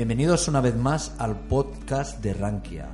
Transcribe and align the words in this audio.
Bienvenidos 0.00 0.48
una 0.48 0.62
vez 0.62 0.74
más 0.76 1.12
al 1.18 1.38
podcast 1.40 2.22
de 2.22 2.32
Rankia. 2.32 2.88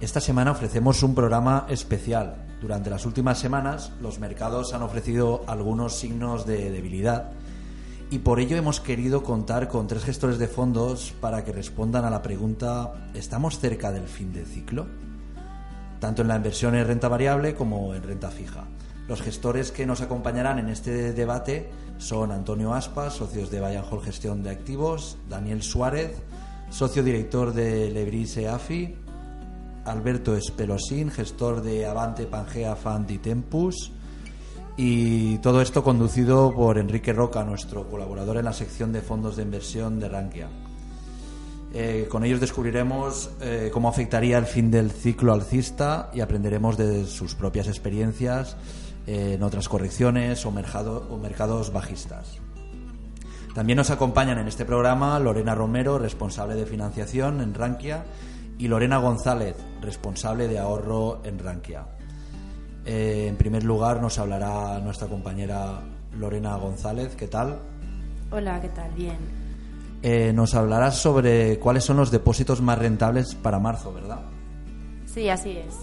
Esta 0.00 0.20
semana 0.20 0.50
ofrecemos 0.50 1.04
un 1.04 1.14
programa 1.14 1.66
especial. 1.68 2.34
Durante 2.60 2.90
las 2.90 3.06
últimas 3.06 3.38
semanas 3.38 3.92
los 4.00 4.18
mercados 4.18 4.74
han 4.74 4.82
ofrecido 4.82 5.44
algunos 5.46 5.94
signos 5.94 6.46
de 6.46 6.72
debilidad 6.72 7.30
y 8.10 8.18
por 8.18 8.40
ello 8.40 8.56
hemos 8.56 8.80
querido 8.80 9.22
contar 9.22 9.68
con 9.68 9.86
tres 9.86 10.02
gestores 10.02 10.38
de 10.38 10.48
fondos 10.48 11.14
para 11.20 11.44
que 11.44 11.52
respondan 11.52 12.04
a 12.04 12.10
la 12.10 12.22
pregunta 12.22 13.08
¿estamos 13.14 13.60
cerca 13.60 13.92
del 13.92 14.08
fin 14.08 14.32
del 14.32 14.46
ciclo? 14.46 14.88
Tanto 16.00 16.22
en 16.22 16.28
la 16.28 16.34
inversión 16.34 16.74
en 16.74 16.88
renta 16.88 17.06
variable 17.06 17.54
como 17.54 17.94
en 17.94 18.02
renta 18.02 18.32
fija. 18.32 18.64
Los 19.06 19.22
gestores 19.22 19.70
que 19.70 19.86
nos 19.86 20.00
acompañarán 20.00 20.58
en 20.58 20.70
este 20.70 21.12
debate 21.12 21.70
son 21.98 22.32
Antonio 22.32 22.74
Aspas, 22.74 23.14
socios 23.14 23.48
de 23.48 23.60
Bayern 23.60 23.86
Hall 23.88 24.02
Gestión 24.02 24.42
de 24.42 24.50
Activos, 24.50 25.18
Daniel 25.28 25.62
Suárez, 25.62 26.20
socio 26.70 27.02
director 27.02 27.52
de 27.52 27.90
Lebris 27.90 28.36
EAFI, 28.36 28.94
Alberto 29.84 30.36
Espelosín, 30.36 31.10
gestor 31.10 31.62
de 31.62 31.86
Avante 31.86 32.26
Pangea 32.26 32.76
Fund 32.76 33.10
y 33.10 33.18
Tempus, 33.18 33.92
y 34.76 35.38
todo 35.38 35.60
esto 35.60 35.82
conducido 35.82 36.54
por 36.54 36.78
Enrique 36.78 37.12
Roca, 37.12 37.42
nuestro 37.42 37.88
colaborador 37.88 38.36
en 38.36 38.44
la 38.44 38.52
sección 38.52 38.92
de 38.92 39.00
fondos 39.00 39.36
de 39.36 39.42
inversión 39.42 39.98
de 39.98 40.08
Rankia. 40.08 40.48
Eh, 41.74 42.06
con 42.08 42.24
ellos 42.24 42.40
descubriremos 42.40 43.30
eh, 43.40 43.70
cómo 43.72 43.88
afectaría 43.88 44.38
el 44.38 44.46
fin 44.46 44.70
del 44.70 44.90
ciclo 44.90 45.32
alcista 45.32 46.10
y 46.14 46.20
aprenderemos 46.20 46.78
de 46.78 47.04
sus 47.06 47.34
propias 47.34 47.66
experiencias 47.66 48.56
en 49.06 49.42
otras 49.42 49.68
correcciones 49.68 50.46
o 50.46 50.50
mercados 50.50 51.72
bajistas. 51.72 52.38
También 53.58 53.78
nos 53.78 53.90
acompañan 53.90 54.38
en 54.38 54.46
este 54.46 54.64
programa 54.64 55.18
Lorena 55.18 55.52
Romero, 55.52 55.98
responsable 55.98 56.54
de 56.54 56.64
financiación 56.64 57.40
en 57.40 57.54
Rankia, 57.54 58.04
y 58.56 58.68
Lorena 58.68 58.98
González, 58.98 59.56
responsable 59.80 60.46
de 60.46 60.60
ahorro 60.60 61.22
en 61.24 61.40
Rankia. 61.40 61.84
Eh, 62.86 63.26
en 63.28 63.34
primer 63.34 63.64
lugar 63.64 64.00
nos 64.00 64.16
hablará 64.20 64.78
nuestra 64.78 65.08
compañera 65.08 65.80
Lorena 66.16 66.54
González. 66.54 67.16
¿Qué 67.16 67.26
tal? 67.26 67.58
Hola, 68.30 68.60
¿qué 68.60 68.68
tal? 68.68 68.92
Bien. 68.92 69.18
Eh, 70.02 70.32
nos 70.32 70.54
hablarás 70.54 70.98
sobre 70.98 71.58
cuáles 71.58 71.82
son 71.82 71.96
los 71.96 72.12
depósitos 72.12 72.60
más 72.62 72.78
rentables 72.78 73.34
para 73.34 73.58
marzo, 73.58 73.92
¿verdad? 73.92 74.20
Sí, 75.04 75.28
así 75.28 75.58
es. 75.58 75.74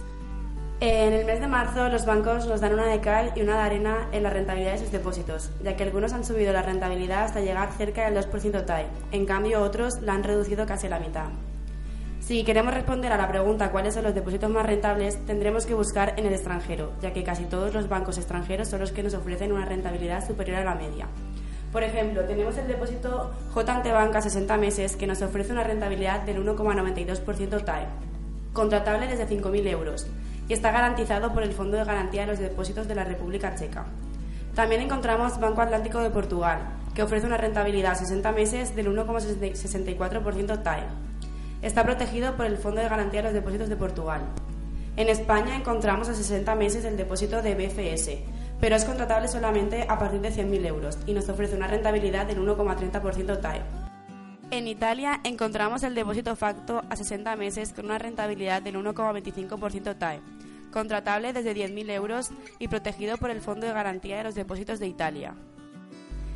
En 0.82 1.14
el 1.14 1.26
mes 1.26 1.40
de 1.40 1.48
marzo 1.48 1.88
los 1.88 2.06
bancos 2.06 2.48
nos 2.48 2.60
dan 2.60 2.74
una 2.74 2.86
de 2.88 3.00
cal 3.00 3.32
y 3.34 3.42
una 3.42 3.54
de 3.54 3.62
arena 3.62 4.10
en 4.12 4.24
la 4.24 4.30
rentabilidad 4.30 4.74
de 4.74 4.80
sus 4.80 4.92
depósitos, 4.92 5.50
ya 5.64 5.78
que 5.78 5.84
algunos 5.84 6.12
han 6.12 6.26
subido 6.26 6.52
la 6.52 6.64
rentabilidad 6.64 7.24
hasta 7.24 7.40
llegar 7.40 7.72
cerca 7.78 8.10
del 8.10 8.22
2% 8.22 8.66
TAE, 8.66 8.88
en 9.14 9.26
cambio 9.26 9.62
otros 9.62 10.02
la 10.02 10.14
han 10.14 10.24
reducido 10.24 10.66
casi 10.66 10.88
a 10.88 10.90
la 10.90 11.00
mitad. 11.00 11.28
Si 12.20 12.44
queremos 12.44 12.74
responder 12.74 13.14
a 13.14 13.18
la 13.18 13.30
pregunta 13.30 13.72
cuáles 13.72 13.94
son 13.94 14.04
los 14.04 14.14
depósitos 14.14 14.50
más 14.50 14.66
rentables, 14.66 15.26
tendremos 15.26 15.66
que 15.66 15.76
buscar 15.76 16.14
en 16.18 16.26
el 16.26 16.34
extranjero, 16.34 16.92
ya 17.02 17.14
que 17.14 17.24
casi 17.24 17.46
todos 17.46 17.74
los 17.74 17.88
bancos 17.88 18.18
extranjeros 18.18 18.68
son 18.68 18.82
los 18.82 18.92
que 18.92 19.04
nos 19.04 19.14
ofrecen 19.14 19.54
una 19.54 19.64
rentabilidad 19.64 20.28
superior 20.28 20.58
a 20.58 20.66
la 20.66 20.76
media. 20.76 21.08
Por 21.72 21.84
ejemplo, 21.84 22.26
tenemos 22.26 22.58
el 22.58 22.68
depósito 22.68 23.32
J 23.54 23.94
Banca 23.94 24.22
60 24.22 24.58
meses 24.58 24.98
que 24.98 25.08
nos 25.08 25.22
ofrece 25.22 25.54
una 25.54 25.64
rentabilidad 25.64 26.24
del 26.24 26.46
1,92% 26.46 27.64
TAE, 27.64 27.86
contratable 28.52 29.08
desde 29.08 29.26
5.000 29.26 29.68
euros 29.68 30.08
y 30.48 30.54
está 30.54 30.72
garantizado 30.72 31.34
por 31.34 31.44
el 31.44 31.54
Fondo 31.54 31.78
de 31.78 31.84
Garantía 31.84 32.22
de 32.22 32.28
los 32.28 32.40
Depósitos 32.40 32.88
de 32.88 32.96
la 32.96 33.04
República 33.04 33.56
Checa. 33.56 33.86
También 34.54 34.82
encontramos 34.82 35.40
Banco 35.40 35.62
Atlántico 35.62 36.00
de 36.00 36.10
Portugal, 36.10 36.60
que 36.94 37.04
ofrece 37.04 37.28
una 37.28 37.38
rentabilidad 37.38 37.92
a 37.92 37.96
60 37.96 38.32
meses 38.32 38.76
del 38.76 38.88
1,64% 38.88 40.64
TAE. 40.64 40.84
Está 41.62 41.84
protegido 41.84 42.36
por 42.36 42.46
el 42.46 42.58
Fondo 42.58 42.82
de 42.82 42.90
Garantía 42.90 43.22
de 43.22 43.26
los 43.26 43.34
Depósitos 43.34 43.70
de 43.70 43.76
Portugal. 43.76 44.22
En 44.98 45.10
España 45.10 45.56
encontramos 45.56 46.08
a 46.08 46.14
60 46.14 46.56
meses 46.56 46.86
el 46.86 46.96
depósito 46.96 47.42
de 47.42 47.56
BFS, 47.56 48.18
pero 48.62 48.78
es 48.78 48.86
contratable 48.86 49.28
solamente 49.28 49.86
a 49.90 50.00
partir 50.00 50.22
de 50.22 50.32
100.000 50.32 50.66
euros 50.66 50.98
y 51.06 51.14
nos 51.14 51.28
ofrece 51.28 51.58
una 51.58 51.68
rentabilidad 51.68 52.26
del 52.26 52.40
1,30% 52.40 53.42
TAE. 53.42 53.85
En 54.52 54.68
Italia 54.68 55.22
encontramos 55.24 55.82
el 55.82 55.96
depósito 55.96 56.36
facto 56.36 56.84
a 56.90 56.96
60 56.96 57.36
meses 57.36 57.74
con 57.74 57.86
una 57.86 57.98
rentabilidad 57.98 58.62
del 58.62 58.76
1,25% 58.76 59.98
TAE, 59.98 60.22
contratable 60.72 61.34
desde 61.34 61.56
10.000 61.56 61.90
euros 61.92 62.30
y 62.60 62.68
protegido 62.68 63.18
por 63.18 63.32
el 63.32 63.42
Fondo 63.42 63.66
de 63.66 63.74
Garantía 63.74 64.18
de 64.18 64.24
los 64.24 64.36
Depósitos 64.36 64.80
de 64.80 64.88
Italia. 64.88 65.34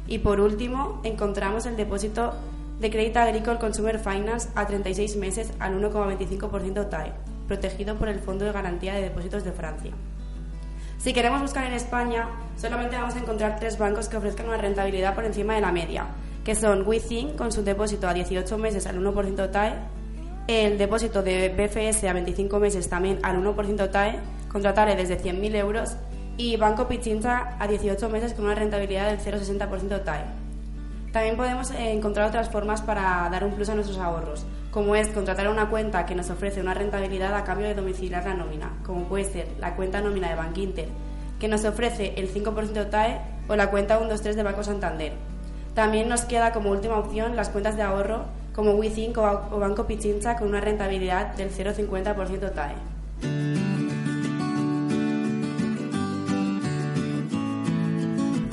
Y 0.08 0.20
por 0.20 0.40
último, 0.40 1.02
encontramos 1.04 1.68
el 1.68 1.78
depósito 1.78 2.34
de 2.80 2.90
Crédito 2.90 3.20
Agricole 3.20 3.60
Consumer 3.60 4.00
Finance 4.00 4.50
a 4.56 4.66
36 4.66 5.16
meses 5.18 5.54
al 5.60 5.80
1,25% 5.80 6.90
TAE, 6.90 7.14
protegido 7.48 7.96
por 7.96 8.10
el 8.10 8.20
Fondo 8.20 8.44
de 8.44 8.52
Garantía 8.52 8.96
de 8.96 9.04
Depósitos 9.04 9.44
de 9.44 9.52
Francia. 9.52 9.92
Si 10.98 11.14
queremos 11.14 11.42
buscar 11.42 11.66
en 11.66 11.74
España, 11.74 12.28
solamente 12.58 12.96
vamos 12.96 13.16
a 13.16 13.20
encontrar 13.20 13.60
tres 13.60 13.78
bancos 13.78 14.10
que 14.10 14.18
ofrezcan 14.18 14.48
una 14.48 14.58
rentabilidad 14.58 15.14
por 15.14 15.26
encima 15.26 15.54
de 15.54 15.62
la 15.62 15.72
media, 15.72 16.08
que 16.50 16.56
son 16.56 16.82
Within 16.88 17.38
con 17.38 17.52
su 17.52 17.64
depósito 17.64 18.08
a 18.08 18.14
18 18.16 18.58
meses 18.58 18.88
al 18.88 19.00
1% 19.00 19.52
TAE, 19.52 19.76
el 20.48 20.80
depósito 20.80 21.22
de 21.22 21.50
BFS 21.50 22.06
a 22.06 22.14
25 22.14 22.60
meses 22.60 22.90
también 22.90 23.20
al 23.22 23.38
1% 23.38 23.92
TAE, 23.92 24.20
contratable 24.52 24.96
desde 24.96 25.22
100.000 25.22 25.56
euros, 25.58 25.96
y 26.38 26.58
Banco 26.58 26.88
Pichincha 26.88 27.56
a 27.60 27.68
18 27.68 28.10
meses 28.10 28.34
con 28.34 28.46
una 28.46 28.56
rentabilidad 28.56 29.12
del 29.12 29.20
0,60% 29.20 30.04
TAE. 30.04 30.26
También 31.14 31.38
podemos 31.38 31.70
encontrar 31.70 32.30
otras 32.30 32.50
formas 32.50 32.82
para 32.82 33.30
dar 33.30 33.44
un 33.44 33.52
plus 33.52 33.70
a 33.70 33.76
nuestros 33.76 34.00
ahorros, 34.00 34.44
como 34.72 34.96
es 34.96 35.10
contratar 35.10 35.48
una 35.50 35.70
cuenta 35.70 36.08
que 36.08 36.16
nos 36.16 36.32
ofrece 36.32 36.62
una 36.62 36.74
rentabilidad 36.74 37.36
a 37.36 37.44
cambio 37.44 37.68
de 37.68 37.76
domiciliar 37.76 38.26
la 38.26 38.34
nómina, 38.34 38.74
como 38.84 39.04
puede 39.04 39.26
ser 39.26 39.50
la 39.60 39.76
cuenta 39.76 40.02
nómina 40.02 40.30
de 40.30 40.36
Bank 40.36 40.58
Inter, 40.58 40.88
que 41.40 41.48
nos 41.48 41.64
ofrece 41.64 42.16
el 42.18 42.34
5% 42.34 42.90
TAE, 42.90 43.22
o 43.48 43.56
la 43.56 43.70
cuenta 43.70 43.98
123 43.98 44.36
de 44.36 44.42
Banco 44.42 44.64
Santander, 44.64 45.14
también 45.74 46.10
nos 46.10 46.22
queda 46.22 46.52
como 46.52 46.72
última 46.72 46.98
opción 46.98 47.36
las 47.36 47.50
cuentas 47.50 47.76
de 47.76 47.84
ahorro 47.84 48.26
como 48.54 48.72
WeThink 48.72 49.18
o 49.18 49.60
Banco 49.60 49.86
Pichincha 49.86 50.36
con 50.36 50.50
una 50.50 50.60
rentabilidad 50.60 51.36
del 51.36 51.50
0,50% 51.50 52.54
TAE. 52.54 52.76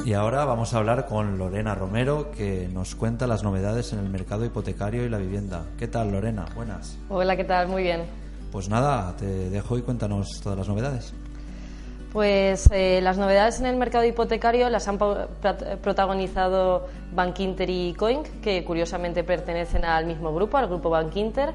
Y 0.07 0.13
ahora 0.13 0.45
vamos 0.45 0.73
a 0.73 0.79
hablar 0.79 1.07
con 1.07 1.37
Lorena 1.37 1.75
Romero, 1.75 2.31
que 2.31 2.69
nos 2.73 2.95
cuenta 2.95 3.27
las 3.27 3.43
novedades 3.43 3.93
en 3.93 3.99
el 3.99 4.09
mercado 4.09 4.45
hipotecario 4.45 5.05
y 5.05 5.09
la 5.09 5.19
vivienda. 5.19 5.65
¿Qué 5.77 5.89
tal, 5.89 6.13
Lorena? 6.13 6.47
Buenas. 6.55 6.97
Hola, 7.09 7.37
¿qué 7.37 7.43
tal? 7.43 7.67
Muy 7.67 7.83
bien. 7.83 8.05
Pues 8.53 8.69
nada, 8.69 9.17
te 9.17 9.27
dejo 9.51 9.77
y 9.77 9.83
cuéntanos 9.83 10.29
todas 10.41 10.57
las 10.57 10.69
novedades. 10.69 11.13
Pues 12.17 12.71
eh, 12.73 13.01
las 13.03 13.19
novedades 13.19 13.61
en 13.61 13.67
el 13.67 13.77
mercado 13.77 14.03
hipotecario 14.07 14.71
las 14.71 14.89
han 14.89 14.97
protagonizado 14.97 16.87
Bankinter 17.13 17.69
y 17.69 17.93
Coin, 17.93 18.23
que 18.41 18.65
curiosamente 18.65 19.23
pertenecen 19.23 19.85
al 19.85 20.07
mismo 20.07 20.33
grupo, 20.33 20.57
al 20.57 20.67
grupo 20.67 20.89
Bankinter. 20.89 21.53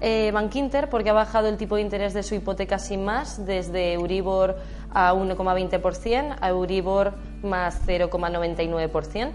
Eh, 0.00 0.32
Bankinter 0.34 0.90
porque 0.90 1.10
ha 1.10 1.12
bajado 1.12 1.46
el 1.46 1.56
tipo 1.56 1.76
de 1.76 1.82
interés 1.82 2.14
de 2.14 2.24
su 2.24 2.34
hipoteca 2.34 2.80
sin 2.80 3.04
más 3.04 3.46
desde 3.46 3.92
Euribor 3.92 4.56
a 4.92 5.14
1,20% 5.14 6.36
a 6.40 6.48
Euribor 6.48 7.12
más 7.44 7.86
0,99%. 7.86 9.30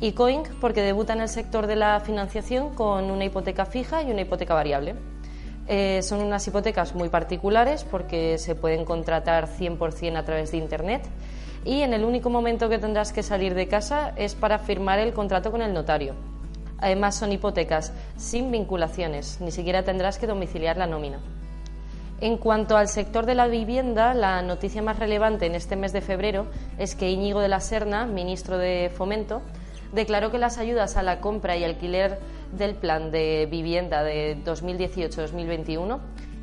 Y 0.00 0.10
Coin 0.10 0.42
porque 0.60 0.82
debuta 0.82 1.12
en 1.12 1.20
el 1.20 1.28
sector 1.28 1.68
de 1.68 1.76
la 1.76 2.00
financiación 2.00 2.74
con 2.74 3.12
una 3.12 3.26
hipoteca 3.26 3.64
fija 3.64 4.02
y 4.02 4.10
una 4.10 4.22
hipoteca 4.22 4.54
variable. 4.54 4.96
Eh, 5.72 6.02
son 6.02 6.20
unas 6.20 6.44
hipotecas 6.48 6.96
muy 6.96 7.10
particulares 7.10 7.84
porque 7.88 8.38
se 8.38 8.56
pueden 8.56 8.84
contratar 8.84 9.46
100% 9.46 10.16
a 10.16 10.24
través 10.24 10.50
de 10.50 10.56
Internet 10.56 11.02
y 11.64 11.82
en 11.82 11.94
el 11.94 12.02
único 12.04 12.28
momento 12.28 12.68
que 12.68 12.80
tendrás 12.80 13.12
que 13.12 13.22
salir 13.22 13.54
de 13.54 13.68
casa 13.68 14.12
es 14.16 14.34
para 14.34 14.58
firmar 14.58 14.98
el 14.98 15.12
contrato 15.12 15.52
con 15.52 15.62
el 15.62 15.72
notario. 15.72 16.16
Además 16.78 17.14
son 17.14 17.30
hipotecas 17.30 17.92
sin 18.16 18.50
vinculaciones, 18.50 19.40
ni 19.40 19.52
siquiera 19.52 19.84
tendrás 19.84 20.18
que 20.18 20.26
domiciliar 20.26 20.76
la 20.76 20.88
nómina. 20.88 21.20
En 22.20 22.36
cuanto 22.36 22.76
al 22.76 22.88
sector 22.88 23.24
de 23.24 23.36
la 23.36 23.46
vivienda, 23.46 24.12
la 24.12 24.42
noticia 24.42 24.82
más 24.82 24.98
relevante 24.98 25.46
en 25.46 25.54
este 25.54 25.76
mes 25.76 25.92
de 25.92 26.00
febrero 26.00 26.46
es 26.78 26.96
que 26.96 27.10
Íñigo 27.10 27.38
de 27.38 27.48
la 27.48 27.60
Serna, 27.60 28.06
ministro 28.06 28.58
de 28.58 28.90
Fomento, 28.92 29.40
declaró 29.92 30.32
que 30.32 30.38
las 30.38 30.58
ayudas 30.58 30.96
a 30.96 31.04
la 31.04 31.20
compra 31.20 31.56
y 31.56 31.62
alquiler 31.62 32.18
del 32.52 32.74
plan 32.74 33.10
de 33.10 33.46
vivienda 33.50 34.02
de 34.02 34.36
2018-2021 34.44 36.00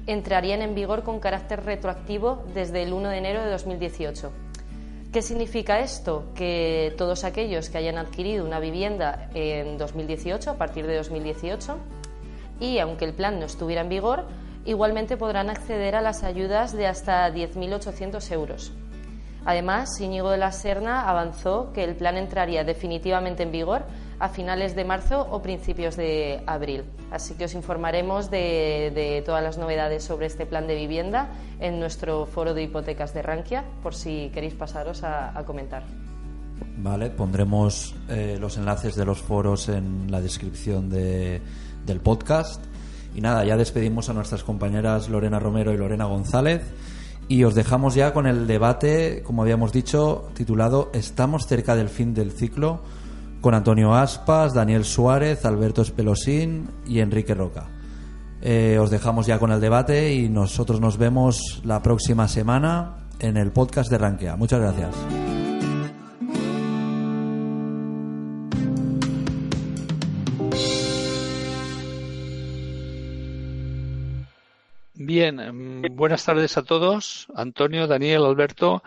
entrarían 0.07 0.61
en 0.61 0.73
vigor 0.73 1.03
con 1.03 1.19
carácter 1.19 1.63
retroactivo 1.63 2.45
desde 2.53 2.83
el 2.83 2.93
1 2.93 3.09
de 3.09 3.17
enero 3.17 3.43
de 3.43 3.51
2018. 3.51 4.31
¿Qué 5.11 5.21
significa 5.21 5.79
esto? 5.79 6.31
Que 6.35 6.93
todos 6.97 7.23
aquellos 7.23 7.69
que 7.69 7.77
hayan 7.77 7.97
adquirido 7.97 8.45
una 8.45 8.59
vivienda 8.59 9.29
en 9.33 9.77
2018, 9.77 10.51
a 10.51 10.57
partir 10.57 10.85
de 10.85 10.97
2018, 10.97 11.77
y 12.59 12.79
aunque 12.79 13.05
el 13.05 13.13
plan 13.13 13.39
no 13.39 13.45
estuviera 13.45 13.81
en 13.81 13.89
vigor, 13.89 14.25
igualmente 14.65 15.17
podrán 15.17 15.49
acceder 15.49 15.95
a 15.95 16.01
las 16.01 16.23
ayudas 16.23 16.73
de 16.73 16.87
hasta 16.87 17.29
10.800 17.29 18.31
euros. 18.31 18.73
Además, 19.45 19.99
Íñigo 20.01 20.29
de 20.29 20.37
la 20.37 20.51
Serna 20.51 21.09
avanzó 21.09 21.71
que 21.71 21.85
el 21.85 21.95
plan 21.95 22.17
entraría 22.17 22.65
definitivamente 22.65 23.43
en 23.43 23.51
vigor 23.51 23.85
a 24.19 24.29
finales 24.29 24.75
de 24.75 24.83
marzo 24.83 25.27
o 25.29 25.41
principios 25.41 25.95
de 25.95 26.41
abril. 26.47 26.83
Así 27.11 27.35
que 27.35 27.45
os 27.45 27.53
informaremos 27.53 28.31
de, 28.31 29.23
todas 29.25 29.43
las 29.43 29.57
novedades 29.57 30.03
sobre 30.03 30.25
este 30.25 30.45
plan 30.45 30.67
de 30.67 30.75
vivienda 30.75 31.29
en 31.59 31.79
nuestro 31.79 32.25
foro 32.25 32.53
de 32.53 32.63
hipotecas 32.63 33.13
de 33.13 33.21
Rankia, 33.21 33.63
por 33.83 33.93
si 33.93 34.29
queréis 34.33 34.53
pasaros 34.53 35.03
a, 35.03 35.43
comentar. 35.45 35.83
Vale, 36.77 37.09
pondremos 37.11 37.95
eh, 38.09 38.37
los 38.39 38.57
enlaces 38.57 38.95
de 38.95 39.05
los 39.05 39.21
foros 39.21 39.69
en 39.69 40.11
la 40.11 40.19
descripción 40.21 40.89
del 40.89 42.01
podcast. 42.01 42.63
Y 43.15 43.21
nada, 43.21 43.45
ya 43.45 43.55
despedimos 43.55 44.09
a 44.09 44.13
nuestras 44.13 44.43
compañeras 44.43 45.09
Lorena 45.09 45.39
Romero 45.39 45.73
y 45.73 45.77
Lorena 45.77 46.05
González. 46.05 46.61
Y 47.29 47.43
os 47.43 47.55
dejamos 47.55 47.95
ya 47.95 48.13
con 48.13 48.25
el 48.25 48.47
debate, 48.47 49.21
como 49.23 49.41
habíamos 49.41 49.73
dicho, 49.73 50.29
titulado 50.33 50.89
¿Estamos 50.93 51.45
cerca 51.45 51.75
del 51.75 51.89
fin 51.89 52.13
del 52.13 52.31
ciclo? 52.31 52.81
Con 53.47 53.55
Antonio 53.55 53.95
Aspas, 53.95 54.53
Daniel 54.53 54.83
Suárez, 54.83 55.45
Alberto 55.45 55.81
Espelosín 55.81 56.69
y 56.85 56.99
Enrique 56.99 57.33
Roca. 57.33 57.69
Eh, 58.41 58.77
os 58.77 58.89
dejamos 58.89 59.25
ya 59.25 59.39
con 59.39 59.53
el 59.53 59.61
debate 59.61 60.13
y 60.13 60.27
nosotros 60.27 60.81
nos 60.81 60.97
vemos 60.97 61.61
la 61.63 61.81
próxima 61.81 62.27
semana 62.27 63.07
en 63.21 63.37
el 63.37 63.53
podcast 63.53 63.89
de 63.89 63.99
Ranquea. 63.99 64.35
Muchas 64.35 64.59
gracias. 64.59 64.93
Bien, 74.93 75.37
mm, 75.37 75.95
buenas 75.95 76.25
tardes 76.25 76.57
a 76.57 76.63
todos. 76.63 77.27
Antonio, 77.33 77.87
Daniel, 77.87 78.25
Alberto. 78.25 78.83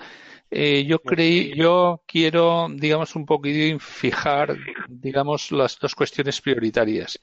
Eh, 0.50 0.84
yo 0.84 0.98
creí, 0.98 1.54
yo 1.54 2.02
quiero, 2.06 2.66
digamos, 2.70 3.14
un 3.14 3.24
poquito 3.24 3.78
fijar, 3.78 4.56
digamos, 4.88 5.52
las 5.52 5.78
dos 5.78 5.94
cuestiones 5.94 6.40
prioritarias. 6.40 7.20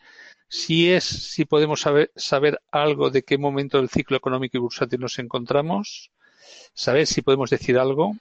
Si 0.48 0.92
es, 0.92 1.04
si 1.04 1.44
podemos 1.44 1.82
saber, 1.82 2.12
saber 2.16 2.62
algo 2.72 3.10
de 3.10 3.24
qué 3.24 3.38
momento 3.38 3.78
del 3.80 3.90
ciclo 3.90 4.16
económico 4.16 4.58
y 4.58 4.62
bursátil 4.62 5.02
nos 5.02 5.20
encontramos, 5.20 6.12
saber 6.74 7.06
si 7.06 7.22
podemos 7.22 7.50
decir 7.50 7.78
algo. 7.78 8.16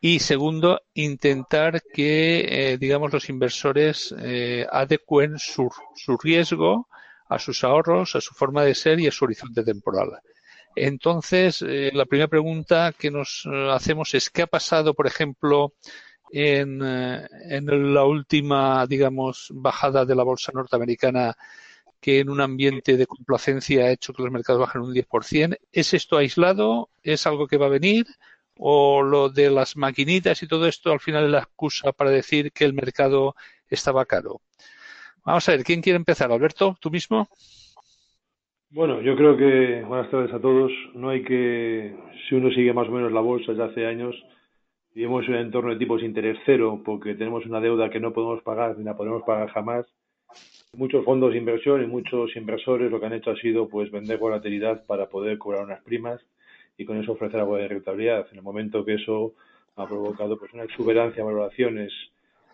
Y 0.00 0.20
segundo, 0.20 0.80
intentar 0.94 1.82
que, 1.92 2.72
eh, 2.72 2.78
digamos, 2.78 3.12
los 3.12 3.28
inversores 3.28 4.14
eh, 4.18 4.66
adecuen 4.70 5.38
su, 5.38 5.68
su 5.94 6.16
riesgo 6.16 6.88
a 7.28 7.38
sus 7.38 7.64
ahorros, 7.64 8.16
a 8.16 8.20
su 8.20 8.32
forma 8.34 8.64
de 8.64 8.74
ser 8.74 9.00
y 9.00 9.08
a 9.08 9.12
su 9.12 9.24
horizonte 9.24 9.62
temporal. 9.62 10.20
Entonces, 10.76 11.62
eh, 11.62 11.90
la 11.92 12.06
primera 12.06 12.28
pregunta 12.28 12.92
que 12.96 13.10
nos 13.10 13.46
eh, 13.46 13.70
hacemos 13.72 14.14
es 14.14 14.30
¿qué 14.30 14.42
ha 14.42 14.46
pasado, 14.46 14.94
por 14.94 15.06
ejemplo, 15.06 15.74
en, 16.30 16.80
eh, 16.84 17.26
en, 17.50 17.94
la 17.94 18.04
última, 18.04 18.86
digamos, 18.86 19.48
bajada 19.54 20.04
de 20.04 20.14
la 20.14 20.22
bolsa 20.24 20.52
norteamericana 20.54 21.36
que 22.00 22.20
en 22.20 22.30
un 22.30 22.40
ambiente 22.40 22.96
de 22.96 23.06
complacencia 23.06 23.84
ha 23.84 23.90
hecho 23.90 24.12
que 24.12 24.22
los 24.22 24.32
mercados 24.32 24.60
bajen 24.60 24.82
un 24.82 24.94
10%? 24.94 25.58
¿Es 25.72 25.94
esto 25.94 26.16
aislado? 26.16 26.90
¿Es 27.02 27.26
algo 27.26 27.48
que 27.48 27.56
va 27.56 27.66
a 27.66 27.70
venir? 27.70 28.06
¿O 28.56 29.02
lo 29.02 29.28
de 29.30 29.50
las 29.50 29.76
maquinitas 29.76 30.42
y 30.42 30.48
todo 30.48 30.66
esto 30.66 30.92
al 30.92 31.00
final 31.00 31.24
es 31.24 31.30
la 31.30 31.38
excusa 31.40 31.92
para 31.92 32.10
decir 32.10 32.52
que 32.52 32.64
el 32.64 32.72
mercado 32.74 33.34
estaba 33.68 34.04
caro? 34.06 34.42
Vamos 35.24 35.48
a 35.48 35.52
ver, 35.52 35.64
¿quién 35.64 35.82
quiere 35.82 35.96
empezar? 35.96 36.32
Alberto, 36.32 36.76
tú 36.80 36.90
mismo. 36.90 37.28
Bueno, 38.70 39.00
yo 39.00 39.16
creo 39.16 39.34
que, 39.34 39.82
buenas 39.82 40.10
tardes 40.10 40.30
a 40.34 40.40
todos, 40.40 40.70
no 40.92 41.08
hay 41.08 41.22
que, 41.22 41.96
si 42.28 42.34
uno 42.34 42.50
sigue 42.50 42.74
más 42.74 42.86
o 42.88 42.90
menos 42.90 43.10
la 43.10 43.22
bolsa 43.22 43.54
ya 43.54 43.64
hace 43.64 43.86
años, 43.86 44.14
vivimos 44.94 45.24
en 45.26 45.34
un 45.34 45.40
entorno 45.40 45.70
de 45.70 45.78
tipos 45.78 46.02
de 46.02 46.06
interés 46.06 46.36
cero, 46.44 46.82
porque 46.84 47.14
tenemos 47.14 47.46
una 47.46 47.62
deuda 47.62 47.88
que 47.88 47.98
no 47.98 48.12
podemos 48.12 48.42
pagar 48.42 48.76
ni 48.76 48.84
la 48.84 48.94
podemos 48.94 49.22
pagar 49.22 49.48
jamás. 49.48 49.86
Muchos 50.74 51.02
fondos 51.02 51.32
de 51.32 51.38
inversión 51.38 51.82
y 51.82 51.86
muchos 51.86 52.36
inversores 52.36 52.90
lo 52.90 53.00
que 53.00 53.06
han 53.06 53.14
hecho 53.14 53.30
ha 53.30 53.36
sido 53.36 53.70
pues 53.70 53.90
vender 53.90 54.18
volatilidad 54.18 54.84
para 54.84 55.08
poder 55.08 55.38
cobrar 55.38 55.64
unas 55.64 55.82
primas 55.82 56.20
y 56.76 56.84
con 56.84 56.98
eso 56.98 57.12
ofrecer 57.12 57.40
algo 57.40 57.56
de 57.56 57.68
rentabilidad. 57.68 58.26
En 58.32 58.36
el 58.36 58.44
momento 58.44 58.84
que 58.84 58.96
eso 58.96 59.32
ha 59.76 59.86
provocado 59.86 60.38
pues 60.38 60.52
una 60.52 60.64
exuberancia 60.64 61.24
de 61.24 61.26
valoraciones 61.26 61.90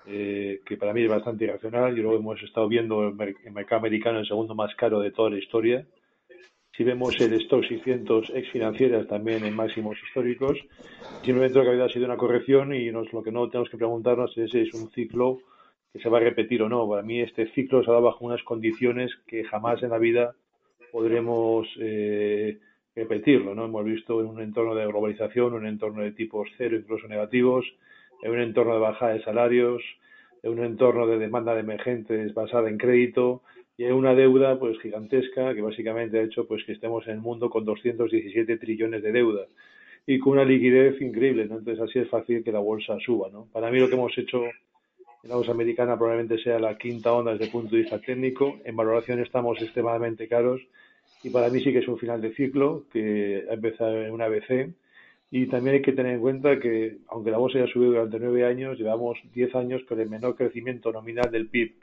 eh, 0.06 0.60
que 0.64 0.76
para 0.76 0.92
mí 0.92 1.02
es 1.02 1.10
bastante 1.10 1.42
irracional 1.42 1.98
y 1.98 2.02
luego 2.02 2.18
hemos 2.18 2.40
estado 2.44 2.68
viendo 2.68 3.02
el 3.02 3.14
mercado 3.52 3.80
americano 3.80 4.20
el 4.20 4.28
segundo 4.28 4.54
más 4.54 4.72
caro 4.76 5.00
de 5.00 5.10
toda 5.10 5.30
la 5.30 5.38
historia 5.38 5.84
si 6.76 6.82
vemos 6.82 7.14
el 7.20 7.32
stock 7.34 7.64
600 7.64 8.32
ex 8.34 8.50
financieras 8.50 9.06
también 9.06 9.44
en 9.44 9.54
máximos 9.54 9.96
históricos, 10.02 10.58
simplemente 11.22 11.58
lo 11.58 11.64
que 11.64 11.82
ha 11.82 11.88
sido 11.88 12.06
una 12.06 12.16
corrección 12.16 12.74
y 12.74 12.90
lo 12.90 13.22
que 13.22 13.30
no 13.30 13.48
tenemos 13.48 13.70
que 13.70 13.76
preguntarnos 13.76 14.36
es 14.36 14.50
si 14.50 14.60
es 14.60 14.74
un 14.74 14.90
ciclo 14.90 15.38
que 15.92 16.00
se 16.00 16.08
va 16.08 16.18
a 16.18 16.22
repetir 16.22 16.62
o 16.62 16.68
no. 16.68 16.88
Para 16.88 17.02
mí 17.02 17.20
este 17.20 17.46
ciclo 17.52 17.82
se 17.84 17.90
ha 17.90 17.94
dado 17.94 18.06
bajo 18.06 18.24
unas 18.24 18.42
condiciones 18.42 19.12
que 19.26 19.44
jamás 19.44 19.82
en 19.84 19.90
la 19.90 19.98
vida 19.98 20.34
podremos 20.90 21.68
eh, 21.78 22.58
repetirlo. 22.96 23.54
¿no? 23.54 23.66
Hemos 23.66 23.84
visto 23.84 24.20
en 24.20 24.26
un 24.26 24.40
entorno 24.40 24.74
de 24.74 24.86
globalización, 24.86 25.54
un 25.54 25.66
entorno 25.66 26.02
de 26.02 26.10
tipos 26.10 26.48
cero, 26.58 26.76
incluso 26.76 27.06
negativos, 27.06 27.64
en 28.22 28.32
un 28.32 28.40
entorno 28.40 28.74
de 28.74 28.80
bajada 28.80 29.12
de 29.12 29.22
salarios, 29.22 29.82
en 30.42 30.52
un 30.52 30.64
entorno 30.64 31.06
de 31.06 31.18
demanda 31.18 31.54
de 31.54 31.60
emergentes 31.60 32.34
basada 32.34 32.68
en 32.68 32.78
crédito, 32.78 33.42
y 33.76 33.84
hay 33.84 33.92
una 33.92 34.14
deuda 34.14 34.58
pues 34.58 34.78
gigantesca 34.80 35.54
que 35.54 35.62
básicamente 35.62 36.18
ha 36.18 36.22
hecho 36.22 36.46
pues 36.46 36.64
que 36.64 36.72
estemos 36.72 37.06
en 37.06 37.14
el 37.14 37.20
mundo 37.20 37.50
con 37.50 37.64
217 37.64 38.56
trillones 38.58 39.02
de 39.02 39.12
deuda 39.12 39.46
y 40.06 40.18
con 40.18 40.34
una 40.34 40.44
liquidez 40.44 41.00
increíble. 41.00 41.42
Entonces 41.42 41.80
así 41.80 41.98
es 41.98 42.08
fácil 42.08 42.44
que 42.44 42.52
la 42.52 42.60
bolsa 42.60 42.98
suba, 43.00 43.30
¿no? 43.32 43.48
Para 43.52 43.70
mí 43.70 43.80
lo 43.80 43.88
que 43.88 43.94
hemos 43.94 44.16
hecho 44.16 44.44
en 44.44 45.30
la 45.30 45.36
bolsa 45.36 45.52
americana 45.52 45.96
probablemente 45.96 46.38
sea 46.42 46.58
la 46.58 46.76
quinta 46.76 47.12
onda 47.12 47.32
desde 47.32 47.46
el 47.46 47.50
punto 47.50 47.74
de 47.74 47.82
vista 47.82 47.98
técnico. 48.00 48.58
En 48.64 48.76
valoración 48.76 49.20
estamos 49.20 49.60
extremadamente 49.60 50.28
caros 50.28 50.60
y 51.22 51.30
para 51.30 51.48
mí 51.48 51.60
sí 51.60 51.72
que 51.72 51.78
es 51.78 51.88
un 51.88 51.98
final 51.98 52.20
de 52.20 52.34
ciclo 52.34 52.84
que 52.92 53.44
ha 53.50 53.54
empezado 53.54 54.02
en 54.02 54.12
una 54.12 54.26
ABC 54.26 54.72
y 55.30 55.46
también 55.46 55.76
hay 55.76 55.82
que 55.82 55.92
tener 55.92 56.12
en 56.12 56.20
cuenta 56.20 56.60
que 56.60 56.98
aunque 57.08 57.32
la 57.32 57.38
bolsa 57.38 57.58
haya 57.58 57.72
subido 57.72 57.92
durante 57.92 58.20
nueve 58.20 58.44
años, 58.44 58.78
llevamos 58.78 59.18
diez 59.32 59.52
años 59.56 59.82
con 59.88 59.98
el 59.98 60.08
menor 60.08 60.36
crecimiento 60.36 60.92
nominal 60.92 61.32
del 61.32 61.48
PIB 61.48 61.74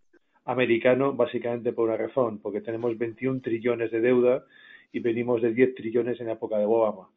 americano 0.46 1.14
básicamente 1.14 1.74
por 1.74 1.90
una 1.90 1.98
razón, 1.98 2.40
porque 2.40 2.62
tenemos 2.62 2.98
21 2.98 3.42
trillones 3.42 3.92
de 3.92 4.02
deuda 4.02 4.46
y 4.92 5.00
venimos 5.00 5.42
de 5.42 5.54
10 5.54 5.76
trillones 5.76 6.20
en 6.20 6.28
la 6.28 6.34
época 6.34 6.58
de 6.58 6.66
Obama. 6.66 7.10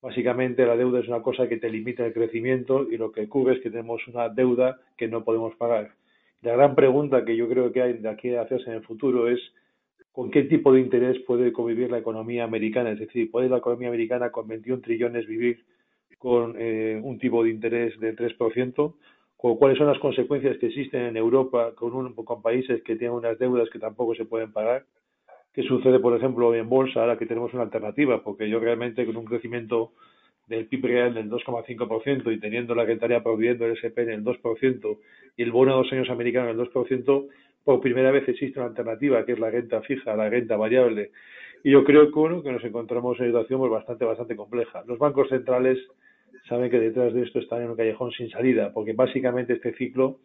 Básicamente 0.00 0.64
la 0.64 0.76
deuda 0.76 1.00
es 1.00 1.08
una 1.08 1.22
cosa 1.22 1.48
que 1.48 1.56
te 1.56 1.68
limita 1.68 2.06
el 2.06 2.12
crecimiento 2.12 2.86
y 2.88 2.96
lo 2.96 3.10
que 3.10 3.22
ocurre 3.22 3.54
es 3.54 3.60
que 3.60 3.70
tenemos 3.70 4.06
una 4.06 4.28
deuda 4.28 4.80
que 4.96 5.08
no 5.08 5.24
podemos 5.24 5.56
pagar. 5.56 5.92
La 6.42 6.52
gran 6.52 6.76
pregunta 6.76 7.24
que 7.24 7.36
yo 7.36 7.48
creo 7.48 7.72
que 7.72 7.82
hay 7.82 7.94
de 7.94 8.08
aquí 8.08 8.34
a 8.34 8.42
hacerse 8.42 8.70
en 8.70 8.76
el 8.76 8.84
futuro 8.84 9.28
es 9.28 9.40
con 10.12 10.30
qué 10.30 10.44
tipo 10.44 10.72
de 10.72 10.80
interés 10.80 11.18
puede 11.26 11.52
convivir 11.52 11.90
la 11.90 11.98
economía 11.98 12.44
americana. 12.44 12.92
Es 12.92 13.00
decir, 13.00 13.30
¿puede 13.30 13.48
la 13.48 13.58
economía 13.58 13.88
americana 13.88 14.30
con 14.30 14.46
21 14.46 14.82
trillones 14.82 15.26
vivir 15.26 15.64
con 16.18 16.54
eh, 16.58 17.00
un 17.02 17.18
tipo 17.18 17.42
de 17.42 17.50
interés 17.50 17.98
del 17.98 18.16
3%? 18.16 18.94
Cuáles 19.38 19.78
son 19.78 19.86
las 19.86 19.98
consecuencias 20.00 20.58
que 20.58 20.66
existen 20.66 21.02
en 21.02 21.16
Europa 21.16 21.72
con, 21.76 21.94
un, 21.94 22.12
con 22.14 22.42
países 22.42 22.82
que 22.82 22.96
tienen 22.96 23.16
unas 23.16 23.38
deudas 23.38 23.70
que 23.70 23.78
tampoco 23.78 24.14
se 24.14 24.24
pueden 24.24 24.52
pagar. 24.52 24.84
¿Qué 25.54 25.62
sucede, 25.62 26.00
por 26.00 26.16
ejemplo, 26.16 26.54
en 26.54 26.68
bolsa 26.68 27.00
ahora 27.00 27.16
que 27.16 27.26
tenemos 27.26 27.54
una 27.54 27.62
alternativa? 27.62 28.22
Porque 28.22 28.48
yo 28.48 28.58
realmente 28.58 29.06
con 29.06 29.16
un 29.16 29.24
crecimiento 29.24 29.92
del 30.48 30.66
PIB 30.66 30.84
real 30.86 31.14
del 31.14 31.30
2,5% 31.30 32.32
y 32.32 32.40
teniendo 32.40 32.74
la 32.74 32.84
rentaria 32.84 33.22
prohibiendo 33.22 33.66
el 33.66 33.72
SP 33.78 34.02
en 34.02 34.10
el 34.10 34.24
2% 34.24 34.98
y 35.36 35.42
el 35.42 35.52
bono 35.52 35.72
de 35.72 35.78
dos 35.78 35.92
años 35.92 36.10
americano 36.10 36.50
en 36.50 36.58
el 36.58 36.70
2%, 36.70 37.28
por 37.64 37.80
primera 37.80 38.10
vez 38.10 38.26
existe 38.28 38.58
una 38.58 38.68
alternativa 38.68 39.24
que 39.24 39.32
es 39.32 39.38
la 39.38 39.50
renta 39.50 39.82
fija, 39.82 40.16
la 40.16 40.28
renta 40.28 40.56
variable. 40.56 41.12
Y 41.62 41.72
yo 41.72 41.84
creo 41.84 42.06
que, 42.10 42.42
que 42.42 42.52
nos 42.52 42.64
encontramos 42.64 43.18
en 43.18 43.26
una 43.26 43.32
situación 43.32 43.60
pues, 43.60 43.72
bastante, 43.72 44.04
bastante 44.04 44.36
compleja. 44.36 44.82
Los 44.86 44.98
bancos 44.98 45.28
centrales 45.28 45.78
saben 46.48 46.70
que 46.70 46.80
detrás 46.80 47.12
de 47.12 47.22
esto 47.22 47.38
están 47.38 47.62
en 47.62 47.70
un 47.70 47.76
callejón 47.76 48.10
sin 48.12 48.30
salida, 48.30 48.72
porque 48.72 48.92
básicamente 48.92 49.52
este 49.52 49.74
ciclo 49.74 50.20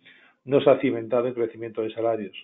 no 0.45 0.61
se 0.61 0.69
ha 0.69 0.79
cimentado 0.79 1.27
en 1.27 1.33
crecimiento 1.33 1.81
de 1.81 1.91
salarios. 1.91 2.35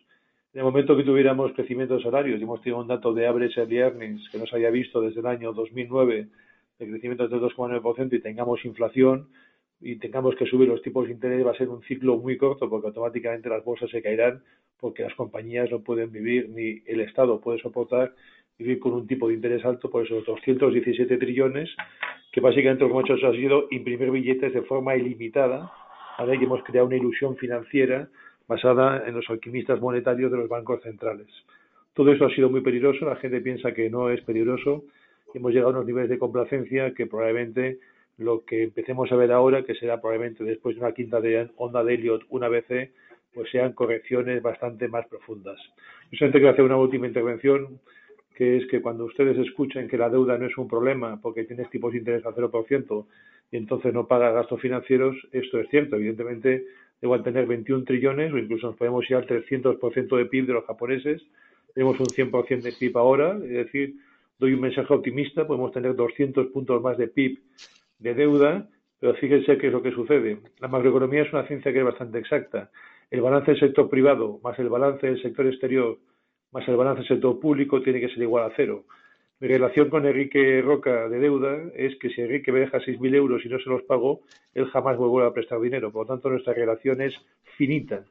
En 0.54 0.60
el 0.60 0.66
momento 0.66 0.98
que 0.98 1.04
tuviéramos 1.04 1.54
crecimiento 1.54 1.96
de 1.96 2.04
salarios, 2.04 2.40
y 2.40 2.44
hemos 2.44 2.62
tenido 2.62 2.82
un 2.82 2.88
dato 2.88 3.14
de 3.14 3.28
average 3.28 3.60
early 3.60 3.78
earnings 3.78 4.30
que 4.30 4.38
no 4.38 4.46
se 4.46 4.56
había 4.56 4.70
visto 4.70 5.02
desde 5.02 5.20
el 5.20 5.28
año 5.28 5.54
2009, 5.54 6.28
de 6.80 6.88
crecimiento 6.88 7.28
del 7.28 7.40
2,9%, 7.40 8.14
y 8.14 8.20
tengamos 8.20 8.66
inflación 8.66 9.30
y 9.82 9.96
tengamos 9.98 10.36
que 10.36 10.46
subir 10.46 10.68
los 10.68 10.82
tipos 10.82 11.06
de 11.08 11.14
interés, 11.14 11.46
va 11.46 11.52
a 11.52 11.56
ser 11.56 11.70
un 11.70 11.82
ciclo 11.84 12.18
muy 12.18 12.38
corto, 12.38 12.70
porque 12.70 12.88
automáticamente 12.88 13.48
las 13.48 13.64
bolsas 13.64 13.90
se 13.90 14.02
caerán, 14.02 14.44
porque 14.80 15.04
las 15.04 15.14
compañías 15.16 15.72
no 15.72 15.82
pueden 15.82 16.12
vivir, 16.12 16.50
ni 16.50 16.82
el 16.86 17.02
Estado 17.02 17.40
puede 17.40 17.60
soportar 17.60 18.14
vivir 18.60 18.80
con 18.80 18.94
un 18.94 19.08
tipo 19.08 19.30
de 19.30 19.34
interés 19.34 19.66
alto 19.66 19.90
por 19.90 20.06
esos 20.06 20.24
217 20.26 21.18
trillones 21.18 21.70
que 22.32 22.42
básicamente 22.42 22.84
lo 22.84 22.90
que 22.90 22.92
hemos 23.00 23.10
hecho 23.10 23.28
ha 23.28 23.32
sido 23.32 23.68
imprimir 23.72 24.12
billetes 24.12 24.54
de 24.54 24.62
forma 24.62 24.96
ilimitada, 24.96 25.72
¿vale? 26.18 26.36
y 26.36 26.44
hemos 26.44 26.64
creado 26.64 26.88
una 26.88 26.98
ilusión 26.98 27.38
financiera 27.38 28.08
basada 28.48 29.08
en 29.08 29.16
los 29.16 29.30
alquimistas 29.30 29.80
monetarios 29.80 30.32
de 30.32 30.38
los 30.38 30.50
bancos 30.50 30.82
centrales. 30.84 31.28
Todo 31.94 32.12
eso 32.12 32.26
ha 32.26 32.36
sido 32.36 32.50
muy 32.50 32.62
peligroso, 32.62 33.06
la 33.06 33.16
gente 33.16 33.42
piensa 33.42 33.74
que 33.74 33.90
no 33.90 34.10
es 34.10 34.22
peligroso, 34.22 34.84
y 35.34 35.38
hemos 35.38 35.54
llegado 35.54 35.70
a 35.70 35.74
unos 35.74 35.86
niveles 35.86 36.10
de 36.10 36.20
complacencia 36.20 36.94
que 36.94 37.08
probablemente 37.08 37.80
lo 38.18 38.44
que 38.46 38.64
empecemos 38.64 39.12
a 39.12 39.16
ver 39.16 39.32
ahora, 39.32 39.64
que 39.64 39.76
será 39.76 40.02
probablemente 40.02 40.44
después 40.44 40.76
de 40.76 40.82
una 40.82 40.94
quinta 40.94 41.20
onda 41.58 41.84
de 41.84 41.94
Elliot, 41.94 42.24
una 42.30 42.50
BC, 42.50 42.92
pues 43.34 43.50
sean 43.52 43.74
correcciones 43.74 44.42
bastante 44.42 44.88
más 44.88 45.08
profundas. 45.08 45.58
Yo 46.12 46.18
solamente 46.18 46.40
quiero 46.40 46.52
hacer 46.52 46.66
una 46.66 46.78
última 46.78 47.08
intervención, 47.08 47.80
que 48.40 48.56
es 48.56 48.68
que 48.68 48.82
cuando 48.82 49.04
ustedes 49.04 49.38
escuchen 49.38 49.90
que 49.90 49.98
la 49.98 50.10
deuda 50.10 50.38
no 50.38 50.46
es 50.46 50.58
un 50.58 50.70
problema 50.70 51.20
porque 51.22 51.44
tienes 51.44 51.70
tipos 51.70 51.92
de 51.92 51.98
interés 51.98 52.26
al 52.26 52.34
0% 52.34 53.06
y 53.52 53.58
entonces 53.58 53.94
no 53.94 54.08
paga 54.08 54.32
gastos 54.32 54.62
financieros, 54.62 55.18
esto 55.34 55.60
es 55.60 55.68
cierto. 55.68 55.98
Evidentemente, 55.98 56.66
igual 57.02 57.22
tener 57.22 57.46
21 57.48 57.84
trillones 57.84 58.32
o 58.32 58.38
incluso 58.38 58.68
nos 58.68 58.78
podemos 58.78 59.04
ir 59.10 59.18
al 59.18 59.28
300% 59.28 60.16
de 60.16 60.26
PIB 60.26 60.48
de 60.48 60.54
los 60.54 60.64
japoneses. 60.64 61.22
Tenemos 61.74 62.00
un 62.00 62.06
100% 62.06 62.62
de 62.62 62.72
PIB 62.72 62.98
ahora, 62.98 63.38
es 63.44 63.50
decir, 63.50 63.96
doy 64.40 64.54
un 64.54 64.62
mensaje 64.62 64.94
optimista, 64.94 65.46
podemos 65.46 65.74
tener 65.74 65.94
200 65.98 66.48
puntos 66.48 66.82
más 66.82 66.98
de 66.98 67.10
PIB 67.10 67.40
de 68.00 68.14
deuda, 68.14 68.70
pero 69.02 69.16
fíjense 69.16 69.58
qué 69.58 69.68
es 69.68 69.74
lo 69.74 69.84
que 69.84 69.92
sucede. 69.92 70.38
La 70.60 70.70
macroeconomía 70.70 71.24
es 71.24 71.34
una 71.34 71.46
ciencia 71.46 71.74
que 71.74 71.80
es 71.80 71.86
bastante 71.86 72.20
exacta. 72.20 72.72
El 73.12 73.20
balance 73.20 73.52
del 73.52 73.60
sector 73.60 73.90
privado 73.90 74.40
más 74.42 74.58
el 74.60 74.70
balance 74.70 75.06
del 75.06 75.22
sector 75.22 75.46
exterior 75.46 75.98
más 76.52 76.68
el 76.68 76.76
balance 76.76 77.00
del 77.00 77.08
sector 77.08 77.40
público 77.40 77.82
tiene 77.82 78.00
que 78.00 78.10
ser 78.10 78.22
igual 78.24 78.46
a 78.46 78.54
cero. 78.56 78.86
Mi 79.40 79.48
relación 79.48 79.90
con 79.90 80.06
Enrique 80.06 80.62
Roca 80.62 81.08
de 81.08 81.20
deuda 81.20 81.72
es 81.74 81.96
que 81.98 82.10
si 82.10 82.22
Enrique 82.22 82.52
me 82.52 82.60
deja 82.60 82.80
6.000 82.80 83.16
euros 83.16 83.46
y 83.46 83.50
no 83.50 83.58
se 83.60 83.70
los 83.70 83.84
pago, 83.84 84.22
él 84.54 84.66
jamás 84.66 84.98
vuelve 84.98 85.28
a 85.28 85.34
prestar 85.34 85.62
dinero. 85.62 85.92
Por 85.92 86.06
lo 86.06 86.14
tanto, 86.14 86.30
nuestra 86.30 86.54
relación 86.54 87.02
es 87.02 87.16
finita. 87.56 88.04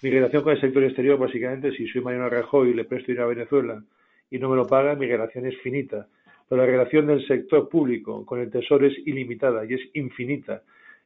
Mi 0.00 0.10
relación 0.10 0.42
con 0.42 0.52
el 0.52 0.60
sector 0.60 0.82
exterior, 0.82 1.18
básicamente, 1.18 1.72
si 1.72 1.86
soy 1.88 2.00
Mariano 2.00 2.30
Rajoy 2.30 2.70
y 2.70 2.74
le 2.74 2.84
presto 2.84 3.08
dinero 3.08 3.26
a 3.26 3.34
Venezuela 3.34 3.82
y 4.30 4.38
no 4.38 4.48
me 4.48 4.56
lo 4.56 4.66
paga, 4.66 4.94
mi 4.94 5.06
relación 5.06 5.44
es 5.46 5.58
finita. 5.58 6.08
Pero 6.48 6.62
la 6.62 6.66
relación 6.66 7.06
del 7.06 7.26
sector 7.26 7.68
público 7.68 8.24
con 8.24 8.40
el 8.40 8.50
Tesoro 8.50 8.86
es 8.86 8.96
ilimitada 9.06 9.66
y 9.66 9.74
es 9.74 9.80
infinita 9.92 10.62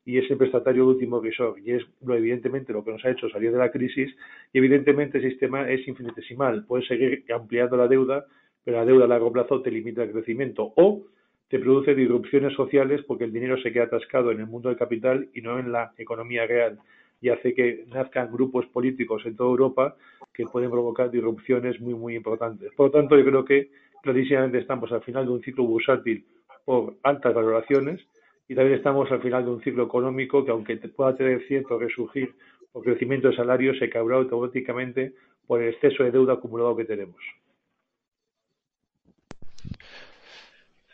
y 0.06 0.18
es 0.18 0.30
el 0.30 0.38
prestatario 0.38 0.86
último 0.86 1.20
resort 1.20 1.58
y 1.58 1.72
es 1.72 1.82
lo 2.02 2.14
evidentemente 2.14 2.72
lo 2.72 2.84
que 2.84 2.92
nos 2.92 3.04
ha 3.04 3.10
hecho 3.10 3.28
salir 3.28 3.52
de 3.52 3.58
la 3.58 3.72
crisis 3.72 4.16
y 4.52 4.58
evidentemente 4.58 5.18
el 5.18 5.30
sistema 5.30 5.68
es 5.68 5.86
infinitesimal. 5.86 6.64
Puedes 6.64 6.86
seguir 6.86 7.24
ampliando 7.34 7.76
la 7.76 7.88
deuda 7.88 8.24
pero 8.66 8.78
la 8.78 8.84
deuda 8.84 9.04
a 9.04 9.08
largo 9.08 9.32
plazo 9.32 9.62
te 9.62 9.70
limita 9.70 10.02
el 10.02 10.12
crecimiento 10.12 10.72
o 10.76 11.02
te 11.48 11.60
produce 11.60 11.94
disrupciones 11.94 12.52
sociales 12.54 13.00
porque 13.06 13.24
el 13.24 13.32
dinero 13.32 13.56
se 13.62 13.72
queda 13.72 13.84
atascado 13.84 14.32
en 14.32 14.40
el 14.40 14.46
mundo 14.46 14.68
del 14.68 14.78
capital 14.78 15.28
y 15.34 15.40
no 15.40 15.58
en 15.58 15.70
la 15.70 15.92
economía 15.98 16.46
real 16.46 16.78
y 17.20 17.28
hace 17.28 17.54
que 17.54 17.84
nazcan 17.88 18.32
grupos 18.32 18.66
políticos 18.66 19.22
en 19.24 19.36
toda 19.36 19.50
Europa 19.50 19.96
que 20.32 20.44
pueden 20.46 20.70
provocar 20.70 21.10
disrupciones 21.10 21.80
muy 21.80 21.94
muy 21.94 22.14
importantes. 22.16 22.72
Por 22.76 22.86
lo 22.86 22.92
tanto, 22.92 23.16
yo 23.16 23.24
creo 23.24 23.44
que 23.44 23.70
clarísimamente 24.02 24.58
estamos 24.58 24.90
al 24.92 25.02
final 25.02 25.26
de 25.26 25.32
un 25.32 25.42
ciclo 25.42 25.64
bursátil 25.64 26.24
por 26.64 26.96
altas 27.02 27.34
valoraciones 27.34 28.00
y 28.48 28.54
también 28.54 28.78
estamos 28.78 29.10
al 29.10 29.20
final 29.20 29.44
de 29.44 29.50
un 29.50 29.62
ciclo 29.62 29.84
económico 29.84 30.44
que 30.44 30.50
aunque 30.50 30.76
pueda 30.76 31.16
tener 31.16 31.46
cierto 31.48 31.78
resurgir 31.78 32.34
por 32.72 32.84
crecimiento 32.84 33.28
de 33.28 33.36
salarios 33.36 33.78
se 33.78 33.90
cabrá 33.90 34.16
automáticamente 34.16 35.14
por 35.46 35.62
el 35.62 35.74
exceso 35.74 36.04
de 36.04 36.10
deuda 36.10 36.34
acumulado 36.34 36.76
que 36.76 36.84
tenemos. 36.84 37.20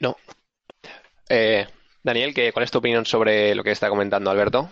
No. 0.00 0.16
Eh, 1.28 1.66
Daniel, 2.02 2.34
¿qué, 2.34 2.52
¿cuál 2.52 2.64
es 2.64 2.70
tu 2.70 2.78
opinión 2.78 3.06
sobre 3.06 3.54
lo 3.54 3.62
que 3.62 3.70
está 3.70 3.88
comentando 3.88 4.30
Alberto? 4.30 4.68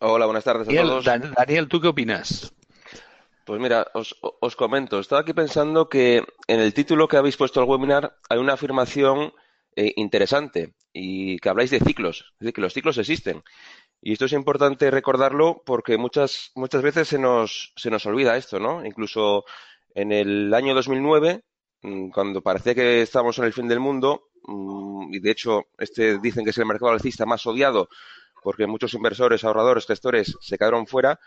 Hola, 0.00 0.26
buenas 0.26 0.44
tardes 0.44 0.68
a 0.68 0.82
todos. 0.82 1.04
Daniel, 1.04 1.68
¿tú 1.68 1.80
qué 1.80 1.88
opinas? 1.88 2.54
Pues 3.44 3.60
mira, 3.60 3.86
os, 3.94 4.16
os, 4.20 4.56
comento. 4.56 4.98
Estaba 4.98 5.22
aquí 5.22 5.32
pensando 5.32 5.88
que 5.88 6.22
en 6.46 6.60
el 6.60 6.72
título 6.72 7.08
que 7.08 7.16
habéis 7.16 7.36
puesto 7.36 7.60
al 7.60 7.68
webinar 7.68 8.16
hay 8.28 8.38
una 8.38 8.52
afirmación 8.52 9.32
eh, 9.76 9.92
interesante 9.96 10.74
y 10.92 11.38
que 11.38 11.48
habláis 11.48 11.70
de 11.70 11.80
ciclos. 11.80 12.32
Es 12.34 12.40
decir, 12.40 12.54
que 12.54 12.60
los 12.60 12.74
ciclos 12.74 12.98
existen. 12.98 13.42
Y 14.02 14.12
esto 14.12 14.24
es 14.26 14.32
importante 14.32 14.90
recordarlo 14.90 15.62
porque 15.66 15.98
muchas, 15.98 16.52
muchas 16.54 16.82
veces 16.82 17.08
se 17.08 17.18
nos, 17.18 17.72
se 17.76 17.90
nos 17.90 18.06
olvida 18.06 18.36
esto, 18.36 18.58
¿no? 18.60 18.84
Incluso 18.84 19.44
en 19.94 20.12
el 20.12 20.54
año 20.54 20.74
2009 20.74 21.42
Mm, 21.82 22.10
cuando 22.10 22.42
parecía 22.42 22.74
que 22.74 23.02
estábamos 23.02 23.38
en 23.38 23.44
el 23.46 23.52
fin 23.52 23.66
del 23.68 23.80
mundo, 23.80 24.28
mm, 24.44 25.14
y 25.14 25.20
de 25.20 25.30
hecho 25.30 25.64
este 25.78 26.18
dicen 26.18 26.44
que 26.44 26.50
es 26.50 26.58
el 26.58 26.66
mercado 26.66 26.92
alcista 26.92 27.26
más 27.26 27.46
odiado 27.46 27.88
porque 28.42 28.66
muchos 28.66 28.94
inversores, 28.94 29.44
ahorradores, 29.44 29.86
gestores 29.86 30.36
se 30.40 30.58
quedaron 30.58 30.86
fuera, 30.86 31.20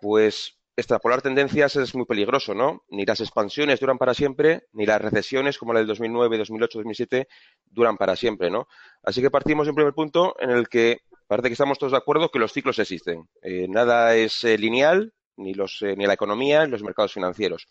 pues 0.00 0.58
extrapolar 0.76 1.22
tendencias 1.22 1.76
es 1.76 1.94
muy 1.94 2.06
peligroso, 2.06 2.54
¿no? 2.54 2.84
Ni 2.88 3.04
las 3.04 3.20
expansiones 3.20 3.80
duran 3.80 3.98
para 3.98 4.14
siempre, 4.14 4.68
ni 4.72 4.86
las 4.86 5.00
recesiones 5.00 5.58
como 5.58 5.72
la 5.72 5.80
del 5.80 5.88
2009, 5.88 6.38
2008, 6.38 6.78
2007 6.78 7.28
duran 7.66 7.96
para 7.96 8.16
siempre, 8.16 8.50
¿no? 8.50 8.68
Así 9.02 9.20
que 9.20 9.30
partimos 9.30 9.66
de 9.66 9.70
un 9.70 9.76
primer 9.76 9.94
punto 9.94 10.34
en 10.40 10.50
el 10.50 10.68
que 10.68 11.02
parece 11.26 11.48
que 11.48 11.54
estamos 11.54 11.78
todos 11.78 11.92
de 11.92 11.98
acuerdo 11.98 12.30
que 12.30 12.38
los 12.38 12.52
ciclos 12.52 12.78
existen. 12.78 13.28
Eh, 13.42 13.66
nada 13.68 14.14
es 14.14 14.44
eh, 14.44 14.56
lineal, 14.58 15.12
ni, 15.36 15.54
los, 15.54 15.82
eh, 15.82 15.94
ni 15.96 16.06
la 16.06 16.14
economía, 16.14 16.64
ni 16.64 16.70
los 16.70 16.82
mercados 16.82 17.12
financieros. 17.12 17.68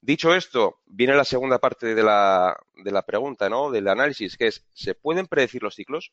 Dicho 0.00 0.34
esto, 0.34 0.80
viene 0.86 1.14
la 1.14 1.24
segunda 1.24 1.58
parte 1.58 1.94
de 1.94 2.02
la, 2.02 2.56
de 2.74 2.90
la 2.90 3.02
pregunta, 3.02 3.48
¿no? 3.48 3.70
Del 3.70 3.86
análisis, 3.88 4.36
que 4.36 4.46
es, 4.46 4.66
¿se 4.72 4.94
pueden 4.94 5.26
predecir 5.26 5.62
los 5.62 5.74
ciclos? 5.74 6.10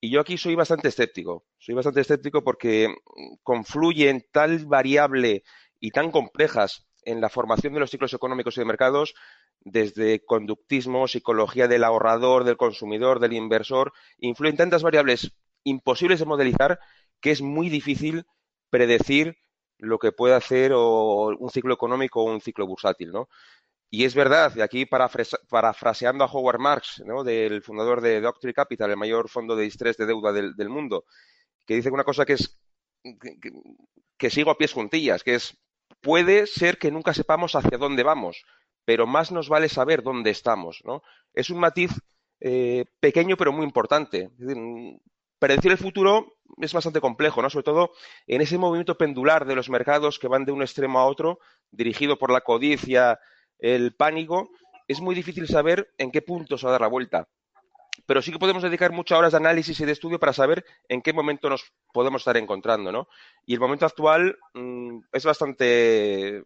Y 0.00 0.10
yo 0.10 0.20
aquí 0.20 0.38
soy 0.38 0.54
bastante 0.54 0.88
escéptico. 0.88 1.44
Soy 1.58 1.74
bastante 1.74 2.00
escéptico 2.00 2.44
porque 2.44 2.94
confluyen 3.42 4.24
tal 4.32 4.64
variable 4.66 5.42
y 5.80 5.90
tan 5.90 6.10
complejas 6.10 6.86
en 7.02 7.20
la 7.20 7.28
formación 7.28 7.72
de 7.72 7.80
los 7.80 7.90
ciclos 7.90 8.12
económicos 8.12 8.56
y 8.56 8.60
de 8.60 8.66
mercados, 8.66 9.14
desde 9.60 10.24
conductismo, 10.24 11.08
psicología 11.08 11.66
del 11.68 11.84
ahorrador, 11.84 12.44
del 12.44 12.56
consumidor, 12.56 13.18
del 13.18 13.32
inversor, 13.32 13.92
influyen 14.18 14.56
tantas 14.56 14.82
variables 14.82 15.32
imposibles 15.64 16.20
de 16.20 16.26
modelizar 16.26 16.80
que 17.20 17.30
es 17.30 17.42
muy 17.42 17.68
difícil 17.68 18.24
predecir 18.70 19.36
lo 19.78 19.98
que 19.98 20.12
puede 20.12 20.34
hacer 20.34 20.72
un 20.74 21.50
ciclo 21.50 21.72
económico 21.72 22.20
o 22.20 22.32
un 22.32 22.40
ciclo 22.40 22.66
bursátil, 22.66 23.12
¿no? 23.12 23.28
Y 23.90 24.04
es 24.04 24.14
verdad, 24.14 24.52
y 24.54 24.60
aquí 24.60 24.84
parafraseando 24.84 26.22
a 26.22 26.30
Howard 26.30 26.58
Marks, 26.58 27.02
¿no? 27.06 27.24
del 27.24 27.62
fundador 27.62 28.02
de 28.02 28.20
Doctrine 28.20 28.52
Capital, 28.52 28.90
el 28.90 28.98
mayor 28.98 29.30
fondo 29.30 29.56
de 29.56 29.64
estrés 29.64 29.96
de 29.96 30.04
deuda 30.04 30.32
del, 30.32 30.68
mundo, 30.68 31.06
que 31.66 31.74
dice 31.74 31.90
una 31.90 32.04
cosa 32.04 32.26
que 32.26 32.34
es 32.34 32.60
que, 34.18 34.30
sigo 34.30 34.50
a 34.50 34.58
pies 34.58 34.74
juntillas, 34.74 35.22
que 35.22 35.36
es 35.36 35.56
puede 36.02 36.46
ser 36.46 36.76
que 36.76 36.90
nunca 36.90 37.14
sepamos 37.14 37.54
hacia 37.54 37.78
dónde 37.78 38.02
vamos, 38.02 38.44
pero 38.84 39.06
más 39.06 39.32
nos 39.32 39.48
vale 39.48 39.70
saber 39.70 40.02
dónde 40.02 40.30
estamos, 40.30 40.82
¿no? 40.84 41.02
Es 41.32 41.48
un 41.48 41.58
matiz 41.58 41.92
eh, 42.40 42.84
pequeño 43.00 43.38
pero 43.38 43.52
muy 43.52 43.64
importante. 43.64 44.30
Es 44.38 44.46
decir, 44.46 44.62
predecir 45.38 45.70
el 45.72 45.78
futuro 45.78 46.36
es 46.58 46.74
bastante 46.74 47.00
complejo, 47.00 47.40
¿no? 47.40 47.48
Sobre 47.48 47.64
todo 47.64 47.92
en 48.26 48.42
ese 48.42 48.58
movimiento 48.58 48.98
pendular 48.98 49.46
de 49.46 49.54
los 49.54 49.70
mercados 49.70 50.18
que 50.18 50.28
van 50.28 50.44
de 50.44 50.52
un 50.52 50.60
extremo 50.60 50.98
a 50.98 51.06
otro, 51.06 51.38
dirigido 51.70 52.18
por 52.18 52.30
la 52.30 52.42
codicia, 52.42 53.18
el 53.58 53.94
pánico, 53.94 54.50
es 54.86 55.00
muy 55.00 55.14
difícil 55.14 55.46
saber 55.46 55.92
en 55.98 56.10
qué 56.10 56.22
punto 56.22 56.56
se 56.56 56.66
va 56.66 56.70
a 56.70 56.72
dar 56.72 56.80
la 56.82 56.88
vuelta. 56.88 57.28
Pero 58.06 58.22
sí 58.22 58.32
que 58.32 58.38
podemos 58.38 58.62
dedicar 58.62 58.92
muchas 58.92 59.18
horas 59.18 59.32
de 59.32 59.38
análisis 59.38 59.78
y 59.80 59.84
de 59.84 59.92
estudio 59.92 60.18
para 60.18 60.32
saber 60.32 60.64
en 60.88 61.02
qué 61.02 61.12
momento 61.12 61.50
nos 61.50 61.72
podemos 61.92 62.22
estar 62.22 62.36
encontrando, 62.36 62.92
¿no? 62.92 63.08
Y 63.44 63.54
el 63.54 63.60
momento 63.60 63.86
actual 63.86 64.38
mm, 64.54 65.00
es 65.12 65.24
bastante, 65.24 66.42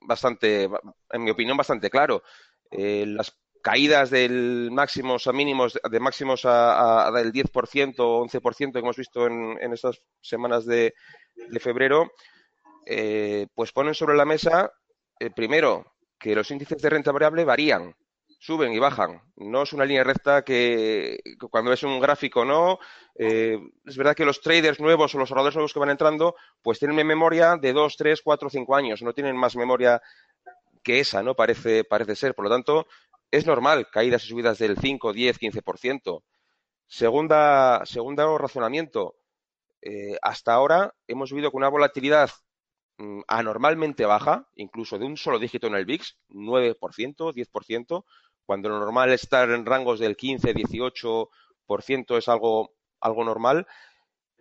bastante, 0.00 0.68
en 1.10 1.24
mi 1.24 1.30
opinión, 1.30 1.56
bastante 1.56 1.88
claro. 1.88 2.22
Eh, 2.70 3.04
las 3.06 3.38
caídas 3.62 4.10
del 4.10 4.70
máximos 4.72 5.26
a 5.26 5.32
mínimos, 5.32 5.78
de 5.90 6.00
máximos 6.00 6.42
a, 6.44 7.10
del 7.14 7.32
10% 7.32 7.94
o 7.98 8.24
11% 8.24 8.72
que 8.72 8.78
hemos 8.78 8.96
visto 8.96 9.26
en, 9.26 9.72
estas 9.72 10.00
semanas 10.20 10.66
de, 10.66 10.94
febrero, 11.60 12.12
eh, 12.86 13.46
pues 13.54 13.72
ponen 13.72 13.94
sobre 13.94 14.16
la 14.16 14.24
mesa, 14.24 14.72
eh, 15.20 15.30
primero, 15.30 15.84
que 16.18 16.34
los 16.34 16.50
índices 16.50 16.80
de 16.82 16.90
renta 16.90 17.12
variable 17.12 17.44
varían, 17.44 17.94
suben 18.38 18.72
y 18.72 18.78
bajan. 18.78 19.20
No 19.36 19.62
es 19.62 19.72
una 19.72 19.84
línea 19.84 20.04
recta 20.04 20.42
que, 20.42 21.18
cuando 21.50 21.70
ves 21.70 21.82
un 21.82 22.00
gráfico, 22.00 22.44
no. 22.44 22.78
Eh, 23.14 23.58
es 23.84 23.96
verdad 23.96 24.14
que 24.14 24.24
los 24.24 24.40
traders 24.40 24.80
nuevos 24.80 25.14
o 25.14 25.18
los 25.18 25.30
ahorradores 25.30 25.56
nuevos 25.56 25.72
que 25.72 25.80
van 25.80 25.90
entrando, 25.90 26.36
pues 26.62 26.78
tienen 26.78 27.06
memoria 27.06 27.56
de 27.56 27.72
2, 27.72 27.96
3, 27.96 28.22
4, 28.22 28.50
5 28.50 28.76
años, 28.76 29.02
no 29.02 29.12
tienen 29.12 29.36
más 29.36 29.56
memoria 29.56 30.00
que 30.82 31.00
esa, 31.00 31.22
¿no? 31.22 31.34
Parece, 31.34 31.84
parece 31.84 32.16
ser. 32.16 32.34
Por 32.34 32.44
lo 32.44 32.50
tanto, 32.50 32.86
es 33.30 33.46
normal 33.46 33.88
caídas 33.90 34.24
y 34.24 34.28
subidas 34.28 34.58
del 34.58 34.78
5, 34.78 35.12
10, 35.12 35.38
15%. 35.38 36.22
Segunda, 36.86 37.82
segundo 37.84 38.38
razonamiento. 38.38 39.16
Eh, 39.82 40.16
hasta 40.22 40.54
ahora 40.54 40.94
hemos 41.06 41.30
vivido 41.30 41.52
con 41.52 41.60
una 41.60 41.68
volatilidad 41.68 42.30
anormalmente 43.26 44.04
baja, 44.06 44.48
incluso 44.54 44.98
de 44.98 45.06
un 45.06 45.16
solo 45.16 45.38
dígito 45.38 45.66
en 45.68 45.74
el 45.74 45.84
VIX, 45.84 46.18
9%, 46.30 47.32
10%, 47.32 48.04
cuando 48.44 48.68
lo 48.68 48.78
normal 48.78 49.12
es 49.12 49.22
estar 49.22 49.50
en 49.50 49.66
rangos 49.66 50.00
del 50.00 50.16
15, 50.16 50.54
18% 50.54 52.18
es 52.18 52.28
algo, 52.28 52.74
algo 53.00 53.24
normal. 53.24 53.66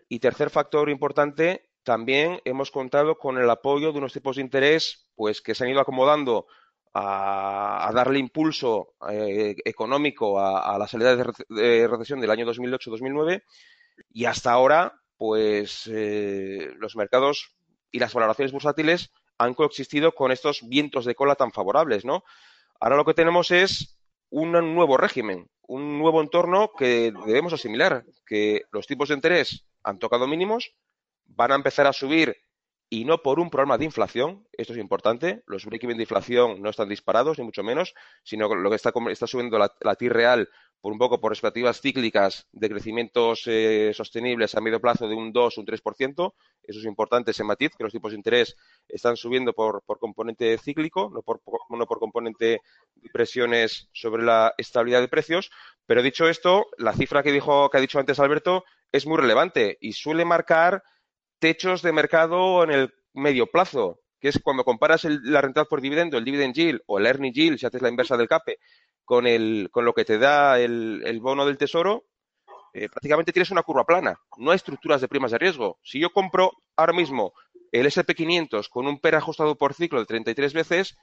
Y 0.09 0.19
tercer 0.19 0.49
factor 0.49 0.89
importante, 0.89 1.69
también 1.83 2.41
hemos 2.45 2.71
contado 2.71 3.17
con 3.17 3.37
el 3.37 3.49
apoyo 3.49 3.91
de 3.91 3.97
unos 3.99 4.13
tipos 4.13 4.35
de 4.35 4.41
interés 4.41 5.09
pues 5.15 5.41
que 5.41 5.55
se 5.55 5.63
han 5.63 5.69
ido 5.69 5.81
acomodando 5.81 6.47
a, 6.93 7.91
darle 7.93 8.19
impulso 8.19 8.95
eh, 9.09 9.55
económico 9.65 10.39
a, 10.39 10.77
la 10.77 10.87
salida 10.87 11.15
de, 11.15 11.87
recesión 11.87 12.19
del 12.19 12.31
año 12.31 12.45
2008-2009 12.45 13.43
y 14.11 14.25
hasta 14.25 14.51
ahora, 14.51 15.01
pues 15.17 15.89
eh, 15.91 16.71
los 16.77 16.95
mercados 16.95 17.56
y 17.91 17.99
las 17.99 18.13
valoraciones 18.13 18.51
bursátiles 18.51 19.11
han 19.37 19.53
coexistido 19.53 20.13
con 20.13 20.31
estos 20.31 20.67
vientos 20.67 21.05
de 21.05 21.15
cola 21.15 21.35
tan 21.35 21.51
favorables, 21.51 22.05
¿no? 22.05 22.23
Ahora 22.79 22.95
lo 22.95 23.05
que 23.05 23.13
tenemos 23.13 23.51
es 23.51 23.97
un 24.29 24.51
nuevo 24.51 24.97
régimen, 24.97 25.49
un 25.67 25.99
nuevo 25.99 26.21
entorno 26.21 26.71
que 26.77 27.13
debemos 27.25 27.53
asimilar, 27.53 28.05
que 28.25 28.63
los 28.71 28.87
tipos 28.87 29.09
de 29.09 29.15
interés 29.15 29.65
han 29.83 29.99
tocado 29.99 30.27
mínimos, 30.27 30.73
van 31.25 31.51
a 31.51 31.55
empezar 31.55 31.87
a 31.87 31.93
subir 31.93 32.37
y 32.89 33.03
no 33.03 33.21
por 33.21 33.39
un 33.39 33.49
problema 33.49 33.77
de 33.77 33.85
inflación, 33.85 34.47
esto 34.53 34.73
es 34.73 34.79
importante, 34.79 35.43
los 35.45 35.65
break-even 35.65 35.97
de 35.97 36.03
inflación 36.03 36.61
no 36.61 36.69
están 36.69 36.87
disparados, 36.87 37.37
ni 37.37 37.43
mucho 37.43 37.63
menos, 37.63 37.93
sino 38.23 38.53
lo 38.53 38.69
que 38.69 38.77
está, 38.77 38.93
está 39.09 39.27
subiendo 39.27 39.59
la, 39.59 39.73
la 39.81 39.95
TIR 39.95 40.13
real 40.13 40.49
por 40.81 40.91
un 40.91 40.99
poco 40.99 41.19
por 41.19 41.31
expectativas 41.31 41.81
cíclicas 41.81 42.47
de 42.51 42.69
crecimientos 42.69 43.43
eh, 43.47 43.91
sostenibles 43.93 44.55
a 44.55 44.61
medio 44.61 44.79
plazo 44.79 45.07
de 45.07 45.15
un 45.15 45.31
2, 45.31 45.57
un 45.57 45.65
3%. 45.65 46.33
Eso 46.63 46.79
es 46.79 46.85
importante, 46.85 47.31
ese 47.31 47.43
matiz, 47.43 47.71
que 47.77 47.83
los 47.83 47.93
tipos 47.93 48.11
de 48.11 48.17
interés 48.17 48.55
están 48.87 49.17
subiendo 49.17 49.53
por, 49.53 49.83
componente 49.99 50.57
cíclico, 50.57 51.09
no 51.13 51.21
por, 51.21 51.41
no 51.69 51.85
por 51.85 51.99
componente 51.99 52.61
de 52.95 53.09
presiones 53.11 53.89
sobre 53.93 54.23
la 54.23 54.53
estabilidad 54.57 55.01
de 55.01 55.07
precios. 55.07 55.49
Pero 55.85 56.03
dicho 56.03 56.27
esto, 56.27 56.67
la 56.77 56.93
cifra 56.93 57.23
que, 57.23 57.31
dijo, 57.31 57.69
que 57.69 57.77
ha 57.77 57.81
dicho 57.81 57.99
antes 57.99 58.19
Alberto 58.19 58.63
es 58.91 59.05
muy 59.05 59.17
relevante 59.17 59.77
y 59.81 59.93
suele 59.93 60.25
marcar 60.25 60.83
techos 61.39 61.81
de 61.81 61.91
mercado 61.91 62.63
en 62.63 62.71
el 62.71 62.93
medio 63.13 63.47
plazo, 63.47 63.99
que 64.19 64.29
es 64.29 64.39
cuando 64.43 64.63
comparas 64.63 65.03
la 65.03 65.41
rentabilidad 65.41 65.69
por 65.69 65.81
dividendo, 65.81 66.17
el 66.17 66.25
dividend 66.25 66.53
yield 66.55 66.81
o 66.87 66.97
el 66.97 67.05
earning 67.05 67.33
yield, 67.33 67.59
si 67.59 67.65
haces 67.65 67.81
la 67.81 67.89
inversa 67.89 68.17
del 68.17 68.27
CAPE, 68.27 68.59
con, 69.07 69.25
el, 69.25 69.69
con 69.71 69.85
lo 69.85 69.93
que 69.93 70.03
te 70.03 70.17
da 70.17 70.59
el, 70.59 71.19
bono 71.21 71.45
del 71.45 71.57
tesoro, 71.57 72.03
eh, 72.73 72.89
prácticamente 72.89 73.31
tienes 73.31 73.51
una 73.51 73.63
curva 73.63 73.85
plana. 73.85 74.19
No 74.35 74.51
hay 74.51 74.57
estructuras 74.57 74.99
de 74.99 75.07
primas 75.07 75.31
de 75.31 75.37
riesgo. 75.37 75.79
Si 75.81 75.97
yo 75.97 76.09
compro 76.09 76.51
ahora 76.75 76.91
mismo 76.91 77.31
el 77.71 77.85
SP500 77.85 78.67
con 78.67 78.85
un 78.85 78.99
PER 78.99 79.15
ajustado 79.15 79.57
por 79.57 79.73
ciclo 79.73 80.01
de 80.01 80.07
33 80.07 80.51
veces, 80.51 80.97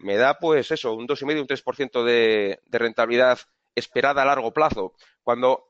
me 0.00 0.16
da 0.16 0.38
pues 0.38 0.70
eso, 0.70 0.92
un 0.92 1.08
2,5, 1.08 1.40
un 1.40 1.46
3% 1.46 2.04
de, 2.04 2.60
de 2.62 2.78
rentabilidad 2.78 3.38
esperada 3.74 4.20
a 4.20 4.26
largo 4.26 4.52
plazo. 4.52 4.92
Cuando 5.22 5.64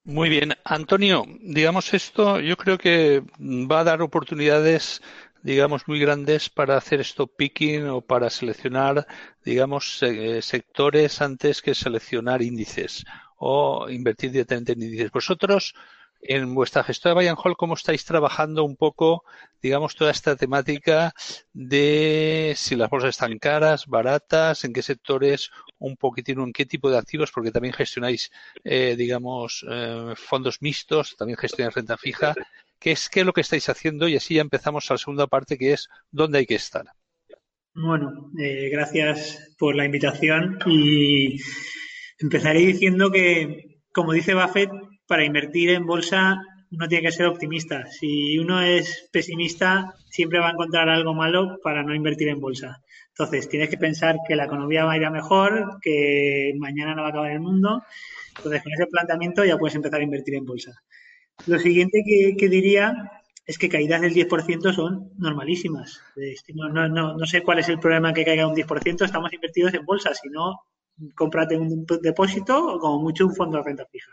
Muy 0.05 0.29
bien. 0.29 0.53
Antonio, 0.65 1.23
digamos 1.39 1.93
esto, 1.93 2.39
yo 2.39 2.57
creo 2.57 2.77
que 2.77 3.23
va 3.39 3.79
a 3.79 3.83
dar 3.85 4.01
oportunidades, 4.01 5.01
digamos, 5.43 5.87
muy 5.87 5.97
grandes 5.97 6.49
para 6.49 6.75
hacer 6.75 6.99
stop 7.01 7.31
picking 7.37 7.87
o 7.87 8.01
para 8.01 8.29
seleccionar, 8.29 9.07
digamos, 9.45 10.01
sectores 10.41 11.21
antes 11.21 11.61
que 11.61 11.73
seleccionar 11.73 12.41
índices 12.41 13.05
o 13.37 13.89
invertir 13.89 14.31
directamente 14.31 14.73
en 14.73 14.83
índices. 14.83 15.11
Vosotros, 15.11 15.73
en 16.25 16.53
vuestra 16.55 16.83
de 16.83 17.13
Bayern 17.13 17.37
Hall, 17.41 17.57
¿cómo 17.57 17.73
estáis 17.73 18.05
trabajando 18.05 18.63
un 18.63 18.75
poco, 18.75 19.23
digamos, 19.61 19.95
toda 19.95 20.11
esta 20.11 20.35
temática 20.35 21.13
de 21.53 22.53
si 22.55 22.75
las 22.75 22.89
bolsas 22.89 23.11
están 23.11 23.37
caras, 23.39 23.87
baratas, 23.87 24.63
en 24.63 24.73
qué 24.73 24.81
sectores, 24.81 25.51
un 25.79 25.97
poquitín, 25.97 26.39
en 26.39 26.53
qué 26.53 26.65
tipo 26.65 26.89
de 26.89 26.97
activos, 26.97 27.31
porque 27.31 27.51
también 27.51 27.73
gestionáis, 27.73 28.31
eh, 28.63 28.95
digamos, 28.97 29.65
eh, 29.69 30.13
fondos 30.15 30.61
mixtos, 30.61 31.15
también 31.17 31.37
gestionáis 31.37 31.75
renta 31.75 31.97
fija. 31.97 32.33
¿Qué 32.79 32.91
es, 32.91 33.09
¿Qué 33.09 33.21
es 33.21 33.25
lo 33.25 33.33
que 33.33 33.41
estáis 33.41 33.67
haciendo? 33.69 34.07
Y 34.07 34.15
así 34.15 34.35
ya 34.35 34.41
empezamos 34.41 34.89
a 34.89 34.95
la 34.95 34.97
segunda 34.97 35.27
parte, 35.27 35.57
que 35.57 35.73
es 35.73 35.89
dónde 36.11 36.39
hay 36.39 36.45
que 36.45 36.55
estar. 36.55 36.85
Bueno, 37.75 38.31
eh, 38.39 38.69
gracias 38.69 39.55
por 39.57 39.75
la 39.75 39.85
invitación 39.85 40.59
y 40.67 41.37
empezaré 42.19 42.59
diciendo 42.59 43.09
que, 43.11 43.79
como 43.91 44.13
dice 44.13 44.35
Buffett, 44.35 44.69
para 45.07 45.25
invertir 45.25 45.69
en 45.69 45.85
bolsa 45.85 46.41
uno 46.73 46.87
tiene 46.87 47.03
que 47.03 47.11
ser 47.11 47.27
optimista. 47.27 47.85
Si 47.85 48.37
uno 48.39 48.61
es 48.61 49.07
pesimista, 49.11 49.93
siempre 50.09 50.39
va 50.39 50.47
a 50.47 50.51
encontrar 50.51 50.89
algo 50.89 51.13
malo 51.13 51.59
para 51.63 51.83
no 51.83 51.93
invertir 51.93 52.29
en 52.29 52.39
bolsa. 52.39 52.81
Entonces, 53.09 53.47
tienes 53.47 53.69
que 53.69 53.77
pensar 53.77 54.17
que 54.27 54.35
la 54.35 54.45
economía 54.45 54.85
va 54.85 54.93
a 54.93 54.97
ir 54.97 55.05
a 55.05 55.11
mejor, 55.11 55.77
que 55.81 56.53
mañana 56.57 56.95
no 56.95 57.03
va 57.03 57.09
a 57.09 57.11
acabar 57.11 57.31
el 57.31 57.41
mundo. 57.41 57.83
Entonces, 58.35 58.63
con 58.63 58.73
ese 58.73 58.87
planteamiento 58.87 59.45
ya 59.45 59.57
puedes 59.57 59.75
empezar 59.75 59.99
a 59.99 60.03
invertir 60.03 60.33
en 60.33 60.45
bolsa. 60.45 60.71
Lo 61.45 61.59
siguiente 61.59 62.03
que, 62.05 62.49
diría 62.49 63.11
es 63.45 63.59
que 63.59 63.69
caídas 63.69 64.01
del 64.01 64.15
10% 64.15 64.73
son 64.73 65.11
normalísimas. 65.17 66.01
No, 66.55 66.69
no, 66.69 66.87
no, 66.87 67.15
no, 67.15 67.25
sé 67.27 67.43
cuál 67.43 67.59
es 67.59 67.69
el 67.69 67.79
problema 67.79 68.13
que 68.13 68.25
caiga 68.25 68.47
un 68.47 68.55
10%, 68.55 69.05
estamos 69.05 69.31
invertidos 69.31 69.73
en 69.75 69.85
bolsa, 69.85 70.13
si 70.15 70.29
no, 70.29 70.61
cómprate 71.15 71.57
un 71.57 71.85
depósito 72.01 72.75
o 72.75 72.79
como 72.79 72.99
mucho 72.99 73.25
un 73.25 73.35
fondo 73.35 73.57
de 73.57 73.63
renta 73.63 73.85
fija. 73.85 74.11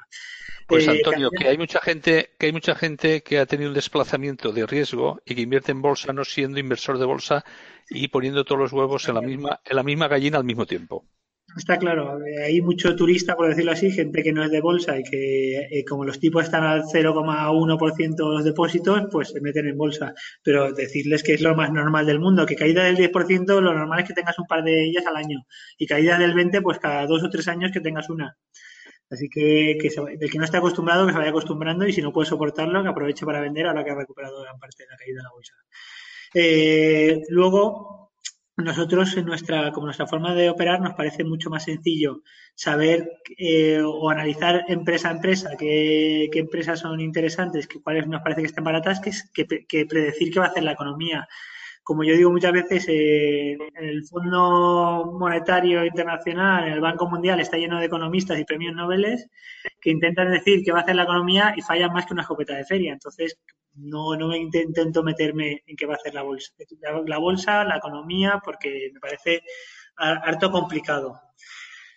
Pues 0.67 0.87
eh, 0.87 0.91
Antonio, 0.91 1.31
que 1.31 1.49
hay 1.49 1.59
mucha 1.59 1.81
gente, 1.81 2.31
que 2.39 2.47
hay 2.47 2.53
mucha 2.53 2.75
gente 2.75 3.23
que 3.23 3.39
ha 3.39 3.47
tenido 3.47 3.71
un 3.71 3.75
desplazamiento 3.75 4.53
de 4.53 4.67
riesgo 4.67 5.21
y 5.25 5.35
que 5.35 5.43
invierte 5.43 5.73
en 5.73 5.83
bolsa 5.83 6.13
no 6.13 6.25
siendo 6.25 6.61
inversor 6.61 6.99
de 6.99 7.07
bolsa 7.07 7.45
y 7.89 8.09
poniendo 8.09 8.45
todos 8.45 8.61
los 8.61 8.73
huevos 8.73 9.09
en 9.09 9.17
la 9.17 9.21
misma, 9.21 9.61
en 9.65 9.77
la 9.77 9.83
misma 9.83 10.07
gallina 10.07 10.39
al 10.39 10.45
mismo 10.45 10.67
tiempo. 10.67 11.05
Está 11.57 11.79
claro, 11.79 12.25
eh, 12.25 12.45
hay 12.45 12.61
mucho 12.61 12.95
turista, 12.95 13.35
por 13.35 13.49
decirlo 13.49 13.73
así, 13.73 13.91
gente 13.91 14.23
que 14.23 14.33
no 14.33 14.45
es 14.45 14.51
de 14.51 14.61
bolsa 14.61 14.99
y 14.99 15.03
que 15.03 15.59
eh, 15.59 15.85
como 15.85 16.05
los 16.05 16.21
tipos 16.21 16.45
están 16.45 16.63
al 16.63 16.85
0,1% 16.85 18.17
los 18.19 18.45
depósitos, 18.45 19.09
pues 19.11 19.31
se 19.31 19.41
meten 19.41 19.67
en 19.67 19.77
bolsa. 19.77 20.15
Pero 20.43 20.73
decirles 20.73 21.23
que 21.23 21.35
es 21.35 21.41
lo 21.41 21.57
más 21.57 21.73
normal 21.73 22.07
del 22.07 22.21
mundo, 22.21 22.47
que 22.47 22.57
caída 22.57 22.85
del 22.85 22.97
10%, 22.97 23.47
lo 23.61 23.75
normal 23.75 24.01
es 24.01 24.09
que 24.09 24.15
tengas 24.15 24.39
un 24.39 24.47
par 24.47 24.63
de 24.63 24.85
ellas 24.85 25.05
al 25.07 25.17
año. 25.17 25.45
Y 25.77 25.87
caída 25.87 26.19
del 26.19 26.35
20%, 26.35 26.63
pues 26.63 26.79
cada 26.79 27.07
dos 27.07 27.23
o 27.25 27.31
tres 27.31 27.49
años 27.49 27.73
que 27.73 27.81
tengas 27.81 28.09
una. 28.11 28.37
Así 29.11 29.29
que, 29.29 29.77
que 29.81 29.89
el 29.89 30.31
que 30.31 30.39
no 30.39 30.45
está 30.45 30.59
acostumbrado, 30.59 31.07
que 31.07 31.13
se 31.13 31.19
vaya 31.19 31.31
acostumbrando 31.31 31.85
y 31.87 31.93
si 31.93 32.01
no 32.01 32.13
puede 32.13 32.29
soportarlo, 32.29 32.83
que 32.83 32.89
aproveche 32.91 33.27
para 33.27 33.41
vender 33.41 33.67
ahora 33.67 33.83
que 33.83 33.91
ha 33.91 33.97
recuperado 33.97 34.41
gran 34.43 34.59
parte 34.59 34.85
de 34.85 34.89
la 34.89 34.97
caída 34.97 35.17
de 35.17 35.23
la 35.23 35.31
bolsa. 35.33 35.55
Eh, 36.33 37.23
luego, 37.29 38.00
nosotros, 38.65 39.17
en 39.17 39.27
nuestra, 39.27 39.73
como 39.73 39.87
nuestra 39.87 40.07
forma 40.07 40.35
de 40.35 40.51
operar, 40.51 40.81
nos 40.81 40.95
parece 40.95 41.25
mucho 41.25 41.51
más 41.51 41.65
sencillo 41.65 42.23
saber 42.55 43.09
eh, 43.37 43.81
o 43.85 44.11
analizar 44.11 44.65
empresa 44.69 45.09
a 45.09 45.13
empresa 45.13 45.51
qué, 45.59 46.29
empresas 46.33 46.81
son 46.81 47.01
interesantes, 47.01 47.67
que 47.67 47.81
cuáles 47.81 48.07
nos 48.07 48.23
parece 48.23 48.43
que 48.43 48.49
estén 48.49 48.65
baratas, 48.65 49.01
que, 49.01 49.47
que 49.67 49.87
predecir 49.87 50.33
qué 50.33 50.41
va 50.41 50.47
a 50.47 50.49
hacer 50.49 50.63
la 50.63 50.73
economía 50.73 51.29
como 51.83 52.05
yo 52.05 52.15
digo 52.15 52.31
muchas 52.31 52.53
veces, 52.53 52.87
eh, 52.89 53.57
el 53.75 54.05
Fondo 54.07 55.13
Monetario 55.19 55.85
Internacional, 55.85 56.69
el 56.69 56.81
Banco 56.81 57.09
Mundial, 57.09 57.41
está 57.41 57.57
lleno 57.57 57.81
de 57.81 57.87
economistas 57.87 58.39
y 58.39 58.45
premios 58.45 58.75
Nobel 58.75 59.17
que 59.81 59.91
intentan 59.91 60.31
decir 60.31 60.63
qué 60.65 60.73
va 60.73 60.81
a 60.81 60.83
hacer 60.83 60.97
la 60.97 61.05
economía 61.05 61.55
y 61.57 61.63
fallan 61.63 61.93
más 61.93 62.07
que 62.07 62.13
una 62.13 62.23
escopeta 62.23 62.55
de 62.55 62.65
feria. 62.65 62.93
Entonces, 62.93 63.39
no, 63.75 64.17
no 64.17 64.35
intento 64.35 65.03
meterme 65.03 65.63
en 65.67 65.77
qué 65.77 65.87
va 65.87 65.95
a 65.95 65.97
hacer 65.97 66.15
la 66.15 66.23
bolsa. 66.23 66.53
La, 67.07 67.19
bolsa, 67.19 67.65
la 67.65 67.79
economía, 67.79 68.41
porque 68.45 68.91
me 68.93 69.01
parece 69.01 69.43
harto 69.97 70.51
complicado. 70.51 71.21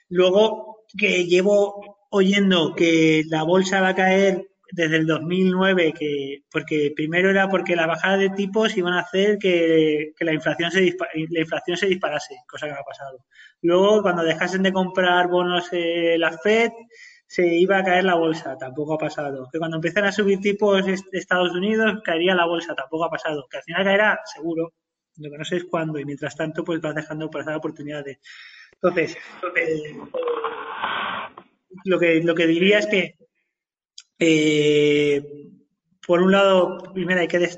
Luego, 0.10 0.86
que 0.98 1.26
llevo 1.26 2.08
oyendo 2.10 2.76
que 2.76 3.24
la 3.28 3.44
bolsa 3.44 3.82
va 3.82 3.90
a 3.90 3.96
caer 3.96 4.48
desde 4.74 4.98
el 4.98 5.06
2009, 5.06 5.94
que, 5.94 6.44
porque 6.52 6.92
primero 6.96 7.30
era 7.30 7.48
porque 7.48 7.76
la 7.76 7.86
bajada 7.86 8.18
de 8.18 8.32
tipos 8.32 8.76
iban 8.76 8.94
a 8.94 9.02
hacer 9.02 9.38
que, 9.38 10.14
la, 10.20 10.34
inflación 10.34 10.72
se 10.72 10.96
la 11.30 11.40
inflación 11.40 11.78
se 11.78 11.86
disparase, 11.86 12.38
cosa 12.50 12.66
que 12.66 12.74
no 12.74 12.80
ha 12.80 12.84
pasado. 12.84 13.20
Luego, 13.62 14.02
cuando 14.02 14.24
dejasen 14.24 14.64
de 14.64 14.74
comprar 14.74 15.28
bonos 15.28 15.70
la 15.72 16.32
Fed, 16.40 16.72
se 17.28 17.46
iba 17.46 17.78
a 17.78 17.84
caer 17.84 18.04
la 18.04 18.16
bolsa, 18.16 18.58
tampoco 18.58 18.96
ha 18.96 18.98
pasado. 18.98 19.48
Que 19.52 19.60
cuando 19.60 19.78
empiezan 19.78 20.06
a 20.06 20.12
subir 20.12 20.40
tipos 20.40 20.84
Estados 21.12 21.52
Unidos, 21.52 22.02
caería 22.04 22.34
la 22.34 22.48
bolsa, 22.48 22.74
tampoco 22.74 23.06
ha 23.06 23.12
pasado. 23.12 23.46
Que 23.50 23.58
al 23.58 23.64
final 23.64 23.84
caerá, 23.84 24.20
seguro. 24.26 24.74
Lo 25.18 25.30
que 25.30 25.38
no 25.38 25.46
sé 25.46 25.58
es 25.58 25.66
cuándo. 25.66 26.00
Y 26.00 26.06
mientras 26.06 26.36
tanto, 26.36 26.64
pues 26.64 26.82
vas 26.82 26.96
dejando 26.96 27.30
pasar 27.30 27.56
oportunidades. 27.56 28.18
Entonces, 28.74 29.18
eh, 29.56 29.98
lo, 31.86 32.00
que, 32.00 32.22
lo 32.24 32.34
que 32.34 32.48
diría 32.48 32.80
es 32.80 32.88
que, 32.88 33.16
eh, 34.20 35.22
por 36.06 36.22
un 36.22 36.32
lado, 36.32 36.78
primero 36.94 37.22
hay 37.22 37.28
que, 37.28 37.50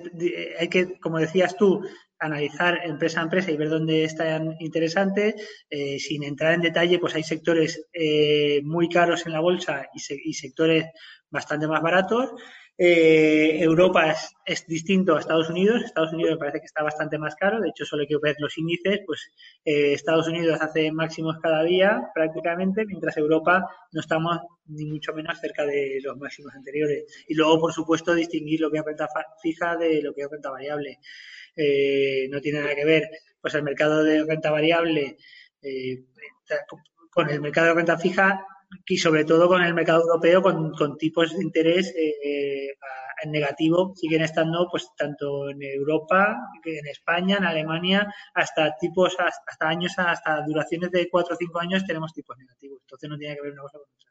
hay 0.59 0.69
que, 0.69 0.99
como 0.99 1.19
decías 1.19 1.55
tú, 1.57 1.81
analizar 2.19 2.79
empresa 2.83 3.19
a 3.19 3.23
empresa 3.23 3.51
y 3.51 3.57
ver 3.57 3.69
dónde 3.69 4.03
están 4.03 4.55
interesantes. 4.59 5.35
Eh, 5.69 5.99
sin 5.99 6.23
entrar 6.23 6.53
en 6.53 6.61
detalle, 6.61 6.99
pues 6.99 7.15
hay 7.15 7.23
sectores 7.23 7.87
eh, 7.93 8.61
muy 8.63 8.89
caros 8.89 9.25
en 9.25 9.33
la 9.33 9.39
bolsa 9.39 9.87
y, 9.93 10.33
sectores 10.33 10.85
bastante 11.29 11.67
más 11.67 11.81
baratos. 11.81 12.31
Eh, 12.77 13.59
Europa 13.61 14.13
es, 14.45 14.67
distinto 14.67 15.15
a 15.15 15.19
Estados 15.19 15.49
Unidos. 15.49 15.83
Estados 15.83 16.13
Unidos 16.13 16.37
parece 16.37 16.59
que 16.59 16.65
está 16.65 16.83
bastante 16.83 17.17
más 17.17 17.35
caro. 17.35 17.61
De 17.61 17.69
hecho, 17.69 17.85
solo 17.85 18.01
hay 18.01 18.07
que 18.07 18.17
ver 18.21 18.35
los 18.39 18.57
índices. 18.57 19.01
Pues 19.05 19.31
Estados 19.63 20.27
Unidos 20.27 20.59
hace 20.61 20.91
máximos 20.91 21.37
cada 21.41 21.63
día 21.63 22.09
prácticamente, 22.13 22.85
mientras 22.85 23.15
Europa 23.17 23.69
no 23.91 24.01
estamos 24.01 24.39
ni 24.67 24.85
mucho 24.85 25.13
menos 25.13 25.39
cerca 25.39 25.65
de 25.65 25.99
los 26.03 26.17
máximos 26.17 26.53
anteriores. 26.53 27.05
Y 27.27 27.35
luego, 27.35 27.59
por 27.59 27.73
supuesto, 27.73 28.13
distinguir 28.13 28.59
lo 28.61 28.71
que 28.71 28.79
es 28.79 28.85
renta 28.85 29.07
fija 29.41 29.77
de 29.77 30.01
lo 30.01 30.13
que 30.13 30.23
es 30.23 30.29
renta 30.29 30.51
variable. 30.51 30.99
Eh, 31.55 32.27
no 32.29 32.41
tiene 32.41 32.59
nada 32.59 32.75
que 32.75 32.85
ver 32.85 33.09
pues 33.39 33.53
el 33.55 33.63
mercado 33.63 34.03
de 34.03 34.25
renta 34.25 34.51
variable 34.51 35.17
eh, 35.61 36.03
con 37.09 37.29
el 37.29 37.39
mercado 37.39 37.67
de 37.67 37.73
renta 37.75 37.97
fija 37.97 38.45
y 38.87 38.97
sobre 38.97 39.25
todo 39.25 39.47
con 39.47 39.63
el 39.63 39.73
mercado 39.73 40.01
europeo 40.01 40.41
con, 40.41 40.97
tipos 40.97 41.35
de 41.35 41.43
interés 41.43 41.93
eh, 41.95 42.75
en 43.23 43.31
negativo 43.31 43.93
siguen 43.95 44.23
estando 44.23 44.67
pues 44.69 44.89
tanto 44.97 45.49
en 45.49 45.61
Europa 45.63 46.37
en 46.63 46.87
España 46.87 47.37
en 47.37 47.45
Alemania 47.45 48.13
hasta 48.33 48.75
tipos 48.77 49.15
hasta 49.19 49.67
años 49.67 49.93
hasta 49.97 50.41
duraciones 50.41 50.91
de 50.91 51.09
4 51.09 51.33
o 51.33 51.37
5 51.37 51.59
años 51.59 51.85
tenemos 51.85 52.13
tipos 52.13 52.37
negativos. 52.37 52.79
Entonces 52.81 53.09
no 53.09 53.17
tiene 53.17 53.35
que 53.35 53.41
ver 53.41 53.53
una 53.53 53.61
cosa 53.61 53.77
con 53.77 53.87
otra. 53.95 54.05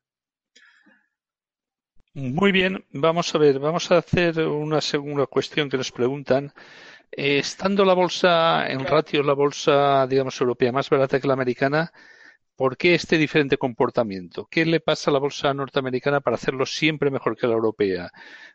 Muy 2.16 2.53
bien, 2.53 2.85
vamos 2.92 3.35
a 3.35 3.38
ver, 3.38 3.59
vamos 3.59 3.90
a 3.90 3.98
hacer 3.98 4.38
una 4.46 4.81
segunda 4.81 5.27
cuestión 5.27 5.68
que 5.68 5.77
nos 5.77 5.90
preguntan. 5.90 6.53
Eh, 7.11 7.38
estando 7.38 7.85
la 7.85 7.94
bolsa 7.94 8.68
en 8.68 8.85
ratios, 8.85 9.27
la 9.27 9.33
bolsa, 9.33 10.07
digamos, 10.07 10.40
europea 10.40 10.70
más 10.70 10.88
barata 10.90 11.20
que 11.20 11.27
la 11.27 11.35
americana, 11.35 11.92
¿por 12.56 12.76
qué 12.76 12.94
este 12.94 13.18
diferente 13.18 13.56
comportamiento? 13.58 14.46
¿Qué 14.50 14.64
le 14.64 14.80
pasa 14.80 15.10
a 15.10 15.14
la 15.14 15.20
bolsa 15.20 15.52
norteamericana 15.54 16.20
para 16.20 16.36
hacerlo 16.36 16.66
siempre 16.66 17.10
mejor 17.10 17.36
que 17.36 17.46
la 17.46 17.54
europea? 17.54 18.10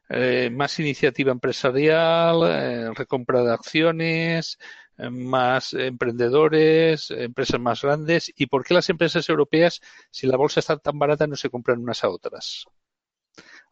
Eh, 0.09 0.49
¿Más 0.51 0.79
iniciativa 0.79 1.31
empresarial, 1.31 2.41
eh, 2.45 2.89
recompra 2.95 3.43
de 3.43 3.53
acciones, 3.53 4.57
más 5.11 5.73
emprendedores, 5.73 7.11
empresas 7.11 7.59
más 7.59 7.81
grandes? 7.81 8.31
¿Y 8.35 8.47
por 8.47 8.65
qué 8.65 8.73
las 8.73 8.89
empresas 8.89 9.27
europeas, 9.29 9.81
si 10.11 10.27
la 10.27 10.37
bolsa 10.37 10.59
está 10.59 10.77
tan 10.77 10.99
barata, 10.99 11.27
no 11.27 11.35
se 11.35 11.49
compran 11.49 11.79
unas 11.79 12.03
a 12.03 12.09
otras? 12.09 12.65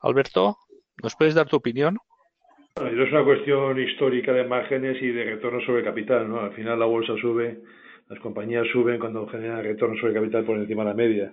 Alberto, 0.01 0.57
¿nos 1.01 1.15
puedes 1.15 1.35
dar 1.35 1.47
tu 1.47 1.57
opinión? 1.57 1.97
Bueno, 2.75 3.03
es 3.03 3.11
una 3.11 3.23
cuestión 3.23 3.79
histórica 3.79 4.31
de 4.31 4.43
márgenes 4.43 5.01
y 5.01 5.07
de 5.07 5.23
retorno 5.23 5.59
sobre 5.65 5.83
capital, 5.83 6.29
¿no? 6.29 6.41
Al 6.41 6.53
final 6.53 6.77
la 6.77 6.85
bolsa 6.85 7.13
sube, 7.19 7.59
las 8.09 8.19
compañías 8.19 8.67
suben 8.71 8.99
cuando 8.99 9.27
generan 9.27 9.63
retorno 9.63 9.99
sobre 9.99 10.13
capital 10.13 10.45
por 10.45 10.57
encima 10.57 10.83
de 10.83 10.89
la 10.89 10.95
media. 10.95 11.31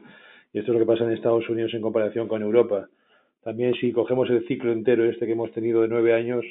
Y 0.53 0.59
esto 0.59 0.73
es 0.73 0.79
lo 0.79 0.85
que 0.85 0.91
pasa 0.91 1.05
en 1.05 1.13
Estados 1.13 1.49
Unidos 1.49 1.73
en 1.75 1.83
comparación 1.83 2.29
con 2.29 2.43
Europa. 2.43 2.89
También 3.43 3.75
si 3.75 3.93
cogemos 3.93 4.29
el 4.31 4.47
ciclo 4.47 4.73
entero 4.73 5.05
este 5.05 5.27
que 5.27 5.33
hemos 5.33 5.53
tenido 5.53 5.83
de 5.83 5.89
nueve 5.89 6.15
años, 6.15 6.45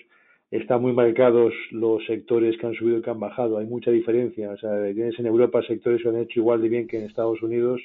están 0.51 0.81
muy 0.81 0.93
marcados 0.93 1.53
los 1.71 2.05
sectores 2.05 2.55
que 2.57 2.67
han 2.67 2.75
subido 2.75 2.99
y 2.99 3.01
que 3.01 3.09
han 3.09 3.19
bajado. 3.19 3.57
Hay 3.57 3.65
mucha 3.65 3.89
diferencia. 3.89 4.51
O 4.51 4.57
sea, 4.57 4.71
tienes 4.93 5.17
en 5.17 5.25
Europa 5.25 5.61
sectores 5.63 6.03
que 6.03 6.09
han 6.09 6.17
hecho 6.17 6.39
igual 6.39 6.61
de 6.61 6.69
bien 6.69 6.87
que 6.87 6.99
en 6.99 7.05
Estados 7.05 7.41
Unidos. 7.41 7.81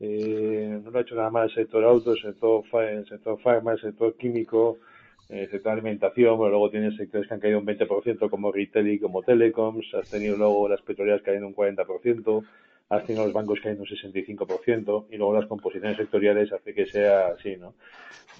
Eh, 0.00 0.80
no 0.82 0.90
lo 0.90 0.98
ha 0.98 1.02
hecho 1.02 1.14
nada 1.14 1.30
más 1.30 1.50
el 1.50 1.54
sector 1.54 1.84
auto, 1.84 2.12
el 2.12 2.20
sector, 2.20 2.64
el 2.82 3.06
sector 3.06 3.38
farma, 3.40 3.72
el 3.72 3.80
sector 3.80 4.16
químico, 4.16 4.78
el 5.28 5.50
sector 5.50 5.72
de 5.74 5.80
alimentación, 5.80 6.36
pero 6.36 6.50
luego 6.50 6.70
tienes 6.70 6.96
sectores 6.96 7.26
que 7.26 7.34
han 7.34 7.40
caído 7.40 7.58
un 7.58 7.66
20% 7.66 8.28
como 8.28 8.52
retail 8.52 8.88
y 8.88 8.98
como 8.98 9.22
telecoms, 9.22 9.94
has 9.94 10.10
tenido 10.10 10.36
luego 10.36 10.68
las 10.68 10.82
petroleras 10.82 11.22
cayendo 11.22 11.46
un 11.46 11.54
40%, 11.54 12.44
has 12.90 13.06
tenido 13.06 13.24
los 13.24 13.32
bancos 13.32 13.60
cayendo 13.60 13.84
un 13.84 13.88
65% 13.88 15.06
y 15.10 15.16
luego 15.16 15.34
las 15.34 15.46
composiciones 15.46 15.96
sectoriales 15.96 16.52
hace 16.52 16.74
que 16.74 16.86
sea 16.86 17.28
así, 17.28 17.56
¿no? 17.56 17.74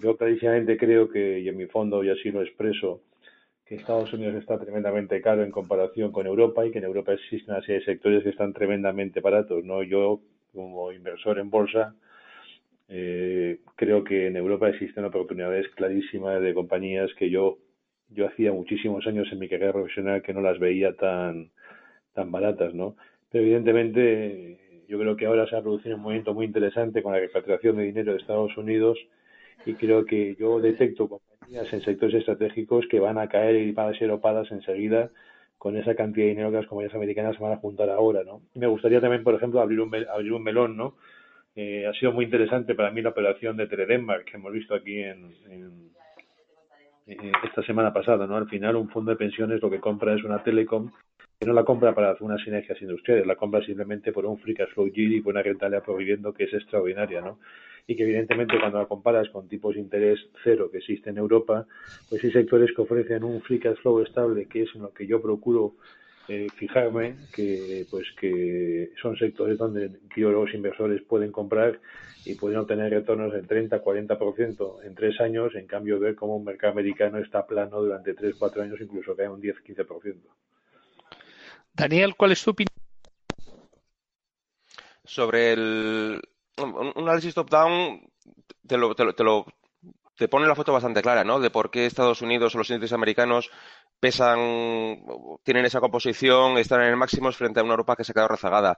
Yo 0.01 0.17
clarísimamente 0.17 0.77
creo 0.77 1.09
que, 1.09 1.41
y 1.41 1.49
en 1.49 1.57
mi 1.57 1.67
fondo 1.67 2.05
y 2.05 2.11
así 2.11 2.31
lo 2.31 2.43
expreso, 2.43 3.01
que 3.65 3.77
Estados 3.77 4.13
Unidos 4.13 4.35
está 4.35 4.59
tremendamente 4.59 5.21
caro 5.23 5.43
en 5.43 5.51
comparación 5.51 6.13
con 6.13 6.27
Europa 6.27 6.67
y 6.67 6.71
que 6.71 6.79
en 6.79 6.85
Europa 6.85 7.13
existen 7.15 7.55
una 7.55 7.63
serie 7.63 7.79
de 7.81 7.87
sectores 7.87 8.23
que 8.23 8.31
están 8.31 8.53
tremendamente 8.53 9.21
baratos, 9.21 9.65
¿no? 9.65 9.83
Yo, 9.83 10.21
como 10.53 10.93
inversor 10.93 11.39
en 11.39 11.49
bolsa, 11.49 11.95
eh, 12.95 13.61
creo 13.75 14.05
que 14.05 14.27
en 14.27 14.37
Europa 14.37 14.69
existen 14.69 15.07
oportunidades 15.07 15.67
clarísimas 15.71 16.43
de 16.43 16.53
compañías 16.53 17.11
que 17.19 17.31
yo 17.31 17.57
yo 18.11 18.27
hacía 18.27 18.53
muchísimos 18.53 19.07
años 19.07 19.27
en 19.33 19.39
mi 19.39 19.49
carrera 19.49 19.73
profesional 19.73 20.21
que 20.21 20.35
no 20.35 20.43
las 20.43 20.59
veía 20.59 20.95
tan 20.95 21.51
tan 22.13 22.31
baratas, 22.31 22.75
¿no? 22.75 22.97
Pero 23.31 23.45
evidentemente 23.45 24.85
yo 24.89 24.99
creo 24.99 25.17
que 25.17 25.25
ahora 25.25 25.47
se 25.49 25.57
ha 25.57 25.63
producido 25.63 25.97
un 25.97 26.03
movimiento 26.03 26.35
muy 26.35 26.45
interesante 26.45 27.03
con 27.03 27.15
la 27.15 27.21
repatriación 27.21 27.79
de 27.79 27.85
dinero 27.85 28.13
de 28.13 28.19
Estados 28.19 28.55
Unidos 28.59 28.99
y 29.65 29.73
creo 29.73 30.05
que 30.05 30.37
yo 30.39 30.61
detecto 30.61 31.09
compañías 31.09 31.73
en 31.73 31.83
sectores 31.83 32.17
estratégicos 32.17 32.85
que 32.91 33.01
van 33.01 33.17
a 33.17 33.29
caer 33.29 33.57
y 33.57 33.73
van 33.73 33.95
a 33.95 33.99
ser 33.99 34.11
opadas 34.11 34.53
enseguida 34.53 35.11
con 35.57 35.79
esa 35.79 35.95
cantidad 35.95 36.27
de 36.27 36.31
dinero 36.33 36.51
que 36.51 36.59
las 36.59 36.67
compañías 36.67 36.95
americanas 36.95 37.39
van 37.39 37.53
a 37.53 37.57
juntar 37.57 37.89
ahora, 37.89 38.23
¿no? 38.23 38.43
Me 38.55 38.67
gustaría 38.67 39.01
también, 39.01 39.25
por 39.25 39.35
ejemplo, 39.35 39.63
abrir 39.63 39.81
un, 39.81 39.95
abrir 39.95 40.33
un 40.35 40.43
melón, 40.43 40.77
¿no? 40.77 40.97
Eh, 41.55 41.87
ha 41.87 41.93
sido 41.93 42.13
muy 42.13 42.25
interesante 42.25 42.75
para 42.75 42.91
mí 42.91 43.03
la 43.03 43.11
operación 43.11 43.57
de 43.57 43.67
Teledenmark 43.67 44.25
que 44.25 44.37
hemos 44.37 44.53
visto 44.53 44.75
aquí 44.75 45.01
en, 45.01 45.33
esta 47.45 47.63
semana 47.63 47.93
pasada. 47.93 48.27
¿no? 48.27 48.37
Al 48.37 48.49
final, 48.49 48.77
un 48.77 48.89
fondo 48.89 49.11
de 49.11 49.17
pensiones 49.17 49.61
lo 49.61 49.71
que 49.71 49.81
compra 49.81 50.15
es 50.15 50.25
una 50.25 50.43
telecom 50.43 50.91
que 51.39 51.47
no 51.47 51.53
la 51.53 51.65
compra 51.65 51.95
para 51.95 52.11
hacer 52.13 52.23
unas 52.23 52.43
sinergias 52.43 52.81
industriales, 52.81 53.27
la 53.27 53.37
compra 53.37 53.61
simplemente 53.65 54.13
por 54.13 54.25
un 54.25 54.39
free 54.39 54.55
cash 54.55 54.71
flow 54.75 54.87
yield 54.87 55.15
y 55.15 55.21
por 55.21 55.33
una 55.33 55.43
rentabilidad 55.43 55.85
prohibiendo 55.85 56.33
que 56.33 56.45
es 56.45 56.55
extraordinaria. 56.55 57.21
¿no? 57.21 57.39
Y 57.87 57.97
que 57.97 58.05
evidentemente 58.05 58.59
cuando 58.59 58.79
la 58.79 58.87
comparas 58.87 59.29
con 59.29 59.49
tipos 59.49 59.75
de 59.75 59.81
interés 59.81 60.21
cero 60.45 60.71
que 60.71 60.79
existe 60.79 61.11
en 61.11 61.19
Europa, 61.19 61.67
pues 62.09 62.23
hay 62.25 62.31
sectores 62.31 62.71
que 62.75 62.83
ofrecen 62.83 63.25
un 63.25 63.43
free 63.43 63.59
cash 63.59 63.77
flow 63.79 64.01
estable, 64.01 64.47
que 64.47 64.63
es 64.63 64.75
en 64.75 64.83
lo 64.83 64.95
que 64.95 65.07
yo 65.07 65.21
procuro 65.21 65.75
eh, 66.29 66.47
fijarme 66.55 67.17
que 67.35 67.87
pues 67.91 68.07
que 68.19 68.91
son 69.01 69.17
sectores 69.17 69.59
donde 69.59 69.91
los 70.17 70.55
inversores 70.55 71.03
pueden 71.03 71.33
comprar 71.33 71.81
y 72.25 72.35
pueden 72.37 72.59
obtener 72.59 72.91
retornos 72.91 73.33
del 73.33 73.49
30-40% 73.49 74.85
en 74.85 74.95
tres 74.95 75.21
años, 75.21 75.55
en 75.55 75.67
cambio 75.67 75.99
ver 75.99 76.15
cómo 76.15 76.37
un 76.37 76.45
mercado 76.45 76.73
americano 76.73 77.19
está 77.19 77.47
plano 77.47 77.81
durante 77.81 78.15
3-4 78.15 78.63
años, 78.63 78.81
incluso 78.81 79.17
cae 79.17 79.29
un 79.29 79.43
10-15%. 79.43 80.17
Daniel, 81.75 82.15
¿cuál 82.17 82.33
es 82.33 82.45
tu 82.45 82.51
opinión? 82.51 82.73
Sobre 85.05 85.53
el 85.53 86.21
un 86.59 86.93
análisis 86.97 87.35
top-down, 87.35 88.01
te 88.67 88.77
lo, 88.77 88.95
te, 88.95 89.05
lo, 89.05 89.15
te, 89.15 89.25
lo, 89.25 89.47
te 90.17 90.29
pone 90.29 90.47
la 90.47 90.55
foto 90.55 90.73
bastante 90.73 91.03
clara, 91.03 91.25
¿no? 91.25 91.41
De 91.41 91.51
por 91.51 91.71
qué 91.71 91.87
Estados 91.87 92.23
Unidos 92.23 92.55
o 92.55 92.59
los 92.59 92.71
índices 92.71 92.93
americanos 92.93 93.51
pesan, 94.03 95.01
tienen 95.45 95.65
esa 95.65 95.79
composición, 95.79 96.59
están 96.59 96.83
en 96.83 96.89
el 96.89 96.97
máximo 96.97 97.31
frente 97.31 97.61
a 97.61 97.63
una 97.63 97.75
Europa 97.75 97.95
que 97.95 98.03
se 98.03 98.11
ha 98.11 98.15
quedado 98.15 98.31
rezagada. 98.31 98.77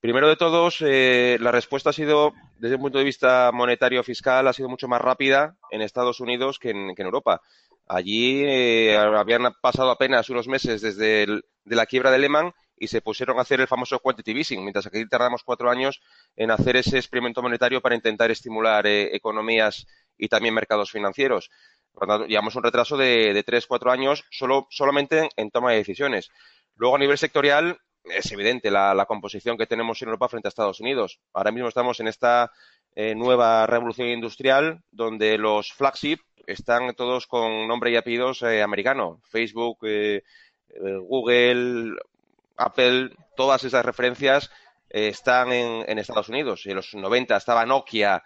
Primero 0.00 0.26
de 0.26 0.34
todos, 0.34 0.78
eh, 0.80 1.38
la 1.40 1.52
respuesta 1.52 1.90
ha 1.90 1.92
sido, 1.92 2.32
desde 2.58 2.74
un 2.74 2.82
punto 2.82 2.98
de 2.98 3.04
vista 3.04 3.52
monetario 3.54 4.02
fiscal, 4.02 4.48
ha 4.48 4.52
sido 4.52 4.68
mucho 4.68 4.88
más 4.88 5.00
rápida 5.00 5.56
en 5.70 5.80
Estados 5.80 6.18
Unidos 6.18 6.58
que 6.58 6.70
en, 6.70 6.92
Europa. 6.98 7.40
Allí 7.86 8.42
eh, 8.44 8.96
habían 8.96 9.54
pasado 9.62 9.92
apenas 9.92 10.28
unos 10.28 10.48
meses 10.48 10.82
desde 10.82 11.24
de 11.64 11.76
la 11.76 11.86
quiebra 11.86 12.10
de 12.10 12.18
Lehman 12.18 12.52
y 12.76 12.88
se 12.88 13.00
pusieron 13.00 13.38
a 13.38 13.42
hacer 13.42 13.60
el 13.60 13.68
famoso 13.68 14.00
quantitative 14.00 14.40
easing, 14.40 14.60
mientras 14.60 14.88
que 14.88 14.98
aquí 14.98 15.08
tardamos 15.08 15.44
cuatro 15.44 15.70
años 15.70 16.00
en 16.34 16.50
hacer 16.50 16.74
ese 16.74 16.96
experimento 16.96 17.42
monetario 17.42 17.80
para 17.80 17.94
intentar 17.94 18.32
estimular 18.32 18.88
eh, 18.88 19.14
economías 19.14 19.86
y 20.18 20.28
también 20.28 20.54
mercados 20.54 20.90
financieros. 20.90 21.48
Por 21.94 22.26
llevamos 22.26 22.56
un 22.56 22.64
retraso 22.64 22.96
de, 22.96 23.32
de 23.32 23.44
3-4 23.44 23.92
años 23.92 24.24
solo, 24.30 24.66
solamente 24.70 25.28
en, 25.36 25.50
toma 25.50 25.70
de 25.70 25.78
decisiones. 25.78 26.30
Luego, 26.76 26.96
a 26.96 26.98
nivel 26.98 27.18
sectorial, 27.18 27.78
es 28.04 28.30
evidente 28.32 28.70
la, 28.70 29.04
composición 29.06 29.56
que 29.56 29.66
tenemos 29.66 30.00
en 30.02 30.08
Europa 30.08 30.28
frente 30.28 30.48
a 30.48 30.50
Estados 30.50 30.80
Unidos. 30.80 31.20
Ahora 31.32 31.52
mismo 31.52 31.68
estamos 31.68 32.00
en 32.00 32.08
esta 32.08 32.52
eh, 32.94 33.14
nueva 33.14 33.66
revolución 33.66 34.08
industrial 34.08 34.82
donde 34.90 35.38
los 35.38 35.72
flagship 35.72 36.18
están 36.46 36.94
todos 36.94 37.26
con 37.26 37.66
nombre 37.66 37.90
y 37.90 37.96
apellidos 37.96 38.42
eh, 38.42 38.62
americano. 38.62 39.20
Facebook, 39.24 39.78
eh, 39.82 40.22
Google, 41.02 41.96
Apple, 42.56 43.10
todas 43.36 43.64
esas 43.64 43.84
referencias 43.84 44.50
están 44.90 45.52
en, 45.52 45.98
Estados 45.98 46.28
Unidos. 46.28 46.66
En 46.66 46.76
los 46.76 46.94
90 46.94 47.36
estaba 47.36 47.66
Nokia, 47.66 48.22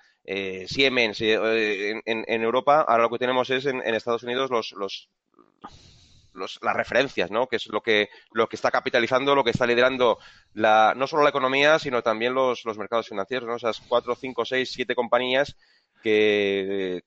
Siemens 0.66 1.20
en, 1.20 2.42
Europa. 2.42 2.84
Ahora 2.86 3.04
lo 3.04 3.10
que 3.10 3.18
tenemos 3.18 3.48
es 3.50 3.66
en, 3.66 3.82
Estados 3.82 4.22
Unidos 4.22 4.50
los, 4.50 4.72
los 4.72 5.08
las 6.62 6.76
referencias, 6.76 7.30
¿no? 7.30 7.46
Que 7.46 7.56
es 7.56 7.66
lo 7.66 7.80
que, 7.80 8.08
lo 8.32 8.48
que 8.48 8.56
está 8.56 8.70
capitalizando, 8.70 9.34
lo 9.34 9.44
que 9.44 9.50
está 9.50 9.66
liderando 9.66 10.18
la, 10.54 10.94
no 10.96 11.06
solo 11.06 11.22
la 11.22 11.30
economía, 11.30 11.78
sino 11.78 12.02
también 12.02 12.34
los, 12.34 12.64
los 12.64 12.78
mercados 12.78 13.08
financieros, 13.08 13.48
¿no? 13.48 13.56
Esas 13.56 13.80
cuatro, 13.80 14.14
cinco, 14.14 14.44
seis, 14.44 14.70
siete 14.72 14.94
compañías 14.94 15.56
que, 16.02 17.02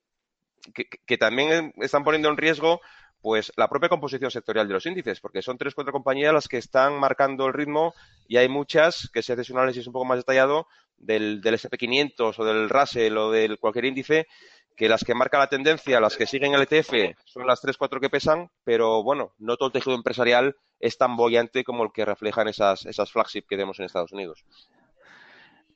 que, 1.06 1.18
también 1.18 1.74
están 1.78 2.04
poniendo 2.04 2.30
en 2.30 2.38
riesgo 2.38 2.82
pues 3.22 3.54
la 3.56 3.70
propia 3.70 3.90
composición 3.90 4.32
sectorial 4.32 4.68
de 4.68 4.74
los 4.74 4.86
índices, 4.86 5.20
porque 5.20 5.44
son 5.44 5.58
tres, 5.58 5.76
cuatro 5.76 5.94
compañías 5.94 6.34
las 6.34 6.48
que 6.48 6.58
están 6.58 7.00
marcando 7.00 7.46
el 7.46 7.54
ritmo 7.54 7.94
y 8.28 8.38
hay 8.38 8.50
muchas 8.50 9.10
que 9.14 9.22
si 9.22 9.32
haces 9.32 9.52
un 9.52 9.58
análisis 9.58 9.86
un 9.86 9.94
poco 9.94 10.06
más 10.06 10.18
detallado 10.18 10.68
del, 10.98 11.42
del 11.42 11.56
SP500 11.56 12.36
o 12.38 12.46
del 12.46 12.70
Russell 12.70 13.18
o 13.18 13.32
del 13.32 13.60
cualquier 13.60 13.86
índice, 13.86 14.28
que 14.76 14.90
las 14.90 15.04
que 15.04 15.14
marcan 15.14 15.42
la 15.42 15.50
tendencia, 15.50 16.00
las 16.00 16.18
que 16.18 16.26
siguen 16.26 16.54
el 16.54 16.62
ETF, 16.64 17.16
son 17.26 17.46
las 17.46 17.62
tres, 17.62 17.78
cuatro 17.78 18.00
que 18.00 18.10
pesan, 18.10 18.50
pero 18.64 19.04
bueno, 19.04 19.34
no 19.38 19.58
todo 19.58 19.68
el 19.68 19.74
tejido 19.74 19.96
empresarial 19.96 20.56
es 20.80 20.98
tan 20.98 21.16
bollante 21.16 21.64
como 21.64 21.84
el 21.84 21.92
que 21.94 22.06
reflejan 22.06 22.48
esas, 22.48 22.86
esas 22.86 23.12
flagship 23.12 23.44
que 23.48 23.58
vemos 23.58 23.80
en 23.80 23.86
Estados 23.86 24.12
Unidos. 24.12 24.44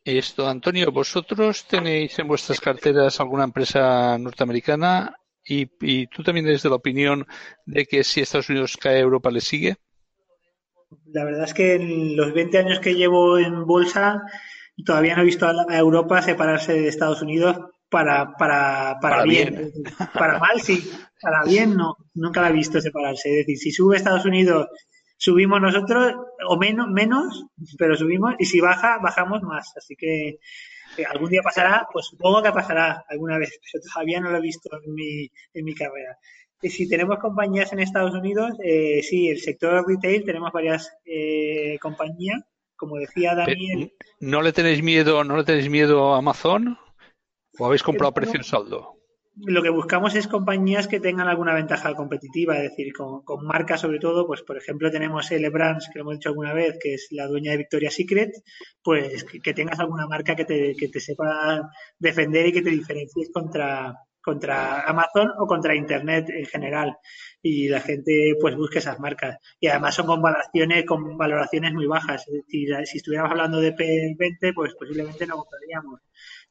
Esto, 0.03 0.47
Antonio, 0.47 0.91
¿vosotros 0.91 1.65
tenéis 1.65 2.17
en 2.19 2.27
vuestras 2.27 2.59
carteras 2.59 3.19
alguna 3.19 3.43
empresa 3.43 4.17
norteamericana? 4.17 5.15
Y, 5.43 5.67
y 5.81 6.07
tú 6.07 6.23
también 6.23 6.47
eres 6.47 6.63
de 6.63 6.69
la 6.69 6.75
opinión 6.75 7.27
de 7.65 7.85
que 7.85 8.03
si 8.03 8.21
Estados 8.21 8.49
Unidos 8.49 8.77
cae, 8.77 8.99
Europa 8.99 9.31
le 9.31 9.41
sigue. 9.41 9.77
La 11.07 11.23
verdad 11.23 11.45
es 11.45 11.53
que 11.53 11.75
en 11.75 12.15
los 12.15 12.33
20 12.33 12.57
años 12.57 12.79
que 12.79 12.95
llevo 12.95 13.37
en 13.37 13.65
bolsa, 13.65 14.21
todavía 14.83 15.15
no 15.15 15.21
he 15.21 15.25
visto 15.25 15.47
a 15.47 15.77
Europa 15.77 16.21
separarse 16.21 16.73
de 16.73 16.87
Estados 16.87 17.21
Unidos 17.21 17.57
para, 17.89 18.35
para, 18.35 18.97
para, 18.99 19.23
bien. 19.23 19.71
Para 20.13 20.39
mal, 20.39 20.59
sí. 20.61 20.91
Para 21.21 21.43
bien, 21.43 21.75
no. 21.75 21.95
Nunca 22.13 22.41
la 22.41 22.49
he 22.49 22.53
visto 22.53 22.81
separarse. 22.81 23.29
Es 23.29 23.37
decir, 23.45 23.57
si 23.57 23.71
sube 23.71 23.97
Estados 23.97 24.25
Unidos, 24.25 24.67
subimos 25.17 25.61
nosotros, 25.61 26.13
o 26.47 26.57
menos, 26.57 26.87
menos, 26.89 27.45
pero 27.77 27.95
subimos, 27.95 28.35
y 28.39 28.45
si 28.45 28.59
baja, 28.59 28.99
bajamos 29.01 29.41
más. 29.43 29.71
Así 29.77 29.95
que 29.95 30.39
eh, 30.97 31.05
algún 31.09 31.29
día 31.29 31.41
pasará, 31.41 31.87
pues 31.91 32.07
supongo 32.07 32.41
que 32.41 32.51
pasará 32.51 33.05
alguna 33.09 33.37
vez, 33.37 33.59
pero 33.71 33.83
todavía 33.83 34.19
no 34.19 34.31
lo 34.31 34.37
he 34.37 34.41
visto 34.41 34.69
en 34.83 34.93
mi, 34.93 35.29
en 35.53 35.65
mi 35.65 35.73
carrera. 35.73 36.17
Y 36.61 36.69
si 36.69 36.87
tenemos 36.87 37.19
compañías 37.19 37.71
en 37.73 37.79
Estados 37.79 38.13
Unidos, 38.13 38.53
eh, 38.63 39.01
sí, 39.03 39.29
el 39.29 39.39
sector 39.39 39.85
retail 39.87 40.23
tenemos 40.23 40.51
varias 40.51 40.91
eh, 41.05 41.77
compañías, 41.81 42.41
como 42.75 42.97
decía 42.97 43.35
Daniel. 43.35 43.93
¿No 44.19 44.41
le 44.41 44.53
tenéis 44.53 44.81
miedo, 44.83 45.23
no 45.23 45.37
le 45.37 45.43
tenéis 45.43 45.69
miedo 45.69 46.13
a 46.13 46.17
Amazon? 46.19 46.77
¿O 47.57 47.65
habéis 47.65 47.83
comprado 47.83 48.09
a 48.09 48.13
precio 48.13 48.43
saldo? 48.43 48.95
Lo 49.37 49.61
que 49.61 49.69
buscamos 49.69 50.15
es 50.15 50.29
compañías 50.29 50.87
que 50.87 51.01
tengan 51.01 51.27
alguna 51.27 51.53
ventaja 51.53 51.93
competitiva, 51.93 52.55
es 52.57 52.69
decir, 52.69 52.93
con, 52.93 53.21
marcas 53.45 53.81
sobre 53.81 53.99
todo, 53.99 54.25
pues 54.25 54.43
por 54.43 54.57
ejemplo 54.57 54.89
tenemos 54.89 55.29
L 55.29 55.49
Brands, 55.49 55.89
que 55.91 55.99
lo 55.99 56.03
hemos 56.03 56.15
dicho 56.15 56.29
alguna 56.29 56.53
vez, 56.53 56.77
que 56.81 56.93
es 56.93 57.07
la 57.11 57.27
dueña 57.27 57.51
de 57.51 57.57
Victoria's 57.57 57.95
Secret, 57.95 58.31
pues 58.81 59.25
que, 59.25 59.53
tengas 59.53 59.79
alguna 59.79 60.07
marca 60.07 60.35
que 60.35 60.45
te, 60.45 60.73
que 60.77 60.87
te 60.87 61.01
sepa 61.01 61.69
defender 61.99 62.47
y 62.47 62.53
que 62.53 62.61
te 62.61 62.69
diferencies 62.69 63.29
contra, 63.33 63.93
contra 64.25 64.81
Amazon 64.81 65.31
o 65.37 65.45
contra 65.45 65.75
Internet 65.75 66.29
en 66.29 66.45
general. 66.45 66.97
Y 67.41 67.69
la 67.69 67.79
gente 67.79 68.35
pues 68.41 68.55
busque 68.55 68.79
esas 68.79 68.99
marcas. 68.99 69.37
Y 69.59 69.67
además 69.67 69.93
son 69.93 70.07
con 70.07 70.21
valoraciones, 70.21 70.85
con 70.85 71.17
valoraciones 71.17 71.73
muy 71.73 71.85
bajas. 71.85 72.25
Es 72.27 72.89
si 72.89 72.97
estuviéramos 72.97 73.31
hablando 73.31 73.59
de 73.61 73.75
P20, 73.75 74.53
pues 74.55 74.73
posiblemente 74.73 75.27
no 75.27 75.37
compraríamos 75.37 76.01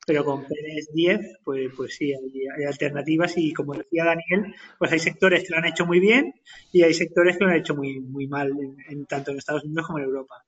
pero 0.07 0.25
con 0.25 0.45
PDS 0.45 0.93
10, 0.93 1.39
pues, 1.45 1.71
pues 1.77 1.95
sí, 1.95 2.13
hay, 2.13 2.65
alternativas 2.65 3.35
y 3.37 3.53
como 3.53 3.75
decía 3.75 4.05
Daniel, 4.05 4.55
pues 4.79 4.93
hay 4.93 4.99
sectores 4.99 5.43
que 5.45 5.53
lo 5.53 5.59
han 5.59 5.67
hecho 5.67 5.87
muy 5.87 6.01
bien 6.01 6.35
y 6.73 6.83
hay 6.83 6.95
sectores 6.95 7.37
que 7.37 7.45
lo 7.45 7.51
han 7.51 7.57
hecho 7.57 7.75
muy, 7.75 8.01
muy 8.01 8.27
mal, 8.27 8.51
en, 8.89 9.07
tanto 9.07 9.31
en 9.31 9.39
Estados 9.39 9.65
Unidos 9.65 9.87
como 9.87 9.99
en 9.99 10.05
Europa. 10.05 10.45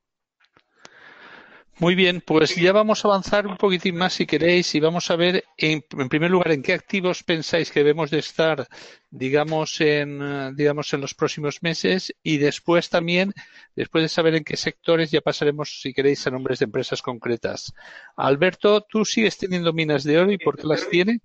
Muy 1.79 1.95
bien, 1.95 2.23
pues 2.27 2.57
ya 2.57 2.73
vamos 2.73 3.05
a 3.05 3.09
avanzar 3.09 3.47
un 3.47 3.59
poquitín 3.59 3.97
más 3.97 4.15
si 4.15 4.25
queréis 4.25 4.75
y 4.75 4.81
vamos 4.81 5.11
a 5.11 5.17
ver 5.17 5.45
en, 5.59 5.83
primer 6.09 6.31
lugar 6.31 6.53
en 6.53 6.63
qué 6.63 6.73
activos 6.73 7.23
pensáis 7.23 7.71
que 7.71 7.81
debemos 7.81 8.11
de 8.11 8.19
estar, 8.19 8.67
digamos 9.11 9.79
en, 9.83 10.57
digamos 10.57 10.95
en 10.95 11.03
los 11.03 11.13
próximos 11.13 11.63
meses 11.63 12.17
y 12.23 12.39
después 12.39 12.89
también, 12.89 13.33
después 13.75 14.03
de 14.05 14.09
saber 14.09 14.37
en 14.37 14.45
qué 14.45 14.57
sectores 14.57 15.11
ya 15.11 15.21
pasaremos 15.21 15.83
si 15.83 15.93
queréis 15.93 16.27
a 16.27 16.31
nombres 16.31 16.61
de 16.61 16.65
empresas 16.65 17.03
concretas. 17.03 17.75
Alberto, 18.17 18.81
¿tú 18.81 19.05
sigues 19.05 19.37
teniendo 19.37 19.75
minas 19.75 20.03
de 20.03 20.19
oro 20.19 20.33
y 20.33 20.39
por 20.39 20.57
qué 20.57 20.67
las 20.67 20.89
tiene? 20.89 21.19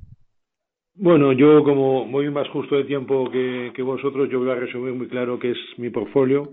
Bueno, 0.96 1.32
yo 1.32 1.64
como 1.64 2.06
voy 2.08 2.30
más 2.30 2.50
justo 2.50 2.76
de 2.76 2.84
tiempo 2.84 3.32
que, 3.32 3.72
que 3.74 3.84
vosotros, 3.84 4.28
yo 4.30 4.40
voy 4.40 4.50
a 4.50 4.56
resumir 4.56 4.94
muy 4.96 5.08
claro 5.08 5.40
qué 5.40 5.52
es 5.52 5.58
mi 5.78 5.90
portfolio. 5.90 6.52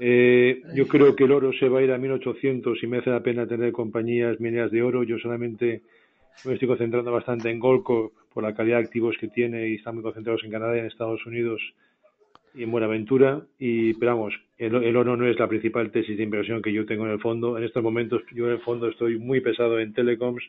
Eh, 0.00 0.62
yo 0.74 0.86
creo 0.86 1.16
que 1.16 1.24
el 1.24 1.32
oro 1.32 1.52
se 1.52 1.68
va 1.68 1.80
a 1.80 1.82
ir 1.82 1.92
a 1.92 1.98
1800 1.98 2.82
y 2.82 2.86
me 2.86 2.98
hace 2.98 3.10
la 3.10 3.22
pena 3.22 3.46
tener 3.46 3.72
compañías 3.72 4.38
mineras 4.40 4.70
de 4.70 4.82
oro. 4.82 5.02
Yo 5.02 5.18
solamente 5.18 5.82
me 6.44 6.54
estoy 6.54 6.68
concentrando 6.68 7.10
bastante 7.10 7.50
en 7.50 7.58
Goldcorp 7.58 8.12
por 8.32 8.44
la 8.44 8.54
calidad 8.54 8.78
de 8.78 8.84
activos 8.84 9.16
que 9.18 9.28
tiene 9.28 9.68
y 9.68 9.74
están 9.74 9.94
muy 9.94 10.02
concentrados 10.02 10.44
en 10.44 10.52
Canadá 10.52 10.76
y 10.76 10.80
en 10.80 10.86
Estados 10.86 11.24
Unidos 11.26 11.60
y 12.54 12.62
en 12.62 12.70
Buenaventura. 12.70 13.42
Y, 13.58 13.94
pero 13.94 14.16
vamos, 14.16 14.34
el, 14.56 14.96
oro 14.96 15.16
no 15.16 15.26
es 15.26 15.38
la 15.38 15.48
principal 15.48 15.90
tesis 15.90 16.16
de 16.16 16.22
inversión 16.22 16.62
que 16.62 16.72
yo 16.72 16.86
tengo 16.86 17.06
en 17.06 17.12
el 17.12 17.20
fondo. 17.20 17.58
En 17.58 17.64
estos 17.64 17.82
momentos 17.82 18.22
yo 18.32 18.46
en 18.46 18.52
el 18.52 18.60
fondo 18.60 18.88
estoy 18.88 19.18
muy 19.18 19.40
pesado 19.40 19.80
en 19.80 19.92
telecoms 19.92 20.44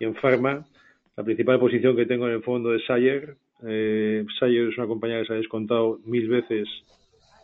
y 0.00 0.04
en 0.04 0.14
pharma. 0.16 0.66
La 1.16 1.22
principal 1.22 1.60
posición 1.60 1.94
que 1.94 2.06
tengo 2.06 2.26
en 2.26 2.34
el 2.34 2.42
fondo 2.42 2.74
es 2.74 2.84
Sayer. 2.86 3.36
Eh, 3.66 4.24
Sayer 4.38 4.68
es 4.68 4.78
una 4.78 4.86
compañía 4.86 5.20
que 5.20 5.26
se 5.26 5.32
ha 5.34 5.36
descontado 5.36 6.00
mil 6.04 6.28
veces 6.28 6.68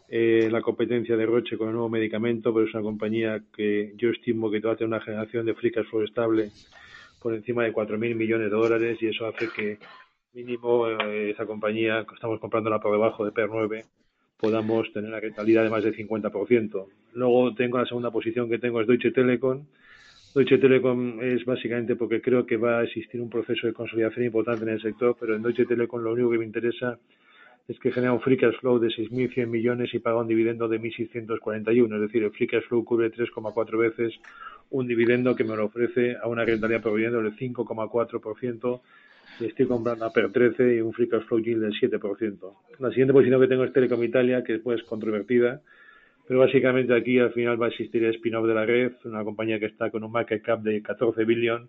eh, 0.09 0.49
la 0.51 0.61
competencia 0.61 1.17
de 1.17 1.27
Roche 1.27 1.57
con 1.57 1.69
el 1.69 1.75
nuevo 1.75 1.89
medicamento, 1.89 2.55
pero 2.55 2.67
es 2.67 2.75
una 2.75 2.83
compañía 2.83 3.43
que 3.55 3.93
yo 3.97 4.11
estimo 4.11 4.51
que 4.51 4.61
va 4.61 4.73
a 4.73 4.77
tener 4.77 4.89
una 4.89 5.01
generación 5.01 5.47
de 5.47 5.55
free 5.55 5.73
cash 5.73 5.87
estable 6.05 6.51
por 7.21 7.35
encima 7.35 7.65
de 7.65 7.73
4.000 7.73 8.15
millones 8.15 8.51
de 8.51 8.57
dólares 8.57 8.99
y 9.01 9.09
eso 9.09 9.27
hace 9.27 9.49
que 9.49 9.79
mínimo 10.33 10.87
eh, 10.89 11.31
esa 11.31 11.47
compañía, 11.47 12.05
que 12.09 12.15
estamos 12.15 12.39
comprándola 12.39 12.79
por 12.79 12.93
debajo 12.93 13.25
de 13.25 13.33
PR9, 13.33 13.85
podamos 14.37 14.93
tener 14.93 15.11
una 15.11 15.19
rentabilidad 15.19 15.65
de 15.65 15.71
más 15.71 15.83
del 15.83 15.97
50%. 15.97 16.87
Luego 17.15 17.55
tengo 17.55 17.79
la 17.79 17.87
segunda 17.87 18.11
posición 18.11 18.49
que 18.49 18.59
tengo 18.59 18.81
es 18.81 18.87
Deutsche 18.87 19.11
Telekom. 19.11 19.65
Deutsche 20.35 20.59
Telekom 20.59 21.21
es 21.23 21.45
básicamente 21.47 21.97
porque 21.97 22.21
creo 22.21 22.45
que 22.45 22.59
va 22.59 22.81
a 22.81 22.85
existir 22.85 23.21
un 23.21 23.31
proceso 23.31 23.67
de 23.67 23.73
consolidación 23.73 24.27
importante 24.27 24.65
en 24.65 24.71
el 24.71 24.83
sector, 24.83 25.17
pero 25.19 25.35
en 25.35 25.43
Deutsche 25.43 25.65
Telekom 25.65 26.03
lo 26.03 26.13
único 26.13 26.31
que 26.31 26.39
me 26.39 26.45
interesa 26.45 26.93
es 26.93 27.26
que 27.81 27.91
genera 27.91 28.13
un 28.13 28.21
free 28.21 28.37
cash 28.37 28.55
flow 28.61 28.79
de 28.79 28.89
6.100 28.89 29.49
millones 29.49 29.93
y 29.93 29.99
paga 29.99 30.21
un 30.21 30.29
dividendo 30.29 30.69
de 30.69 30.81
1.641. 30.81 31.95
Es 31.97 32.01
decir, 32.01 32.23
el 32.23 32.31
free 32.31 32.47
cash 32.47 32.63
flow 32.69 32.85
cubre 32.85 33.11
3,4 33.11 33.79
veces 33.79 34.15
un 34.71 34.87
dividendo 34.87 35.35
que 35.35 35.43
me 35.43 35.57
lo 35.57 35.67
ofrece 35.67 36.17
a 36.17 36.29
una 36.29 36.45
rentabilidad 36.45 36.83
proviendo 36.83 37.21
del 37.21 37.37
5,4% 37.37 38.81
y 39.41 39.47
estoy 39.47 39.67
comprando 39.67 40.05
a 40.05 40.13
PER 40.13 40.31
13 40.31 40.77
y 40.77 40.81
un 40.81 40.93
free 40.93 41.09
cash 41.09 41.25
flow 41.25 41.41
yield 41.41 41.63
del 41.63 41.73
7%. 41.73 42.39
La 42.79 42.91
siguiente 42.91 43.13
posición 43.13 43.41
que 43.41 43.49
tengo 43.49 43.65
es 43.65 43.73
Telecom 43.73 44.03
Italia, 44.03 44.45
que 44.45 44.55
es 44.55 44.61
pues 44.61 44.83
controvertida, 44.85 45.61
pero 46.29 46.41
básicamente 46.41 46.95
aquí 46.95 47.19
al 47.19 47.33
final 47.33 47.61
va 47.61 47.67
a 47.67 47.71
existir 47.71 48.05
el 48.05 48.15
spin-off 48.15 48.47
de 48.47 48.55
la 48.55 48.65
red, 48.65 48.93
una 49.05 49.25
compañía 49.25 49.59
que 49.59 49.67
está 49.67 49.91
con 49.91 50.05
un 50.05 50.13
market 50.13 50.43
cap 50.43 50.63
de 50.63 50.81
14 50.83 51.25
billones 51.25 51.69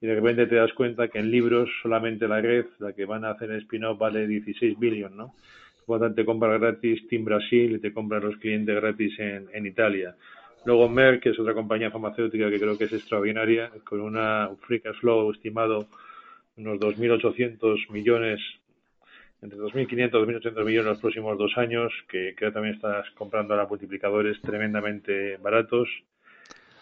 y 0.00 0.06
de 0.06 0.14
repente 0.14 0.46
te 0.46 0.56
das 0.56 0.72
cuenta 0.72 1.08
que 1.08 1.18
en 1.18 1.30
libros 1.30 1.68
solamente 1.82 2.28
la 2.28 2.40
red, 2.40 2.66
la 2.78 2.92
que 2.92 3.04
van 3.04 3.24
a 3.24 3.30
hacer 3.30 3.50
el 3.50 3.58
spin-off, 3.62 3.98
vale 3.98 4.26
16 4.26 4.78
billones, 4.78 5.16
¿no? 5.16 5.34
Por 5.86 5.98
lo 5.98 6.06
tanto, 6.06 6.16
te 6.16 6.24
compras 6.24 6.60
gratis 6.60 7.08
Team 7.08 7.24
Brasil 7.24 7.72
y 7.76 7.78
te 7.78 7.92
compras 7.92 8.22
los 8.22 8.36
clientes 8.36 8.76
gratis 8.76 9.18
en, 9.18 9.48
en 9.52 9.66
Italia. 9.66 10.14
Luego 10.64 10.88
Merck, 10.88 11.22
que 11.22 11.30
es 11.30 11.38
otra 11.38 11.54
compañía 11.54 11.90
farmacéutica 11.90 12.50
que 12.50 12.60
creo 12.60 12.76
que 12.76 12.84
es 12.84 12.92
extraordinaria, 12.92 13.70
con 13.84 14.00
una 14.00 14.50
free 14.66 14.80
cash 14.80 14.96
flow 15.00 15.30
estimado 15.30 15.86
unos 16.58 16.78
2.800 16.78 17.90
millones, 17.90 18.40
entre 19.40 19.58
2.500 19.58 19.88
y 19.92 20.10
2.800 20.10 20.64
millones 20.64 20.80
en 20.80 20.84
los 20.84 21.00
próximos 21.00 21.38
dos 21.38 21.56
años, 21.56 21.92
que 22.08 22.34
creo 22.36 22.52
también 22.52 22.74
estás 22.74 23.08
comprando 23.12 23.54
ahora 23.54 23.66
multiplicadores 23.66 24.40
tremendamente 24.42 25.36
baratos. 25.38 25.88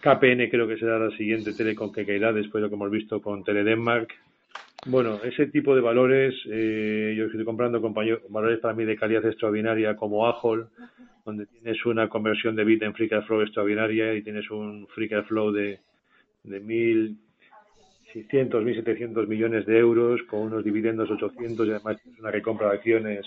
KPN 0.07 0.49
creo 0.49 0.69
que 0.69 0.77
será 0.77 1.01
la 1.01 1.11
siguiente 1.17 1.53
telecom 1.53 1.91
que 1.91 2.07
caerá 2.07 2.33
después 2.33 2.61
de 2.63 2.67
lo 2.67 2.69
que 2.69 2.77
hemos 2.77 2.93
visto 2.93 3.21
con 3.21 3.43
Teledenmark. 3.43 4.15
Bueno, 4.87 5.19
ese 5.25 5.47
tipo 5.47 5.75
de 5.75 5.81
valores, 5.81 6.33
eh, 6.49 7.13
yo 7.19 7.25
estoy 7.25 7.45
comprando 7.45 7.81
valores 7.81 8.61
para 8.61 8.75
mí 8.75 8.85
de 8.85 8.97
calidad 8.97 9.27
extraordinaria 9.27 9.97
como 9.97 10.29
Ajol, 10.29 10.69
donde 11.25 11.47
tienes 11.47 11.85
una 11.87 12.09
conversión 12.09 12.55
de 12.55 12.63
bit 12.63 12.85
en 12.85 12.95
free 12.95 13.09
cash 13.09 13.27
flow 13.27 13.41
extraordinaria 13.41 14.15
y 14.15 14.23
tienes 14.23 14.49
un 14.49 14.87
free 14.95 15.09
cash 15.09 15.25
flow 15.25 15.51
de, 15.51 15.81
de 16.45 16.63
1.600, 16.63 17.17
1.700 18.15 19.27
millones 19.27 19.67
de 19.67 19.77
euros 19.77 20.23
con 20.31 20.43
unos 20.43 20.63
dividendos 20.63 21.11
800 21.11 21.67
y 21.67 21.71
además 21.71 22.01
tienes 22.01 22.21
una 22.21 22.31
recompra 22.31 22.69
de 22.69 22.77
acciones, 22.77 23.27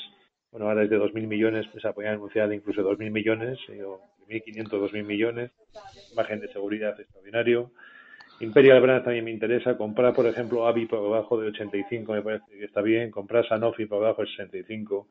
bueno, 0.52 0.68
ahora 0.68 0.84
es 0.84 0.90
de 0.90 1.00
2.000 1.00 1.28
millones, 1.28 1.68
pues 1.72 1.86
apoyar 1.86 2.14
anunciada 2.14 2.54
incluso 2.54 2.82
2.000 2.82 3.12
millones, 3.12 3.60
eh, 3.70 3.84
o 3.84 4.02
1.500, 4.28 4.70
2.000 4.70 5.04
millones, 5.04 5.52
margen 6.16 6.40
de 6.40 6.52
seguridad 6.52 7.00
extraordinario 7.00 7.72
Imperial 8.42 8.82
Brands 8.82 9.04
también 9.04 9.26
me 9.26 9.32
interesa. 9.32 9.78
Comprar, 9.78 10.14
por 10.14 10.26
ejemplo, 10.26 10.66
Avi 10.66 10.86
por 10.86 11.02
debajo 11.02 11.40
de 11.40 11.48
85 11.50 12.14
me 12.14 12.22
parece 12.22 12.46
que 12.58 12.66
está 12.66 12.82
bien. 12.82 13.12
Comprar 13.12 13.48
Sanofi 13.48 13.86
por 13.86 14.00
debajo 14.00 14.22
de 14.22 14.30
65 14.30 15.08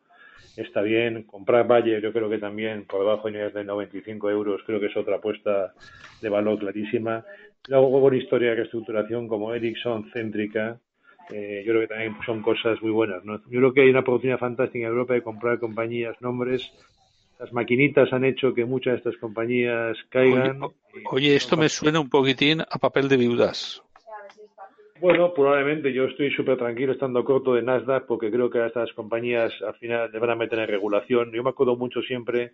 está 0.57 0.81
bien. 0.81 1.25
Comprar 1.25 1.67
Valle 1.71 2.01
yo 2.01 2.13
creo 2.13 2.31
que 2.31 2.39
también 2.39 2.87
por 2.87 3.01
debajo 3.01 3.31
de 3.31 3.65
95 3.65 4.31
euros 4.31 4.63
creo 4.65 4.81
que 4.81 4.87
es 4.87 4.97
otra 4.97 5.17
apuesta 5.17 5.75
de 6.23 6.29
valor 6.29 6.59
clarísima. 6.59 7.25
Luego 7.69 8.01
con 8.01 8.15
historia 8.15 8.51
de 8.51 8.57
reestructuración 8.57 9.29
como 9.29 9.53
Ericsson, 9.53 10.11
Céntrica, 10.13 10.81
eh, 11.31 11.63
yo 11.65 11.73
creo 11.73 11.83
que 11.83 11.89
también 11.89 12.17
son 12.25 12.43
cosas 12.43 12.81
muy 12.83 12.91
buenas. 12.91 13.25
¿no? 13.25 13.39
Yo 13.49 13.61
creo 13.61 13.73
que 13.73 13.83
hay 13.83 13.91
una 13.91 14.01
oportunidad 14.01 14.39
fantástica 14.39 14.87
en 14.87 14.93
Europa 14.93 15.15
de 15.15 15.23
comprar 15.23 15.59
compañías, 15.59 16.17
nombres 16.21 16.73
las 17.39 17.53
maquinitas 17.53 18.13
han 18.13 18.25
hecho 18.25 18.53
que 18.53 18.65
muchas 18.65 18.95
de 18.95 18.99
estas 18.99 19.17
compañías 19.19 19.97
caigan. 20.09 20.61
Oye, 21.11 21.37
esto 21.37 21.57
me 21.57 21.69
suena 21.69 22.01
un 22.01 22.09
poquitín 22.09 22.61
a 22.63 22.79
papel 22.79 23.09
de 23.09 23.17
viudas. 23.17 23.81
Bueno, 25.01 25.33
probablemente 25.33 25.93
yo 25.93 26.07
estoy 26.07 26.33
súper 26.33 26.57
tranquilo 26.57 26.93
estando 26.93 27.25
corto 27.25 27.55
de 27.55 27.63
Nasdaq 27.63 28.07
porque 28.07 28.33
creo 28.33 28.51
que 28.51 28.59
a 28.59 28.67
estas 28.67 28.93
compañías 28.95 29.53
al 29.65 29.75
final 29.75 30.11
le 30.11 30.19
van 30.19 30.31
a 30.31 30.35
meter 30.35 30.59
en 30.59 30.67
regulación. 30.67 31.31
Yo 31.33 31.45
me 31.45 31.51
acuerdo 31.51 31.77
mucho 31.77 32.03
siempre 32.03 32.53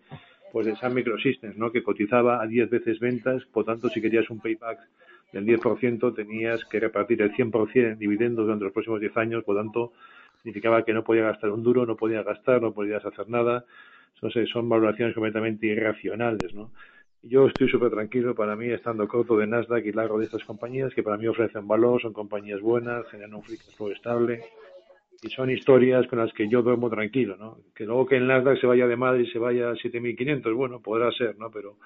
pues 0.53 0.67
de 0.67 0.77
Sun 0.77 0.95
Microsystems, 0.95 1.57
¿no? 1.57 1.73
que 1.73 1.83
cotizaba 1.83 2.43
a 2.43 2.47
10 2.47 2.69
veces 2.69 3.01
ventas, 3.01 3.43
por 3.47 3.65
tanto 3.65 3.89
si 3.89 4.03
querías 4.03 4.29
un 4.29 4.41
payback 4.41 4.79
del 5.35 5.45
10% 5.45 6.15
tenías 6.15 6.65
que 6.65 6.81
repartir 6.81 7.21
el 7.21 7.33
100% 7.33 7.93
en 7.93 7.99
dividendos 7.99 8.47
durante 8.47 8.65
los 8.65 8.73
próximos 8.73 9.01
10 9.01 9.17
años, 9.19 9.45
por 9.45 9.57
tanto 9.57 9.93
significaba 10.43 10.85
que 10.85 10.95
no 10.95 11.05
podía 11.05 11.25
gastar 11.25 11.51
un 11.51 11.63
duro, 11.63 11.85
no 11.85 11.97
podía 11.97 12.23
gastar, 12.23 12.63
no 12.63 12.73
podías 12.73 13.05
hacer 13.05 13.29
nada 13.29 13.65
sé, 14.31 14.47
son 14.47 14.69
valoraciones 14.69 15.15
completamente 15.15 15.67
irracionales, 15.67 16.55
¿no? 16.55 16.71
Yo 17.23 17.47
estoy 17.47 17.69
súper 17.71 17.91
tranquilo, 17.91 18.35
para 18.35 18.55
mí, 18.55 18.69
estando 18.69 19.09
corto 19.09 19.37
de 19.37 19.47
Nasdaq 19.47 19.87
y 19.87 19.93
largo 19.93 20.19
de 20.19 20.27
estas 20.27 20.45
compañías, 20.45 20.93
que 20.93 21.03
para 21.03 21.17
mí 21.17 21.27
ofrecen 21.27 21.67
valor, 21.67 22.01
son 22.03 22.13
compañías 22.13 22.61
buenas, 22.61 23.07
generan 23.09 23.35
un 23.35 23.43
free 23.43 23.59
estable, 23.93 24.43
y 25.23 25.31
son 25.31 25.51
historias 25.51 26.07
con 26.07 26.19
las 26.19 26.33
que 26.35 26.49
yo 26.49 26.61
duermo 26.61 26.91
tranquilo, 26.91 27.37
¿no? 27.39 27.59
Que 27.75 27.87
luego 27.87 28.07
que 28.07 28.17
el 28.17 28.27
Nasdaq 28.27 28.61
se 28.61 28.67
vaya 28.67 28.87
de 28.87 28.97
Madrid 28.97 29.25
y 29.27 29.31
se 29.31 29.39
vaya 29.39 29.71
a 29.71 29.75
7.500, 29.75 30.55
bueno, 30.55 30.81
podrá 30.81 31.11
ser, 31.13 31.39
¿no? 31.39 31.51
Pero 31.51 31.77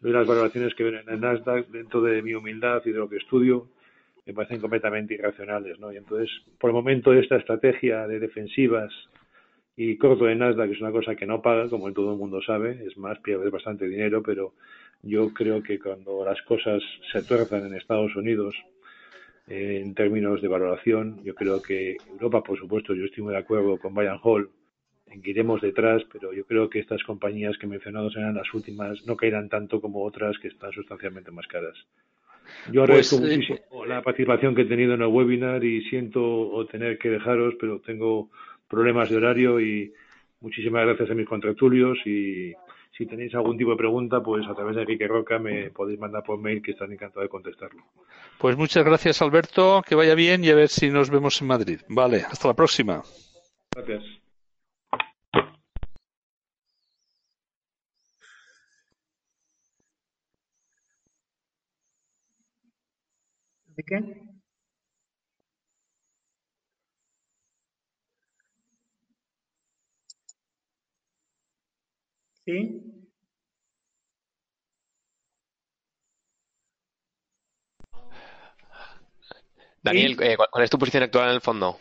las 0.00 0.26
valoraciones 0.26 0.74
que 0.74 0.84
ven 0.84 0.96
en 0.96 1.08
el 1.08 1.20
Nasdaq, 1.20 1.68
dentro 1.68 2.00
de 2.02 2.22
mi 2.22 2.34
humildad 2.34 2.82
y 2.84 2.92
de 2.92 2.98
lo 2.98 3.08
que 3.08 3.16
estudio, 3.16 3.68
me 4.26 4.34
parecen 4.34 4.60
completamente 4.60 5.14
irracionales, 5.14 5.78
¿no? 5.80 5.92
Y 5.92 5.96
entonces, 5.96 6.30
por 6.60 6.70
el 6.70 6.74
momento, 6.74 7.12
esta 7.12 7.36
estrategia 7.36 8.06
de 8.06 8.20
defensivas 8.20 8.92
y 9.76 9.96
corto 9.96 10.24
de 10.24 10.34
Nasdaq 10.34 10.70
es 10.70 10.80
una 10.80 10.92
cosa 10.92 11.14
que 11.14 11.26
no 11.26 11.40
paga, 11.40 11.68
como 11.68 11.92
todo 11.92 12.12
el 12.12 12.18
mundo 12.18 12.42
sabe, 12.42 12.84
es 12.86 12.96
más, 12.98 13.18
pierde 13.20 13.48
bastante 13.48 13.88
dinero, 13.88 14.22
pero 14.22 14.54
yo 15.02 15.32
creo 15.32 15.62
que 15.62 15.78
cuando 15.78 16.24
las 16.24 16.42
cosas 16.42 16.82
se 17.12 17.22
tuerzan 17.22 17.66
en 17.66 17.74
Estados 17.74 18.14
Unidos, 18.16 18.54
eh, 19.46 19.80
en 19.82 19.94
términos 19.94 20.42
de 20.42 20.48
valoración, 20.48 21.22
yo 21.24 21.34
creo 21.34 21.62
que 21.62 21.96
Europa, 22.10 22.42
por 22.42 22.58
supuesto, 22.58 22.94
yo 22.94 23.04
estoy 23.04 23.24
muy 23.24 23.32
de 23.32 23.38
acuerdo 23.38 23.78
con 23.78 23.94
Bayern 23.94 24.20
Hall 24.22 24.50
que 24.50 24.57
iremos 25.24 25.60
detrás, 25.60 26.02
pero 26.12 26.32
yo 26.32 26.44
creo 26.44 26.68
que 26.68 26.78
estas 26.78 27.02
compañías 27.02 27.56
que 27.58 27.66
he 27.66 27.68
mencionado 27.68 28.10
serán 28.10 28.34
las 28.34 28.52
últimas, 28.54 29.04
no 29.06 29.16
caerán 29.16 29.48
tanto 29.48 29.80
como 29.80 30.04
otras 30.04 30.38
que 30.38 30.48
están 30.48 30.72
sustancialmente 30.72 31.30
más 31.30 31.46
caras. 31.46 31.76
Yo 32.72 32.82
agradezco 32.82 33.18
pues, 33.18 33.30
eh, 33.30 33.36
muchísimo 33.36 33.86
la 33.86 34.02
participación 34.02 34.54
que 34.54 34.62
he 34.62 34.66
tenido 34.66 34.94
en 34.94 35.02
el 35.02 35.08
webinar 35.08 35.62
y 35.64 35.82
siento 35.88 36.66
tener 36.70 36.98
que 36.98 37.10
dejaros, 37.10 37.54
pero 37.60 37.80
tengo 37.80 38.30
problemas 38.68 39.10
de 39.10 39.16
horario 39.16 39.60
y 39.60 39.92
muchísimas 40.40 40.86
gracias 40.86 41.10
a 41.10 41.14
mis 41.14 41.26
contratulios 41.26 41.98
y 42.06 42.52
si 42.96 43.06
tenéis 43.06 43.34
algún 43.34 43.56
tipo 43.56 43.70
de 43.70 43.76
pregunta, 43.76 44.20
pues 44.22 44.46
a 44.48 44.54
través 44.54 44.76
de 44.76 44.82
Enrique 44.82 45.06
Roca 45.06 45.38
me 45.38 45.70
podéis 45.70 46.00
mandar 46.00 46.24
por 46.24 46.38
mail 46.38 46.62
que 46.62 46.72
están 46.72 46.92
encantados 46.92 47.24
de 47.24 47.28
contestarlo. 47.28 47.82
Pues 48.38 48.56
muchas 48.56 48.84
gracias 48.84 49.22
Alberto, 49.22 49.82
que 49.86 49.94
vaya 49.94 50.14
bien 50.14 50.44
y 50.44 50.50
a 50.50 50.54
ver 50.54 50.68
si 50.68 50.90
nos 50.90 51.10
vemos 51.10 51.40
en 51.40 51.46
Madrid. 51.46 51.80
Vale, 51.88 52.22
hasta 52.28 52.48
la 52.48 52.54
próxima. 52.54 53.02
Gracias. 53.74 54.02
¿De 63.76 63.77
qué? 63.88 63.98
¿Sí? 72.44 73.08
Daniel, 79.82 80.16
eh, 80.20 80.36
¿cuál 80.36 80.64
es 80.64 80.70
tu 80.70 80.78
posición 80.78 81.02
actual 81.04 81.28
en 81.28 81.34
el 81.36 81.40
fondo? 81.40 81.78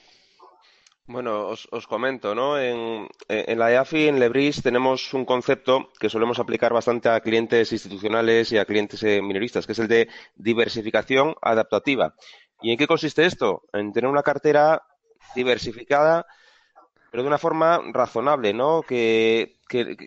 Bueno, 1.07 1.47
os, 1.47 1.87
comento, 1.87 2.35
¿no? 2.35 2.59
En, 2.59 3.07
la 3.29 3.71
EAFI, 3.71 4.09
en 4.09 4.19
Lebris, 4.19 4.61
tenemos 4.61 5.13
un 5.13 5.23
concepto 5.23 5.89
que 5.99 6.09
solemos 6.09 6.37
aplicar 6.37 6.73
bastante 6.73 7.07
a 7.07 7.21
clientes 7.21 7.71
institucionales 7.71 8.51
y 8.51 8.57
a 8.57 8.65
clientes 8.65 9.01
eh, 9.03 9.21
minoristas, 9.21 9.65
que 9.65 9.71
es 9.71 9.79
el 9.79 9.87
de 9.87 10.09
diversificación 10.35 11.33
adaptativa. 11.41 12.13
¿Y 12.61 12.71
en 12.71 12.77
qué 12.77 12.87
consiste 12.87 13.25
esto? 13.25 13.63
En 13.71 13.93
tener 13.93 14.09
una 14.09 14.21
cartera 14.21 14.83
diversificada 15.33 16.25
pero 17.11 17.23
de 17.23 17.27
una 17.27 17.37
forma 17.37 17.81
razonable, 17.93 18.53
¿no? 18.53 18.81
Que, 18.81 19.55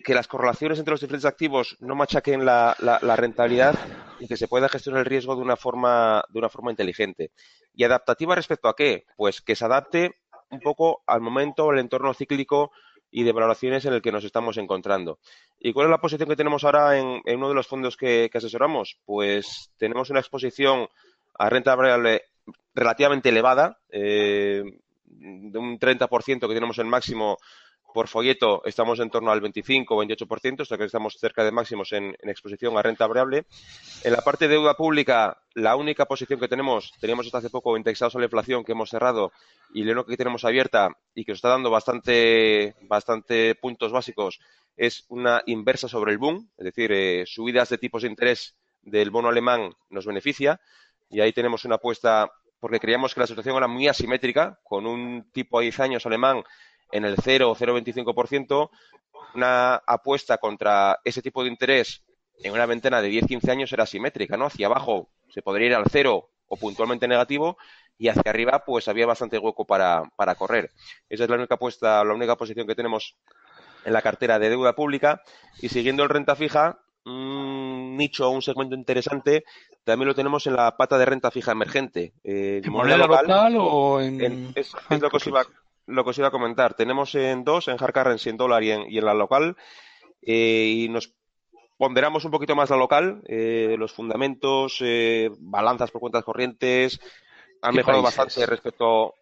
las 0.07 0.29
correlaciones 0.29 0.79
entre 0.79 0.93
los 0.93 1.01
diferentes 1.01 1.27
activos 1.27 1.77
no 1.81 1.95
machaquen 1.95 2.45
la, 2.45 2.75
rentabilidad 3.17 3.75
y 4.19 4.27
que 4.27 4.37
se 4.37 4.49
pueda 4.49 4.69
gestionar 4.69 5.01
el 5.01 5.07
riesgo 5.07 5.35
de 5.35 5.43
una 5.43 5.57
forma 5.57 6.23
de 6.29 6.39
una 6.39 6.49
forma 6.49 6.71
inteligente. 6.71 7.33
¿Y 7.75 7.85
adaptativa 7.85 8.35
respecto 8.35 8.69
a 8.69 8.77
qué? 8.77 9.07
Pues 9.17 9.41
que 9.41 9.57
se 9.57 9.65
adapte 9.65 10.21
un 10.51 10.61
poco 10.61 11.03
al 11.07 11.21
momento, 11.21 11.71
al 11.71 11.79
entorno 11.79 12.15
cíclico 12.15 12.73
y 13.11 13.25
de 13.25 13.33
valoraciones 13.33 13.85
en 13.85 13.95
el 13.95 14.03
que 14.03 14.13
nos 14.13 14.25
estamos 14.25 14.57
encontrando. 14.57 15.19
¿Y 15.59 15.73
cuál 15.73 15.87
es 15.87 15.91
la 15.91 16.01
posición 16.01 16.29
que 16.29 16.37
tenemos 16.37 16.65
ahora 16.65 16.99
en, 16.99 17.23
uno 17.27 17.49
de 17.49 17.55
los 17.55 17.67
fondos 17.67 17.97
que, 17.97 18.31
asesoramos? 18.33 18.99
Pues 19.05 19.71
tenemos 19.79 20.11
una 20.11 20.21
exposición 20.21 20.89
a 21.39 21.51
renta 21.51 21.75
variable 21.75 22.23
relativamente 22.75 23.31
elevada, 23.31 23.79
eh, 23.91 24.63
de 25.05 25.59
un 25.59 25.79
30% 25.79 26.41
que 26.41 26.55
tenemos 26.55 26.79
el 26.79 26.87
máximo 26.87 27.39
por 27.93 28.09
folleto 28.09 28.63
estamos 28.65 29.01
en 29.01 29.11
torno 29.11 29.31
al 29.31 29.41
25 29.41 29.95
o 29.95 30.05
28%, 30.05 30.61
o 30.61 30.65
sea 30.65 30.79
que 30.79 30.85
estamos 30.85 31.17
cerca 31.19 31.45
de 31.45 31.53
máximos 31.53 31.93
en, 31.93 32.15
exposición 32.23 32.77
a 32.77 32.83
renta 32.83 33.07
variable. 33.07 33.45
En 34.05 34.13
la 34.13 34.23
parte 34.23 34.49
de 34.49 34.55
deuda 34.55 34.75
pública, 34.75 35.39
la 35.55 35.77
única 35.77 36.07
posición 36.07 36.41
que 36.41 36.49
tenemos, 36.49 36.93
teníamos 37.01 37.27
hasta 37.27 37.39
hace 37.39 37.51
poco 37.51 37.77
indexados 37.77 38.17
a 38.17 38.19
la 38.19 38.25
inflación 38.25 38.65
que 38.65 38.73
hemos 38.73 38.91
cerrado 38.91 39.33
y 39.73 39.83
lo 39.83 39.93
único 39.93 40.07
que 40.07 40.17
tenemos 40.17 40.45
abierta 40.45 40.91
y 41.15 41.25
que 41.25 41.33
nos 41.33 41.39
está 41.39 41.49
dando 41.49 41.71
bastante, 41.71 42.75
bastante 42.83 43.55
puntos 43.55 43.93
básicos 43.93 44.41
es 44.77 45.05
una 45.09 45.43
inversa 45.47 45.89
sobre 45.89 46.13
el 46.13 46.19
boom, 46.19 46.49
es 46.57 46.65
decir, 46.65 46.93
eh, 46.93 47.25
subidas 47.27 47.69
de 47.69 47.79
tipos 47.79 48.03
de 48.03 48.09
interés 48.09 48.57
del 48.83 49.11
bono 49.11 49.29
alemán 49.29 49.75
nos 49.91 50.07
beneficia 50.07 50.61
y 51.11 51.21
ahí 51.21 51.33
tenemos 51.33 51.65
una 51.65 51.75
apuesta 51.75 52.31
porque 52.61 52.79
creíamos 52.79 53.15
que 53.15 53.21
la 53.21 53.27
situación 53.27 53.57
era 53.57 53.67
muy 53.67 53.89
asimétrica, 53.89 54.61
con 54.63 54.87
un 54.87 55.31
tipo 55.33 55.59
a 55.59 55.63
10 55.63 55.81
años 55.81 56.07
alemán 56.07 56.45
en 56.93 57.05
el 57.05 57.17
0 57.23 57.51
o 57.51 57.57
0,25%, 57.57 58.71
una 59.35 59.77
apuesta 59.87 60.39
contra 60.39 60.99
ese 61.05 61.23
tipo 61.23 61.43
de 61.43 61.51
interés 61.51 62.03
en 62.43 62.53
una 62.53 62.67
ventana 62.67 63.03
de 63.03 63.11
10-15 63.11 63.51
años 63.51 63.73
era 63.73 63.85
asimétrica, 63.85 64.37
¿no? 64.37 64.47
Hacia 64.47 64.67
abajo 64.67 65.11
se 65.29 65.43
podría 65.43 65.69
ir 65.69 65.75
al 65.75 65.85
cero 65.91 66.31
o 66.49 66.57
puntualmente 66.57 67.07
negativo 67.07 67.57
y 67.99 68.09
hacia 68.09 68.31
arriba 68.31 68.65
pues 68.65 68.89
había 68.89 69.07
bastante 69.07 69.39
hueco 69.39 69.67
para, 69.67 70.03
para 70.17 70.35
correr. 70.35 70.71
Esa 71.09 71.25
es 71.25 71.31
la 71.31 71.37
única 71.37 71.57
apuesta, 71.57 72.03
la 72.03 72.15
única 72.15 72.37
posición 72.37 72.67
que 72.67 72.75
tenemos 72.75 73.15
en 73.85 73.93
la 73.93 74.03
cartera 74.03 74.39
de 74.39 74.49
deuda 74.49 74.75
pública 74.75 75.23
y 75.61 75.69
siguiendo 75.69 76.03
el 76.03 76.09
renta 76.09 76.35
fija, 76.35 76.81
un 77.05 77.97
nicho 77.97 78.31
un 78.31 78.43
segmento 78.43 78.75
interesante 78.75 79.45
también 79.85 80.09
lo 80.09 80.15
tenemos 80.15 80.47
en 80.47 80.57
la 80.57 80.77
pata 80.77 80.99
de 80.99 81.05
renta 81.07 81.31
fija 81.31 81.53
emergente. 81.53 82.13
Eh, 82.23 82.61
¿En 82.63 82.73
moneda 82.73 82.97
local, 82.99 83.57
o 83.59 84.01
en.? 84.01 84.53
es, 84.55 84.73
lo, 84.91 85.11
que 85.11 85.17
os 85.17 85.27
iba, 85.27 85.45
lo 85.87 86.05
que 86.05 86.11
os 86.11 86.19
iba 86.19 86.29
a 86.29 86.33
comentar. 86.33 86.75
Tenemos 86.75 87.15
en 87.15 87.45
dos, 87.45 87.69
en 87.69 87.77
hard 87.79 87.93
currency, 87.93 88.31
en 88.31 88.37
dólar 88.37 88.63
y 88.63 88.71
en, 88.71 88.91
y 88.91 88.99
en 88.99 89.05
la 89.05 89.15
local. 89.15 89.57
Eh, 90.23 90.73
y 90.77 90.89
nos 90.89 91.15
ponderamos 91.79 92.25
un 92.25 92.31
poquito 92.31 92.55
más 92.55 92.71
la 92.71 92.77
local. 92.77 93.23
Eh, 93.27 93.77
los 93.79 93.93
fundamentos, 93.93 94.83
balanzas 95.39 95.91
por 95.91 96.01
cuentas 96.01 96.25
corrientes 96.25 97.01
han 97.63 97.75
mejorado 97.75 98.03
bastante 98.03 98.47
respecto 98.47 99.15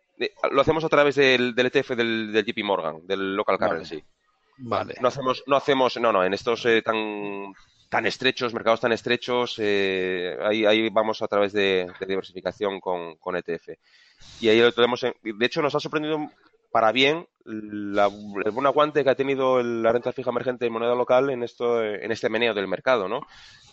lo 0.50 0.60
hacemos 0.60 0.84
a 0.84 0.88
través 0.88 1.14
del, 1.14 1.54
del 1.54 1.66
ETF 1.66 1.90
del, 1.90 2.32
del, 2.32 2.44
JP 2.44 2.64
Morgan, 2.64 3.06
del 3.06 3.36
local 3.36 3.58
currency. 3.58 4.02
Vale. 4.58 4.94
No 5.00 5.08
hacemos, 5.08 5.44
no 5.46 5.56
hacemos, 5.56 5.96
no, 5.98 6.12
no, 6.12 6.24
en 6.24 6.34
estos 6.34 6.64
eh, 6.66 6.82
tan 6.82 7.52
tan 7.88 8.04
estrechos, 8.04 8.52
mercados 8.52 8.80
tan 8.80 8.92
estrechos, 8.92 9.54
eh, 9.58 10.36
ahí, 10.42 10.66
ahí, 10.66 10.90
vamos 10.90 11.22
a 11.22 11.26
través 11.26 11.54
de, 11.54 11.90
de 11.98 12.06
diversificación 12.06 12.80
con, 12.80 13.16
con, 13.16 13.34
ETF. 13.34 13.68
Y 14.40 14.48
ahí 14.50 14.60
lo 14.60 14.72
tenemos, 14.72 15.02
en, 15.04 15.14
de 15.22 15.46
hecho 15.46 15.62
nos 15.62 15.74
ha 15.74 15.80
sorprendido 15.80 16.30
para 16.70 16.92
bien 16.92 17.26
la, 17.44 18.10
el 18.44 18.50
buen 18.50 18.66
aguante 18.66 19.02
que 19.02 19.10
ha 19.10 19.14
tenido 19.14 19.62
la 19.62 19.92
renta 19.92 20.12
fija 20.12 20.30
emergente 20.30 20.66
de 20.66 20.70
moneda 20.70 20.94
local 20.94 21.30
en 21.30 21.42
esto 21.42 21.82
en 21.82 22.12
este 22.12 22.28
meneo 22.28 22.54
del 22.54 22.68
mercado, 22.68 23.08
¿no? 23.08 23.20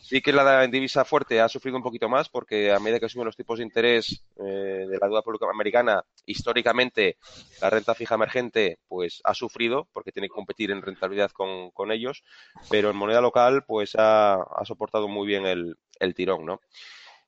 Sí 0.01 0.21
que 0.21 0.31
la 0.31 0.65
divisa 0.67 1.03
fuerte 1.03 1.41
ha 1.41 1.49
sufrido 1.49 1.77
un 1.77 1.83
poquito 1.83 2.07
más 2.07 2.29
porque 2.29 2.71
a 2.71 2.79
medida 2.79 2.99
que 2.99 3.09
suben 3.09 3.25
los 3.25 3.35
tipos 3.35 3.57
de 3.57 3.65
interés 3.65 4.23
eh, 4.37 4.43
de 4.87 4.97
la 5.01 5.07
deuda 5.07 5.23
pública 5.23 5.47
americana, 5.51 6.03
históricamente 6.27 7.17
la 7.59 7.71
renta 7.71 7.95
fija 7.95 8.15
emergente 8.15 8.77
pues 8.87 9.21
ha 9.23 9.33
sufrido 9.33 9.87
porque 9.91 10.11
tiene 10.11 10.27
que 10.27 10.35
competir 10.35 10.69
en 10.69 10.83
rentabilidad 10.83 11.31
con, 11.31 11.71
con 11.71 11.91
ellos, 11.91 12.23
pero 12.69 12.91
en 12.91 12.97
moneda 12.97 13.19
local 13.19 13.65
pues 13.67 13.95
ha, 13.97 14.35
ha 14.35 14.65
soportado 14.65 15.07
muy 15.07 15.25
bien 15.25 15.47
el, 15.47 15.75
el 15.99 16.13
tirón, 16.13 16.45
¿no? 16.45 16.61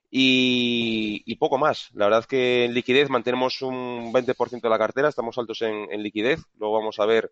Y, 0.10 1.36
poco 1.36 1.58
más. 1.58 1.90
La 1.94 2.06
verdad 2.06 2.22
es 2.22 2.28
que 2.28 2.66
en 2.66 2.74
liquidez 2.74 3.10
mantenemos 3.10 3.62
un 3.62 4.12
20% 4.14 4.62
de 4.62 4.70
la 4.70 4.78
cartera, 4.78 5.10
estamos 5.10 5.38
altos 5.38 5.62
en, 5.62 5.92
en, 5.92 6.02
liquidez. 6.02 6.40
Luego 6.58 6.80
vamos 6.80 7.00
a 7.00 7.06
ver 7.06 7.32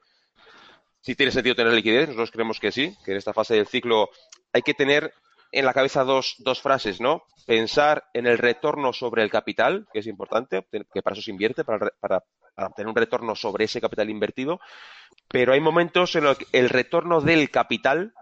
si 1.01 1.15
tiene 1.15 1.31
sentido 1.31 1.55
tener 1.55 1.73
liquidez. 1.73 2.07
Nosotros 2.07 2.31
creemos 2.31 2.59
que 2.59 2.71
sí, 2.71 2.95
que 3.03 3.11
en 3.11 3.17
esta 3.17 3.33
fase 3.33 3.55
del 3.55 3.67
ciclo 3.67 4.09
hay 4.53 4.61
que 4.61 4.73
tener 4.73 5.13
en 5.51 5.65
la 5.65 5.73
cabeza 5.73 6.03
dos, 6.03 6.35
dos 6.39 6.61
frases, 6.61 6.99
¿no? 6.99 7.23
Pensar 7.45 8.05
en 8.13 8.27
el 8.27 8.37
retorno 8.37 8.91
sobre 8.91 9.23
el 9.23 9.29
capital, 9.29 9.87
que 9.93 9.99
es 9.99 10.07
importante, 10.07 10.65
que 10.93 11.01
para 11.01 11.13
eso 11.13 11.23
se 11.23 11.31
invierte, 11.31 11.63
para, 11.63 11.91
para, 11.99 12.23
para 12.53 12.67
obtener 12.67 12.89
un 12.89 12.95
retorno 12.95 13.35
sobre 13.35 13.65
ese 13.65 13.79
capital 13.79 14.09
invertido. 14.09 14.59
Pero 15.29 15.53
hay 15.53 15.61
momentos 15.61 16.15
en 16.15 16.25
los 16.25 16.37
que 16.37 16.45
el 16.51 16.69
retorno 16.69 17.21
del 17.21 17.49
capital 17.51 18.13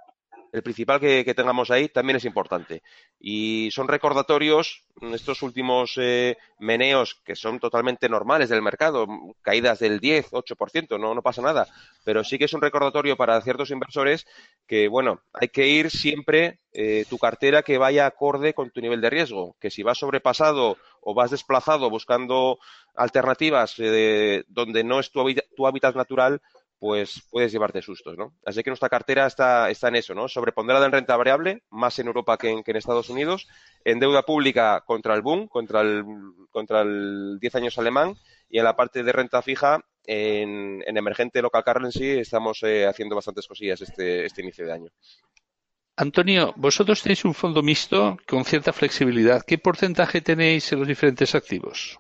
el 0.54 0.62
principal 0.62 1.00
que, 1.00 1.34
tengamos 1.34 1.72
ahí 1.72 1.90
también 1.90 2.18
es 2.18 2.26
importante. 2.26 2.84
Y 3.20 3.70
son 3.72 3.88
recordatorios, 3.88 4.84
estos 5.12 5.42
últimos 5.42 5.96
eh, 5.98 6.38
meneos 6.60 7.16
que 7.26 7.36
son 7.36 7.60
totalmente 7.60 8.08
normales 8.08 8.50
del 8.50 8.62
mercado, 8.62 9.08
caídas 9.42 9.80
del 9.80 10.00
10, 10.00 10.30
8%, 10.32 11.00
no, 11.00 11.16
no 11.16 11.24
pasa 11.24 11.42
nada. 11.42 11.68
Pero 12.06 12.24
sí 12.24 12.38
que 12.38 12.46
es 12.46 12.54
un 12.54 12.62
recordatorio 12.62 13.18
para 13.18 13.42
ciertos 13.42 13.72
inversores 13.72 14.28
que, 14.68 14.88
bueno, 14.88 15.22
hay 15.34 15.48
que 15.48 15.68
ir 15.68 15.90
siempre 15.90 16.60
eh, 16.72 17.06
tu 17.10 17.18
cartera 17.18 17.64
que 17.64 17.80
vaya 17.80 18.06
acorde 18.06 18.54
con 18.54 18.70
tu 18.70 18.80
nivel 18.80 19.02
de 19.02 19.10
riesgo. 19.10 19.56
Que 19.60 19.72
si 19.72 19.82
vas 19.82 19.98
sobrepasado 19.98 20.78
o 21.02 21.16
vas 21.16 21.32
desplazado 21.32 21.90
buscando 21.90 22.60
alternativas 22.96 23.74
eh, 23.80 24.44
donde 24.50 24.84
no 24.84 25.00
es 25.00 25.10
tu, 25.10 25.26
tu 25.56 25.66
hábitat 25.66 25.96
natural, 25.96 26.42
pues 26.84 27.24
puedes 27.32 27.50
llevarte 27.54 27.82
sustos, 27.82 28.18
¿no? 28.18 28.36
Así 28.46 28.62
que 28.62 28.70
nuestra 28.70 28.90
cartera 28.90 29.26
está, 29.26 29.70
está 29.70 29.88
en 29.88 29.96
eso, 29.96 30.14
¿no? 30.14 30.28
Sobreponderada 30.28 30.86
en 30.86 30.92
renta 30.92 31.16
variable, 31.16 31.64
más 31.70 31.98
en 32.00 32.08
Europa 32.08 32.38
que 32.38 32.50
en, 32.50 32.76
Estados 32.76 33.10
Unidos, 33.10 33.48
en 33.86 34.02
deuda 34.02 34.24
pública 34.24 34.84
contra 34.86 35.16
el 35.16 35.22
boom, 35.22 35.48
contra 35.48 35.80
el, 35.80 36.04
contra 36.52 36.82
el 36.82 37.38
10 37.40 37.56
años 37.56 37.78
alemán, 37.78 38.16
y 38.50 38.58
en 38.58 38.66
la 38.66 38.76
parte 38.76 39.02
de 39.02 39.14
renta 39.14 39.42
fija, 39.42 39.80
en, 40.06 40.84
en 40.86 40.98
emergente 40.98 41.42
local 41.42 41.64
currency, 41.64 42.20
estamos 42.20 42.62
eh, 42.64 42.86
haciendo 42.86 43.16
bastantes 43.16 43.48
cosillas 43.48 43.80
este, 43.80 44.26
este 44.26 44.42
inicio 44.42 44.66
de 44.66 44.74
año. 44.74 44.90
Antonio, 45.96 46.54
vosotros 46.58 47.02
tenéis 47.02 47.24
un 47.24 47.34
fondo 47.34 47.64
mixto 47.64 48.18
con 48.28 48.44
cierta 48.44 48.74
flexibilidad. 48.74 49.42
¿Qué 49.48 49.58
porcentaje 49.58 50.20
tenéis 50.20 50.70
en 50.74 50.80
los 50.80 50.88
diferentes 50.90 51.34
activos? 51.34 51.98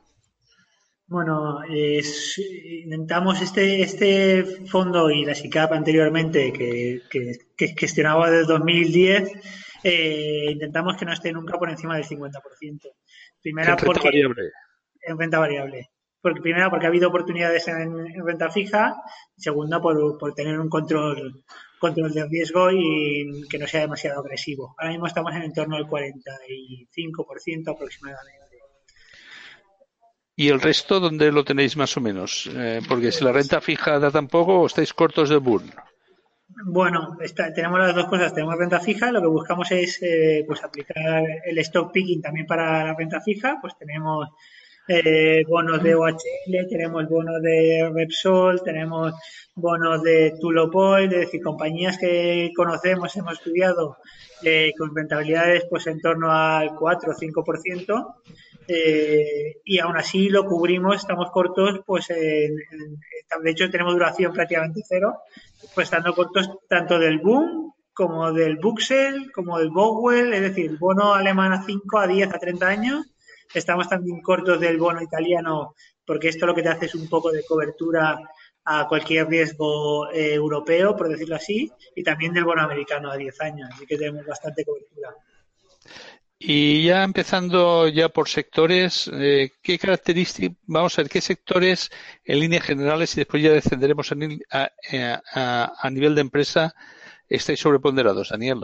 Bueno, 1.07 1.61
es, 1.69 2.39
intentamos 2.39 3.41
este, 3.41 3.81
este 3.81 4.43
fondo 4.67 5.11
y 5.11 5.25
la 5.25 5.35
SICAP 5.35 5.73
anteriormente, 5.73 6.51
que, 6.53 7.01
que, 7.09 7.33
que 7.55 7.75
gestionaba 7.77 8.31
desde 8.31 8.53
2010, 8.53 9.31
eh, 9.83 10.51
intentamos 10.51 10.95
que 10.97 11.05
no 11.05 11.11
esté 11.13 11.31
nunca 11.33 11.59
por 11.59 11.69
encima 11.69 11.95
del 11.97 12.05
50%. 12.05 12.31
Primera, 13.41 13.71
¿En 13.71 13.77
renta 13.77 13.85
porque, 13.85 14.07
variable? 14.07 14.51
En 15.01 15.19
renta 15.19 15.39
variable. 15.39 15.89
Porque, 16.21 16.41
primera, 16.41 16.69
porque 16.69 16.85
ha 16.85 16.89
habido 16.89 17.09
oportunidades 17.09 17.67
en, 17.67 17.99
en 17.99 18.25
renta 18.25 18.49
fija. 18.49 18.95
Segunda, 19.35 19.81
por, 19.81 20.17
por 20.17 20.33
tener 20.33 20.57
un 20.57 20.69
control, 20.69 21.43
control 21.79 22.13
de 22.13 22.25
riesgo 22.25 22.71
y 22.71 23.45
que 23.49 23.57
no 23.57 23.67
sea 23.67 23.81
demasiado 23.81 24.21
agresivo. 24.21 24.73
Ahora 24.77 24.91
mismo 24.91 25.07
estamos 25.07 25.35
en 25.35 25.41
el 25.41 25.51
torno 25.51 25.75
del 25.75 25.85
45% 25.85 27.73
aproximadamente. 27.73 28.42
¿Y 30.35 30.49
el 30.49 30.61
resto 30.61 30.99
dónde 30.99 31.31
lo 31.31 31.43
tenéis 31.43 31.77
más 31.77 31.95
o 31.95 32.01
menos? 32.01 32.49
Eh, 32.53 32.81
porque 32.87 33.11
si 33.11 33.23
la 33.23 33.31
renta 33.31 33.61
fija 33.61 33.99
da 33.99 34.09
tampoco, 34.09 34.65
estáis 34.65 34.93
cortos 34.93 35.29
de 35.29 35.37
burn. 35.37 35.71
Bueno, 36.65 37.17
está, 37.21 37.53
tenemos 37.53 37.79
las 37.79 37.95
dos 37.95 38.05
cosas. 38.05 38.33
Tenemos 38.33 38.57
renta 38.57 38.79
fija, 38.79 39.11
lo 39.11 39.21
que 39.21 39.27
buscamos 39.27 39.71
es 39.71 40.01
eh, 40.01 40.43
pues 40.47 40.63
aplicar 40.63 41.23
el 41.45 41.57
stock 41.59 41.91
picking 41.91 42.21
también 42.21 42.47
para 42.47 42.85
la 42.85 42.95
renta 42.95 43.21
fija. 43.21 43.57
Pues 43.61 43.77
tenemos 43.77 44.29
eh, 44.87 45.43
bonos 45.47 45.81
de 45.81 45.95
OHL, 45.95 46.67
tenemos 46.69 47.07
bonos 47.07 47.41
de 47.41 47.89
Repsol, 47.93 48.61
tenemos 48.63 49.13
bonos 49.55 50.01
de 50.03 50.35
Tulopoil, 50.39 51.13
es 51.13 51.19
decir, 51.21 51.41
compañías 51.41 51.97
que 51.97 52.51
conocemos, 52.55 53.15
hemos 53.15 53.33
estudiado 53.33 53.97
eh, 54.41 54.73
con 54.77 54.95
rentabilidades 54.95 55.65
pues 55.69 55.87
en 55.87 56.01
torno 56.01 56.31
al 56.31 56.75
4 56.75 57.11
o 57.11 57.15
5%. 57.15 58.15
Eh, 58.67 59.61
y 59.63 59.79
aún 59.79 59.97
así 59.97 60.29
lo 60.29 60.45
cubrimos, 60.45 60.95
estamos 60.95 61.31
cortos, 61.31 61.81
pues 61.85 62.09
en, 62.09 62.55
de 62.55 63.51
hecho 63.51 63.69
tenemos 63.69 63.93
duración 63.93 64.31
prácticamente 64.31 64.81
cero, 64.87 65.19
pues 65.73 65.85
estando 65.85 66.13
cortos 66.13 66.49
tanto 66.67 66.97
del 66.97 67.19
boom 67.19 67.73
como 67.93 68.31
del 68.31 68.57
Buxel, 68.57 69.31
como 69.31 69.59
del 69.59 69.69
Bowell, 69.69 70.33
es 70.33 70.41
decir, 70.41 70.77
bono 70.79 71.13
alemán 71.13 71.53
a 71.53 71.63
5, 71.63 71.99
a 71.99 72.07
10, 72.07 72.33
a 72.33 72.39
30 72.39 72.67
años. 72.67 73.05
Estamos 73.53 73.87
también 73.87 74.21
cortos 74.21 74.59
del 74.59 74.79
bono 74.79 75.01
italiano, 75.01 75.75
porque 76.05 76.29
esto 76.29 76.47
lo 76.47 76.55
que 76.55 76.63
te 76.63 76.69
hace 76.69 76.87
es 76.87 76.95
un 76.95 77.07
poco 77.07 77.31
de 77.31 77.45
cobertura 77.45 78.19
a 78.65 78.87
cualquier 78.87 79.27
riesgo 79.27 80.09
eh, 80.11 80.33
europeo, 80.33 80.95
por 80.95 81.09
decirlo 81.09 81.35
así, 81.35 81.71
y 81.95 82.03
también 82.03 82.33
del 82.33 82.45
bono 82.45 82.63
americano 82.63 83.11
a 83.11 83.17
10 83.17 83.41
años, 83.41 83.69
así 83.71 83.85
que 83.85 83.97
tenemos 83.97 84.25
bastante 84.25 84.65
cobertura. 84.65 85.15
Y 86.45 86.83
ya 86.83 87.05
empezando 87.05 87.87
ya 87.87 88.09
por 88.09 88.27
sectores, 88.27 89.09
eh, 89.13 89.53
¿qué 89.61 89.79
características, 89.79 90.57
vamos 90.67 90.99
a 90.99 91.03
ver, 91.03 91.09
qué 91.09 91.21
sectores 91.21 91.89
en 92.25 92.41
líneas 92.41 92.65
generales 92.65 93.15
y 93.15 93.21
después 93.21 93.41
ya 93.41 93.51
descenderemos 93.51 94.11
a, 94.51 94.69
a, 95.33 95.73
a, 95.79 95.89
nivel 95.89 96.15
de 96.15 96.21
empresa 96.21 96.75
estáis 97.29 97.61
sobreponderados, 97.61 98.27
Daniel? 98.27 98.59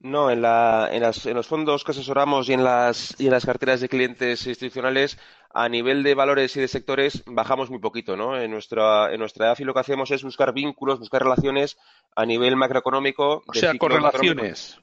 No, 0.00 0.32
en, 0.32 0.42
la, 0.42 0.88
en, 0.90 1.02
las, 1.02 1.24
en, 1.26 1.34
los 1.34 1.46
fondos 1.46 1.84
que 1.84 1.92
asesoramos 1.92 2.48
y 2.48 2.54
en, 2.54 2.64
las, 2.64 3.14
y 3.20 3.26
en 3.26 3.32
las 3.32 3.46
carteras 3.46 3.80
de 3.80 3.88
clientes 3.88 4.44
institucionales, 4.44 5.16
a 5.50 5.68
nivel 5.68 6.02
de 6.02 6.16
valores 6.16 6.56
y 6.56 6.60
de 6.60 6.66
sectores, 6.66 7.22
bajamos 7.26 7.70
muy 7.70 7.78
poquito, 7.78 8.16
¿no? 8.16 8.36
En 8.36 8.50
nuestra, 8.50 9.12
en 9.14 9.20
nuestra 9.20 9.46
EAFI 9.46 9.62
lo 9.62 9.74
que 9.74 9.80
hacemos 9.80 10.10
es 10.10 10.24
buscar 10.24 10.52
vínculos, 10.52 10.98
buscar 10.98 11.22
relaciones 11.22 11.78
a 12.16 12.26
nivel 12.26 12.56
macroeconómico. 12.56 13.44
O 13.46 13.54
sea, 13.54 13.72
correlaciones. 13.78 14.80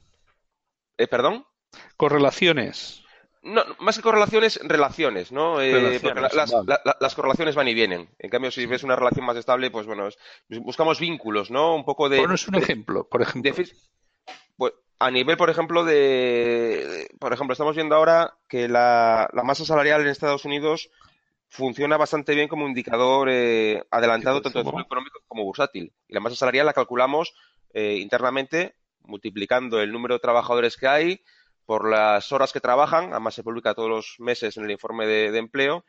Eh, 0.96 1.06
¿Perdón? 1.06 1.44
Correlaciones. 1.96 3.02
No, 3.42 3.64
más 3.80 3.96
que 3.96 4.02
correlaciones, 4.02 4.60
relaciones, 4.62 5.32
¿no? 5.32 5.60
Eh, 5.60 5.98
porque 6.00 6.20
la, 6.20 6.30
las, 6.32 6.52
vale. 6.52 6.78
la, 6.84 6.96
las, 7.00 7.14
correlaciones 7.14 7.56
van 7.56 7.66
y 7.66 7.74
vienen. 7.74 8.08
En 8.20 8.30
cambio, 8.30 8.52
si 8.52 8.66
ves 8.66 8.84
una 8.84 8.94
relación 8.94 9.26
más 9.26 9.36
estable, 9.36 9.70
pues 9.70 9.84
bueno, 9.86 10.06
es, 10.06 10.16
buscamos 10.60 11.00
vínculos, 11.00 11.50
¿no? 11.50 11.74
Un 11.74 11.84
poco 11.84 12.08
de. 12.08 12.18
Ponos 12.18 12.46
un 12.46 12.52
de, 12.52 12.58
ejemplo, 12.60 13.08
por 13.08 13.20
ejemplo. 13.20 13.52
De, 13.52 13.68
pues, 14.56 14.72
a 15.00 15.10
nivel, 15.10 15.36
por 15.36 15.50
ejemplo, 15.50 15.84
de, 15.84 15.94
de, 15.94 17.10
Por 17.18 17.32
ejemplo, 17.32 17.52
estamos 17.52 17.74
viendo 17.74 17.96
ahora 17.96 18.34
que 18.48 18.68
la, 18.68 19.28
la, 19.32 19.42
masa 19.42 19.64
salarial 19.64 20.02
en 20.02 20.06
Estados 20.06 20.44
Unidos 20.44 20.90
funciona 21.48 21.96
bastante 21.96 22.36
bien 22.36 22.46
como 22.46 22.68
indicador 22.68 23.28
eh, 23.28 23.82
adelantado 23.90 24.40
tanto 24.40 24.62
de 24.62 24.68
económico 24.68 25.18
como 25.26 25.42
bursátil. 25.42 25.92
Y 26.06 26.14
la 26.14 26.20
masa 26.20 26.36
salarial 26.36 26.66
la 26.66 26.72
calculamos 26.72 27.34
eh, 27.74 27.96
internamente 27.96 28.76
multiplicando 29.00 29.80
el 29.80 29.90
número 29.90 30.14
de 30.14 30.20
trabajadores 30.20 30.76
que 30.76 30.86
hay 30.86 31.24
por 31.72 31.88
las 31.88 32.30
horas 32.32 32.52
que 32.52 32.60
trabajan, 32.60 33.12
además 33.12 33.32
se 33.32 33.42
publica 33.42 33.72
todos 33.72 33.88
los 33.88 34.16
meses 34.18 34.58
en 34.58 34.64
el 34.64 34.72
informe 34.72 35.06
de, 35.06 35.30
de 35.30 35.38
empleo, 35.38 35.86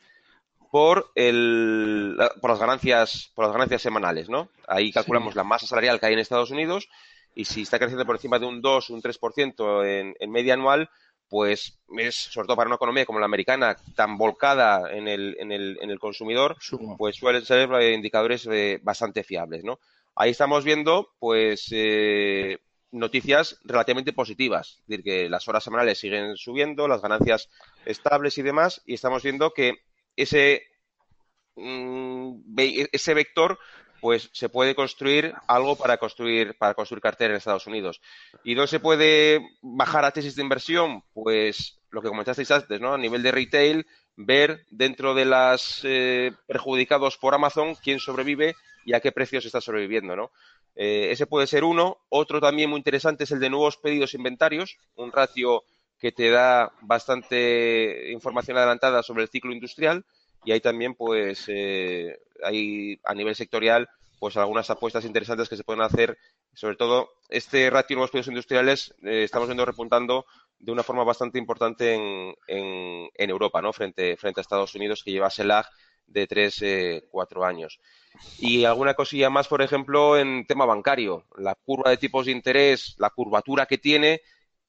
por, 0.72 1.12
el, 1.14 2.18
por, 2.40 2.52
las 2.52 2.60
ganancias, 2.62 3.34
por 3.36 3.44
las 3.44 3.52
ganancias 3.52 3.82
semanales, 3.82 4.30
¿no? 4.30 4.48
Ahí 4.66 4.94
calculamos 4.94 5.34
sí. 5.34 5.38
la 5.38 5.44
masa 5.44 5.68
salarial 5.68 6.00
que 6.00 6.06
hay 6.06 6.14
en 6.14 6.20
Estados 6.20 6.52
Unidos 6.52 6.88
y 7.36 7.44
si 7.44 7.64
está 7.64 7.80
creciendo 7.80 8.06
por 8.06 8.16
encima 8.16 8.40
de 8.40 8.46
un 8.46 8.62
2, 8.62 8.92
un 8.92 9.02
3% 9.02 9.86
en, 9.86 10.16
en 10.18 10.32
media 10.32 10.54
anual, 10.54 10.90
pues 11.28 11.78
es, 11.98 12.16
sobre 12.16 12.48
todo 12.48 12.56
para 12.56 12.70
una 12.70 12.78
economía 12.78 13.06
como 13.06 13.20
la 13.20 13.26
americana, 13.26 13.76
tan 13.94 14.18
volcada 14.18 14.90
en 14.90 15.10
el, 15.10 15.36
en 15.38 15.52
el, 15.52 15.78
en 15.82 15.92
el 15.92 16.00
consumidor, 16.00 16.56
Sumo. 16.62 16.96
pues 16.96 17.18
suelen 17.18 17.44
ser 17.44 17.70
indicadores 17.92 18.48
eh, 18.50 18.80
bastante 18.82 19.26
fiables, 19.26 19.66
¿no? 19.66 19.82
Ahí 20.16 20.32
estamos 20.32 20.64
viendo, 20.64 21.10
pues, 21.20 21.68
eh, 21.72 22.58
noticias 22.94 23.60
relativamente 23.64 24.14
positivas, 24.14 24.80
es 24.82 24.88
decir, 24.88 25.04
que 25.04 25.30
las 25.30 25.48
horas 25.48 25.64
semanales 25.64 26.00
siguen 26.00 26.38
subiendo, 26.38 26.88
las 26.88 27.02
ganancias 27.02 27.50
estables 27.86 28.38
y 28.38 28.44
demás, 28.44 28.82
y 28.86 28.94
estamos 28.94 29.24
viendo 29.24 29.52
que 29.52 29.84
ese 30.16 30.64
mm, 31.56 32.38
ese 32.92 33.14
vector 33.14 33.60
pues 34.00 34.30
se 34.34 34.50
puede 34.50 34.76
construir 34.76 35.34
algo 35.48 35.78
para 35.78 35.98
construir, 35.98 36.58
para 36.58 36.74
construir 36.74 37.02
cartera 37.02 37.32
en 37.32 37.38
Estados 37.38 37.68
Unidos. 37.68 38.02
¿Y 38.44 38.54
dónde 38.54 38.68
se 38.68 38.82
puede 38.82 39.48
bajar 39.62 40.04
a 40.04 40.12
tesis 40.12 40.36
de 40.36 40.42
inversión? 40.42 41.04
Pues 41.14 41.80
lo 41.90 42.02
que 42.02 42.10
comentasteis 42.10 42.52
antes, 42.52 42.82
¿no? 42.82 42.94
A 42.94 42.98
nivel 42.98 43.24
de 43.24 43.32
retail, 43.32 43.88
ver 44.18 44.66
dentro 44.70 45.14
de 45.14 45.24
las 45.24 45.82
eh, 45.84 46.34
perjudicados 46.48 47.18
por 47.18 47.34
Amazon 47.34 47.76
quién 47.76 48.00
sobrevive 48.00 48.56
y 48.84 48.94
a 48.94 49.00
qué 49.00 49.14
precios 49.14 49.46
está 49.46 49.62
sobreviviendo, 49.62 50.18
¿no? 50.18 50.32
Eh, 50.76 51.10
ese 51.12 51.28
puede 51.28 51.48
ser 51.48 51.64
uno. 51.64 51.98
Otro 52.10 52.42
también 52.42 52.70
muy 52.70 52.78
interesante 52.78 53.26
es 53.26 53.32
el 53.32 53.40
de 53.40 53.50
nuevos 53.50 53.78
pedidos 53.78 54.14
inventarios, 54.14 54.78
un 54.96 55.12
ratio 55.12 55.64
que 56.00 56.12
te 56.12 56.30
da 56.30 56.72
bastante 56.82 58.12
información 58.12 58.58
adelantada 58.58 59.04
sobre 59.04 59.24
el 59.24 59.30
ciclo 59.30 59.54
industrial 59.54 60.06
y 60.44 60.52
hay 60.52 60.60
también, 60.60 60.96
pues, 60.96 61.46
eh, 61.48 62.20
hay 62.44 63.00
a 63.06 63.14
nivel 63.14 63.36
sectorial, 63.36 63.90
pues 64.20 64.36
algunas 64.38 64.70
apuestas 64.70 65.06
interesantes 65.06 65.48
que 65.50 65.58
se 65.58 65.64
pueden 65.64 65.82
hacer. 65.82 66.18
Sobre 66.54 66.76
todo, 66.76 67.10
este 67.30 67.70
ratio 67.70 67.96
de 67.96 67.96
nuevos 67.96 68.12
pedidos 68.12 68.28
industriales 68.28 68.94
eh, 69.04 69.24
estamos 69.24 69.48
viendo 69.48 69.66
repuntando 69.66 70.26
de 70.60 70.72
una 70.72 70.84
forma 70.84 71.04
bastante 71.04 71.40
importante 71.40 71.94
en, 71.94 72.34
en, 72.48 73.30
Europa, 73.30 73.62
¿no? 73.62 73.74
Frente, 73.74 74.16
frente 74.18 74.40
a 74.40 74.44
Estados 74.44 74.76
Unidos, 74.76 75.04
que 75.04 75.12
lleva 75.12 75.28
ese 75.28 75.44
lag 75.44 75.66
de 76.08 76.28
tres, 76.28 76.62
eh, 76.62 77.04
cuatro 77.10 77.44
años. 77.46 77.80
Y 78.38 78.66
alguna 78.66 78.94
cosilla 78.94 79.30
más, 79.30 79.48
por 79.48 79.62
ejemplo, 79.62 80.18
en 80.18 80.46
tema 80.46 80.66
bancario. 80.66 81.26
La 81.38 81.56
curva 81.56 81.90
de 81.90 81.98
tipos 81.98 82.26
de 82.26 82.32
interés, 82.32 82.96
la 82.98 83.10
curvatura 83.10 83.66
que 83.66 83.78
tiene, 83.78 84.22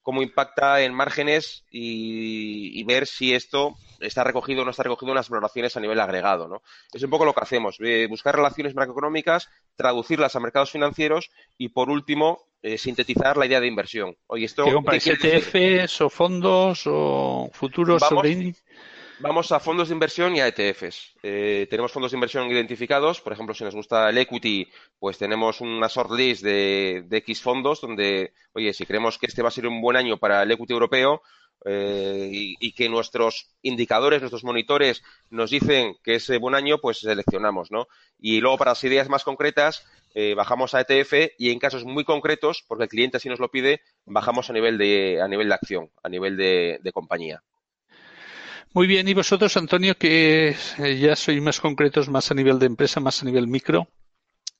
cómo 0.04 0.22
impacta 0.22 0.82
en 0.82 0.92
márgenes 0.92 1.64
y, 1.70 2.84
ver 2.84 3.06
si 3.06 3.34
esto 3.34 3.74
está 4.00 4.22
recogido 4.22 4.60
o 4.60 4.64
no 4.66 4.70
está 4.70 4.82
recogido 4.82 5.12
en 5.12 5.16
las 5.16 5.30
valoraciones 5.30 5.76
a 5.76 5.80
nivel 5.80 5.98
agregado. 5.98 6.46
¿no? 6.46 6.62
Es 6.92 7.02
un 7.02 7.08
poco 7.08 7.24
lo 7.24 7.32
que 7.32 7.40
hacemos, 7.40 7.78
eh, 7.80 8.06
buscar 8.08 8.36
relaciones 8.36 8.74
macroeconómicas, 8.74 9.48
traducirlas 9.76 10.36
a 10.36 10.40
mercados 10.40 10.70
financieros 10.70 11.30
y, 11.56 11.70
por 11.70 11.88
último, 11.88 12.48
eh, 12.62 12.76
sintetizar 12.76 13.38
la 13.38 13.46
idea 13.46 13.60
de 13.60 13.66
inversión. 13.66 14.14
Oye, 14.26 14.44
esto, 14.44 14.64
¿Qué 14.64 14.72
ETFs 15.12 16.02
o 16.02 16.10
fondos 16.10 16.82
o 16.86 17.50
futuros 17.54 18.02
sobre 18.02 18.54
Vamos 19.24 19.52
a 19.52 19.58
fondos 19.58 19.88
de 19.88 19.94
inversión 19.94 20.36
y 20.36 20.40
a 20.40 20.48
ETFs. 20.48 21.14
Eh, 21.22 21.66
tenemos 21.70 21.90
fondos 21.90 22.12
de 22.12 22.16
inversión 22.18 22.46
identificados. 22.50 23.22
Por 23.22 23.32
ejemplo, 23.32 23.54
si 23.54 23.64
nos 23.64 23.74
gusta 23.74 24.10
el 24.10 24.18
equity, 24.18 24.68
pues 24.98 25.16
tenemos 25.16 25.62
una 25.62 25.88
short 25.88 26.10
list 26.10 26.42
de, 26.42 27.06
X 27.10 27.40
fondos 27.40 27.80
donde, 27.80 28.34
oye, 28.52 28.74
si 28.74 28.84
creemos 28.84 29.16
que 29.16 29.24
este 29.24 29.40
va 29.40 29.48
a 29.48 29.50
ser 29.50 29.66
un 29.66 29.80
buen 29.80 29.96
año 29.96 30.18
para 30.18 30.42
el 30.42 30.50
equity 30.50 30.74
europeo 30.74 31.22
eh, 31.64 32.28
y, 32.32 32.72
que 32.74 32.90
nuestros 32.90 33.48
indicadores, 33.62 34.20
nuestros 34.20 34.44
monitores 34.44 35.02
nos 35.30 35.48
dicen 35.48 35.96
que 36.04 36.16
es 36.16 36.38
buen 36.38 36.54
año, 36.54 36.76
pues 36.82 36.98
seleccionamos, 36.98 37.70
¿no? 37.70 37.86
Y 38.18 38.42
luego 38.42 38.58
para 38.58 38.72
las 38.72 38.84
ideas 38.84 39.08
más 39.08 39.24
concretas, 39.24 39.86
eh, 40.14 40.34
bajamos 40.34 40.74
a 40.74 40.82
ETF 40.82 41.32
y 41.38 41.50
en 41.50 41.58
casos 41.58 41.86
muy 41.86 42.04
concretos, 42.04 42.62
porque 42.68 42.84
el 42.84 42.90
cliente 42.90 43.16
así 43.16 43.30
nos 43.30 43.40
lo 43.40 43.50
pide, 43.50 43.80
bajamos 44.04 44.50
a 44.50 44.52
nivel 44.52 44.76
de, 44.76 45.22
a 45.22 45.28
nivel 45.28 45.48
de 45.48 45.54
acción, 45.54 45.90
a 46.02 46.10
nivel 46.10 46.36
de 46.36 46.92
compañía. 46.92 47.42
Muy 48.74 48.88
bien, 48.88 49.06
y 49.06 49.14
vosotros, 49.14 49.56
Antonio, 49.56 49.96
que 49.96 50.48
eh, 50.78 50.98
ya 50.98 51.14
sois 51.14 51.40
más 51.40 51.60
concretos, 51.60 52.08
más 52.08 52.32
a 52.32 52.34
nivel 52.34 52.58
de 52.58 52.66
empresa, 52.66 52.98
más 52.98 53.22
a 53.22 53.24
nivel 53.24 53.46
micro. 53.46 53.86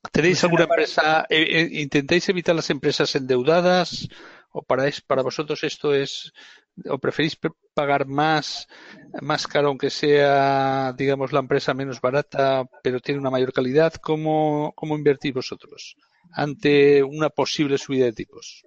¿Tenéis 0.09 0.37
pues 0.37 0.43
alguna 0.45 0.63
empresa? 0.63 1.25
Eh, 1.29 1.45
eh, 1.49 1.69
¿Intentáis 1.81 2.29
evitar 2.29 2.55
las 2.55 2.69
empresas 2.69 3.13
endeudadas? 3.15 4.07
¿O 4.51 4.61
para, 4.61 4.85
para 5.05 5.21
vosotros 5.21 5.65
esto 5.65 5.93
es, 5.93 6.31
o 6.89 6.97
preferís 6.97 7.37
pagar 7.73 8.07
más, 8.07 8.69
más 9.21 9.47
caro 9.47 9.67
aunque 9.67 9.89
sea, 9.89 10.93
digamos, 10.97 11.33
la 11.33 11.41
empresa 11.41 11.73
menos 11.73 11.99
barata, 11.99 12.63
pero 12.81 13.01
tiene 13.01 13.19
una 13.19 13.29
mayor 13.31 13.51
calidad? 13.51 13.95
¿Cómo, 13.95 14.71
cómo 14.77 14.95
invertís 14.95 15.33
vosotros 15.33 15.97
ante 16.31 17.03
una 17.03 17.29
posible 17.29 17.77
subida 17.77 18.05
de 18.05 18.13
tipos? 18.13 18.63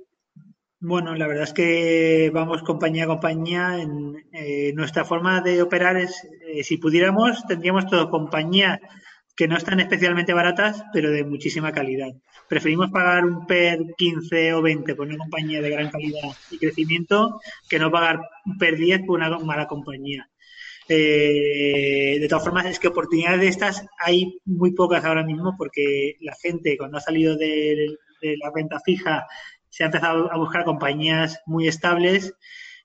Bueno, 0.80 1.16
la 1.16 1.26
verdad 1.26 1.44
es 1.44 1.52
que 1.52 2.30
vamos 2.32 2.62
compañía 2.62 3.04
a 3.04 3.06
compañía. 3.08 3.80
En, 3.82 4.24
eh, 4.32 4.72
nuestra 4.74 5.04
forma 5.04 5.40
de 5.40 5.60
operar 5.60 5.96
es, 5.96 6.24
eh, 6.46 6.62
si 6.62 6.76
pudiéramos, 6.76 7.44
tendríamos 7.48 7.86
todo 7.86 8.10
compañías 8.10 8.78
que 9.34 9.48
no 9.48 9.56
están 9.56 9.80
especialmente 9.80 10.32
baratas, 10.32 10.84
pero 10.92 11.10
de 11.10 11.24
muchísima 11.24 11.72
calidad. 11.72 12.10
Preferimos 12.48 12.90
pagar 12.90 13.24
un 13.24 13.46
PER 13.46 13.80
15 13.96 14.54
o 14.54 14.62
20 14.62 14.94
por 14.94 15.08
una 15.08 15.16
compañía 15.18 15.60
de 15.60 15.70
gran 15.70 15.90
calidad 15.90 16.30
y 16.50 16.58
crecimiento 16.58 17.40
que 17.68 17.78
no 17.78 17.90
pagar 17.90 18.20
un 18.46 18.58
PER 18.58 18.76
10 18.76 19.00
por 19.06 19.18
una 19.18 19.36
mala 19.38 19.66
compañía. 19.66 20.28
Eh, 20.88 22.18
de 22.20 22.28
todas 22.28 22.44
formas, 22.44 22.66
es 22.66 22.78
que 22.78 22.88
oportunidades 22.88 23.40
de 23.40 23.48
estas 23.48 23.86
hay 23.98 24.40
muy 24.44 24.72
pocas 24.74 25.04
ahora 25.04 25.24
mismo 25.24 25.54
porque 25.58 26.16
la 26.20 26.34
gente 26.40 26.76
cuando 26.78 26.98
ha 26.98 27.00
salido 27.00 27.36
de 27.36 27.96
la 28.20 28.50
renta 28.54 28.80
fija 28.80 29.26
se 29.70 29.82
ha 29.82 29.86
empezado 29.86 30.32
a 30.32 30.36
buscar 30.36 30.64
compañías 30.64 31.40
muy 31.46 31.68
estables 31.68 32.34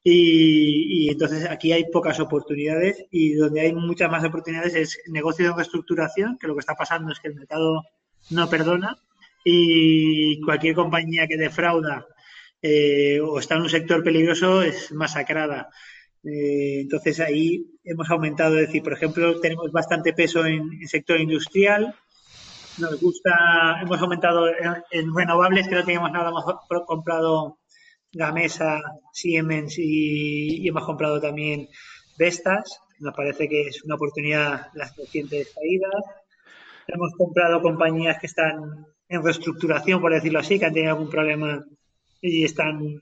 y, 0.04 1.10
entonces 1.10 1.50
aquí 1.50 1.72
hay 1.72 1.86
pocas 1.90 2.20
oportunidades 2.20 3.06
y 3.10 3.34
donde 3.34 3.62
hay 3.62 3.74
muchas 3.74 4.12
más 4.12 4.24
oportunidades 4.24 4.76
es 4.76 5.00
negocio 5.08 5.48
de 5.48 5.56
reestructuración, 5.56 6.38
que 6.38 6.48
lo 6.48 6.56
que 6.56 6.60
está 6.60 6.76
pasando 6.76 7.12
es 7.12 7.20
que 7.20 7.30
el 7.30 7.36
mercado 7.36 7.84
no 8.30 8.50
perdona 8.50 8.98
y 9.46 10.42
cualquier 10.42 10.76
compañía 10.76 11.28
que 11.28 11.38
defrauda 11.38 12.06
eh, 12.62 13.20
o 13.22 13.40
está 13.40 13.56
en 13.56 13.62
un 13.64 13.70
sector 13.70 14.04
peligroso 14.04 14.62
es 14.62 14.92
masacrada. 14.92 15.70
Eh, 16.24 16.82
entonces 16.82 17.20
ahí 17.20 17.66
hemos 17.84 18.10
aumentado, 18.10 18.58
es 18.58 18.68
decir, 18.68 18.84
por 18.84 18.94
ejemplo, 18.94 19.40
tenemos 19.42 19.72
bastante 19.72 20.14
peso 20.14 20.46
en 20.46 20.70
el 20.82 20.88
sector 20.88 21.20
industrial, 21.20 21.96
nos 22.80 23.00
gusta, 23.00 23.80
hemos 23.82 24.02
aumentado 24.02 24.48
en, 24.92 25.16
renovables, 25.16 25.68
que 25.68 25.76
no 25.76 25.84
teníamos 25.84 26.12
nada, 26.12 26.30
hemos 26.30 26.86
comprado 26.86 27.60
Gamesa, 28.12 28.82
Siemens 29.12 29.78
y, 29.78 30.68
hemos 30.68 30.86
comprado 30.86 31.20
también 31.20 31.68
Vestas. 32.18 32.80
Nos 33.00 33.16
parece 33.16 33.50
que 33.50 33.64
es 33.64 33.84
una 33.84 33.96
oportunidad 33.96 34.68
las 34.74 34.96
recientes 34.96 35.54
caídas. 35.54 36.04
Hemos 36.88 37.14
comprado 37.16 37.62
compañías 37.62 38.20
que 38.20 38.28
están 38.28 38.86
en 39.08 39.24
reestructuración, 39.24 40.00
por 40.02 40.14
decirlo 40.14 40.40
así, 40.40 40.60
que 40.60 40.66
han 40.66 40.74
tenido 40.74 40.94
algún 40.94 41.10
problema 41.10 41.64
y 42.22 42.46
están 42.46 43.02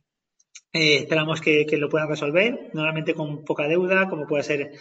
eh, 0.73 0.97
esperamos 0.97 1.41
que, 1.41 1.65
lo 1.77 1.89
puedan 1.89 2.07
resolver, 2.07 2.69
normalmente 2.73 3.13
con 3.13 3.43
poca 3.43 3.67
deuda, 3.67 4.07
como 4.07 4.25
puede 4.25 4.43
ser 4.43 4.71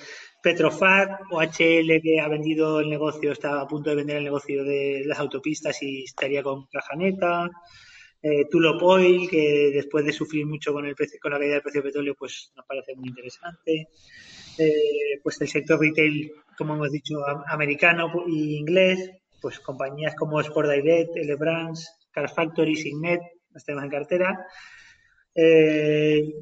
Petrofac 0.42 1.20
o 1.32 1.42
HL 1.42 2.00
que 2.00 2.20
ha 2.20 2.28
vendido 2.28 2.80
el 2.80 2.88
negocio, 2.88 3.32
está 3.32 3.60
a 3.60 3.66
punto 3.66 3.90
de 3.90 3.96
vender 3.96 4.18
el 4.18 4.24
negocio 4.24 4.62
de 4.64 5.02
las 5.04 5.18
autopistas 5.18 5.82
y 5.82 6.04
estaría 6.04 6.42
con 6.42 6.66
caja 6.66 6.94
neta. 6.96 7.50
Eh, 8.22 8.44
Tulop 8.50 8.82
Oil, 8.82 9.28
que 9.30 9.70
después 9.72 10.04
de 10.04 10.12
sufrir 10.12 10.46
mucho 10.46 10.72
con, 10.72 10.86
el 10.86 10.94
precio, 10.94 11.18
con 11.20 11.32
la 11.32 11.38
caída 11.38 11.54
del 11.54 11.62
precio 11.62 11.80
del 11.80 11.90
petróleo, 11.90 12.14
pues 12.18 12.52
nos 12.54 12.66
parece 12.66 12.94
muy 12.94 13.08
interesante. 13.08 13.88
Eh, 14.58 15.18
pues 15.22 15.40
el 15.40 15.48
sector 15.48 15.80
retail, 15.80 16.30
como 16.56 16.74
hemos 16.74 16.92
dicho, 16.92 17.16
americano 17.48 18.12
e 18.26 18.30
inglés, 18.30 19.10
pues 19.40 19.58
compañías 19.58 20.14
como 20.14 20.40
Sport 20.40 20.70
Direct, 20.70 21.16
L 21.16 21.34
Brands, 21.36 22.08
Car 22.12 22.28
Factory, 22.28 22.76
Signet, 22.76 23.22
las 23.52 23.64
tenemos 23.64 23.84
en 23.84 23.90
cartera. 23.90 24.46
Eh, 25.34 26.32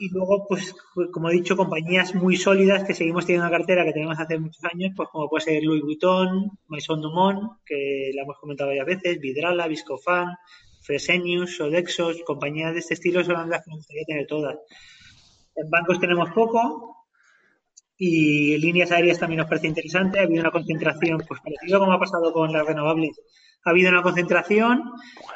y 0.00 0.08
luego, 0.08 0.46
pues, 0.48 0.74
como 1.12 1.28
he 1.28 1.34
dicho, 1.34 1.56
compañías 1.56 2.14
muy 2.14 2.36
sólidas 2.36 2.84
que 2.84 2.94
seguimos 2.94 3.26
teniendo 3.26 3.46
una 3.46 3.56
cartera 3.56 3.84
que 3.84 3.92
tenemos 3.92 4.18
hace 4.18 4.38
muchos 4.38 4.64
años, 4.64 4.92
pues 4.96 5.08
como 5.10 5.28
puede 5.28 5.44
ser 5.44 5.62
Louis 5.62 5.82
Vuitton, 5.82 6.50
Maison 6.68 7.00
Dumont, 7.00 7.58
que 7.64 8.10
la 8.14 8.22
hemos 8.22 8.38
comentado 8.38 8.70
varias 8.70 8.86
veces, 8.86 9.20
Vidrala, 9.20 9.68
Viscofan, 9.68 10.36
Fresenius, 10.82 11.56
Sodexos, 11.56 12.22
compañías 12.24 12.72
de 12.72 12.80
este 12.80 12.94
estilo 12.94 13.24
son 13.24 13.48
las 13.48 13.64
que 13.64 13.70
nos 13.70 13.78
gustaría 13.78 14.04
tener 14.04 14.26
todas. 14.26 14.56
En 15.54 15.70
bancos 15.70 16.00
tenemos 16.00 16.30
poco 16.30 17.06
y 17.96 18.58
líneas 18.58 18.90
aéreas 18.90 19.18
también 19.18 19.40
nos 19.40 19.48
parece 19.48 19.68
interesante. 19.68 20.18
Ha 20.18 20.22
habido 20.22 20.40
una 20.40 20.50
concentración, 20.50 21.22
pues 21.26 21.40
parecido 21.40 21.78
como 21.78 21.92
ha 21.92 22.00
pasado 22.00 22.32
con 22.32 22.52
las 22.52 22.66
renovables. 22.66 23.20
Ha 23.64 23.70
habido 23.70 23.90
una 23.90 24.02
concentración 24.02 24.82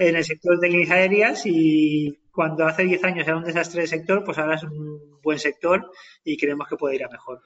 en 0.00 0.16
el 0.16 0.24
sector 0.24 0.58
de 0.58 0.68
líneas 0.68 0.90
aéreas 0.90 1.46
y 1.46 2.18
cuando 2.36 2.66
hace 2.66 2.84
10 2.84 3.02
años 3.02 3.26
era 3.26 3.38
un 3.38 3.44
desastre 3.44 3.80
de 3.80 3.88
sector, 3.88 4.22
pues 4.22 4.36
ahora 4.36 4.56
es 4.56 4.62
un 4.62 5.18
buen 5.22 5.38
sector 5.38 5.90
y 6.22 6.36
creemos 6.36 6.68
que 6.68 6.76
puede 6.76 6.96
ir 6.96 7.04
a 7.04 7.08
mejor. 7.08 7.40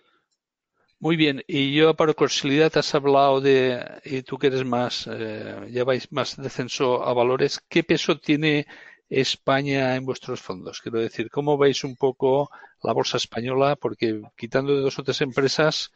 Muy 0.99 1.17
bien, 1.17 1.43
y 1.47 1.73
yo 1.73 1.95
para 1.95 2.13
curiosidad 2.13 2.77
has 2.77 2.95
hablado 2.95 3.41
de, 3.41 3.83
y 4.05 4.23
tú 4.23 4.37
que 4.37 4.49
eres 4.49 4.65
más, 4.65 5.09
eh, 5.09 5.69
lleváis 5.71 6.11
más 6.11 6.37
descenso 6.37 7.05
a 7.05 7.15
valores, 7.15 7.61
¿qué 7.69 7.85
peso 7.85 8.19
tiene 8.19 8.67
España 9.09 9.95
en 9.95 10.05
vuestros 10.05 10.43
fondos? 10.43 10.81
Quiero 10.81 10.99
decir, 10.99 11.31
¿cómo 11.31 11.57
veis 11.57 11.85
un 11.85 11.95
poco 11.95 12.51
la 12.83 12.93
bolsa 12.93 13.17
española? 13.17 13.77
Porque 13.77 14.21
quitando 14.37 14.75
de 14.75 14.83
dos 14.83 14.99
o 14.99 15.05
tres 15.05 15.21
empresas, 15.21 15.93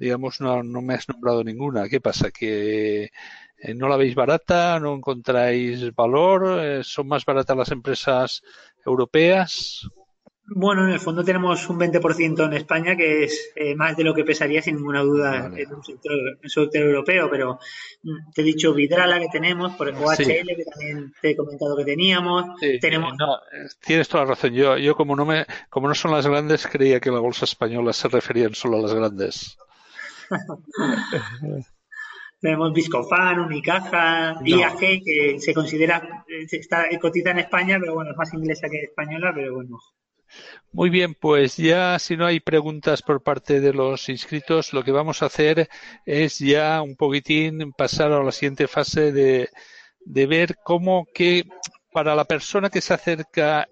digamos, 0.00 0.40
no, 0.40 0.62
no 0.62 0.80
me 0.80 0.94
has 0.94 1.08
nombrado 1.08 1.44
ninguna. 1.44 1.88
¿Qué 1.88 2.00
pasa? 2.00 2.30
¿Que 2.30 3.10
eh, 3.58 3.74
¿No 3.74 3.86
la 3.88 3.98
veis 3.98 4.14
barata? 4.14 4.80
¿No 4.80 4.94
encontráis 4.94 5.94
valor? 5.94 6.58
Eh, 6.60 6.80
¿Son 6.82 7.06
más 7.06 7.24
baratas 7.26 7.56
las 7.56 7.70
empresas 7.70 8.42
europeas? 8.84 9.86
Bueno, 10.52 10.84
en 10.84 10.94
el 10.94 10.98
fondo 10.98 11.22
tenemos 11.22 11.68
un 11.68 11.78
20% 11.78 12.46
en 12.46 12.54
España, 12.54 12.96
que 12.96 13.24
es 13.24 13.52
eh, 13.54 13.76
más 13.76 13.96
de 13.96 14.02
lo 14.02 14.14
que 14.14 14.24
pesaría 14.24 14.60
sin 14.60 14.76
ninguna 14.76 15.02
duda 15.02 15.48
en 15.54 15.72
un 15.72 15.84
sector, 15.84 16.72
europeo, 16.72 17.30
pero 17.30 17.60
mm, 18.02 18.32
te 18.34 18.40
he 18.40 18.44
dicho 18.44 18.74
Vidrala 18.74 19.20
que 19.20 19.28
tenemos, 19.28 19.76
por 19.76 19.90
el 19.90 19.94
OHL 19.94 20.16
que 20.24 20.64
también 20.68 21.12
te 21.20 21.30
he 21.30 21.36
comentado 21.36 21.76
que 21.76 21.84
teníamos. 21.84 22.58
tenemos... 22.80 23.12
No, 23.16 23.38
tienes 23.86 24.08
toda 24.08 24.24
la 24.24 24.30
razón. 24.30 24.54
Yo, 24.54 24.76
yo 24.76 24.96
como 24.96 25.14
no 25.14 25.24
me, 25.24 25.46
como 25.68 25.86
no 25.86 25.94
son 25.94 26.10
las 26.10 26.26
grandes, 26.26 26.66
creía 26.66 26.98
que 26.98 27.12
la 27.12 27.20
bolsa 27.20 27.44
española 27.44 27.92
se 27.92 28.08
referían 28.08 28.54
solo 28.54 28.78
a 28.78 28.82
las 28.82 28.94
grandes. 28.94 29.56
tenemos 32.40 32.72
Viscofan, 32.72 33.40
Unicaja, 33.40 34.40
IAG, 34.44 34.78
que 34.78 35.36
se 35.38 35.52
considera, 35.52 36.24
está, 36.50 36.86
cotiza 37.00 37.30
en 37.30 37.40
España, 37.40 37.78
pero 37.78 37.94
bueno, 37.94 38.12
es 38.12 38.16
más 38.16 38.32
inglesa 38.32 38.68
que 38.68 38.84
española, 38.84 39.32
pero 39.34 39.54
bueno. 39.54 39.78
Muy 40.72 40.90
bien, 40.90 41.14
pues 41.14 41.56
ya 41.56 41.98
si 41.98 42.16
no 42.16 42.24
hay 42.24 42.40
preguntas 42.40 43.02
por 43.02 43.22
parte 43.22 43.60
de 43.60 43.72
los 43.74 44.08
inscritos, 44.08 44.72
lo 44.72 44.84
que 44.84 44.92
vamos 44.92 45.22
a 45.22 45.26
hacer 45.26 45.68
es 46.06 46.38
ya 46.38 46.80
un 46.82 46.96
poquitín 46.96 47.72
pasar 47.72 48.12
a 48.12 48.22
la 48.22 48.32
siguiente 48.32 48.68
fase 48.68 49.12
de, 49.12 49.48
de 50.04 50.26
ver 50.26 50.56
cómo 50.62 51.06
que 51.12 51.44
para 51.92 52.14
la 52.14 52.24
persona 52.24 52.70
que 52.70 52.80
se 52.80 52.94
acerca 52.94 53.68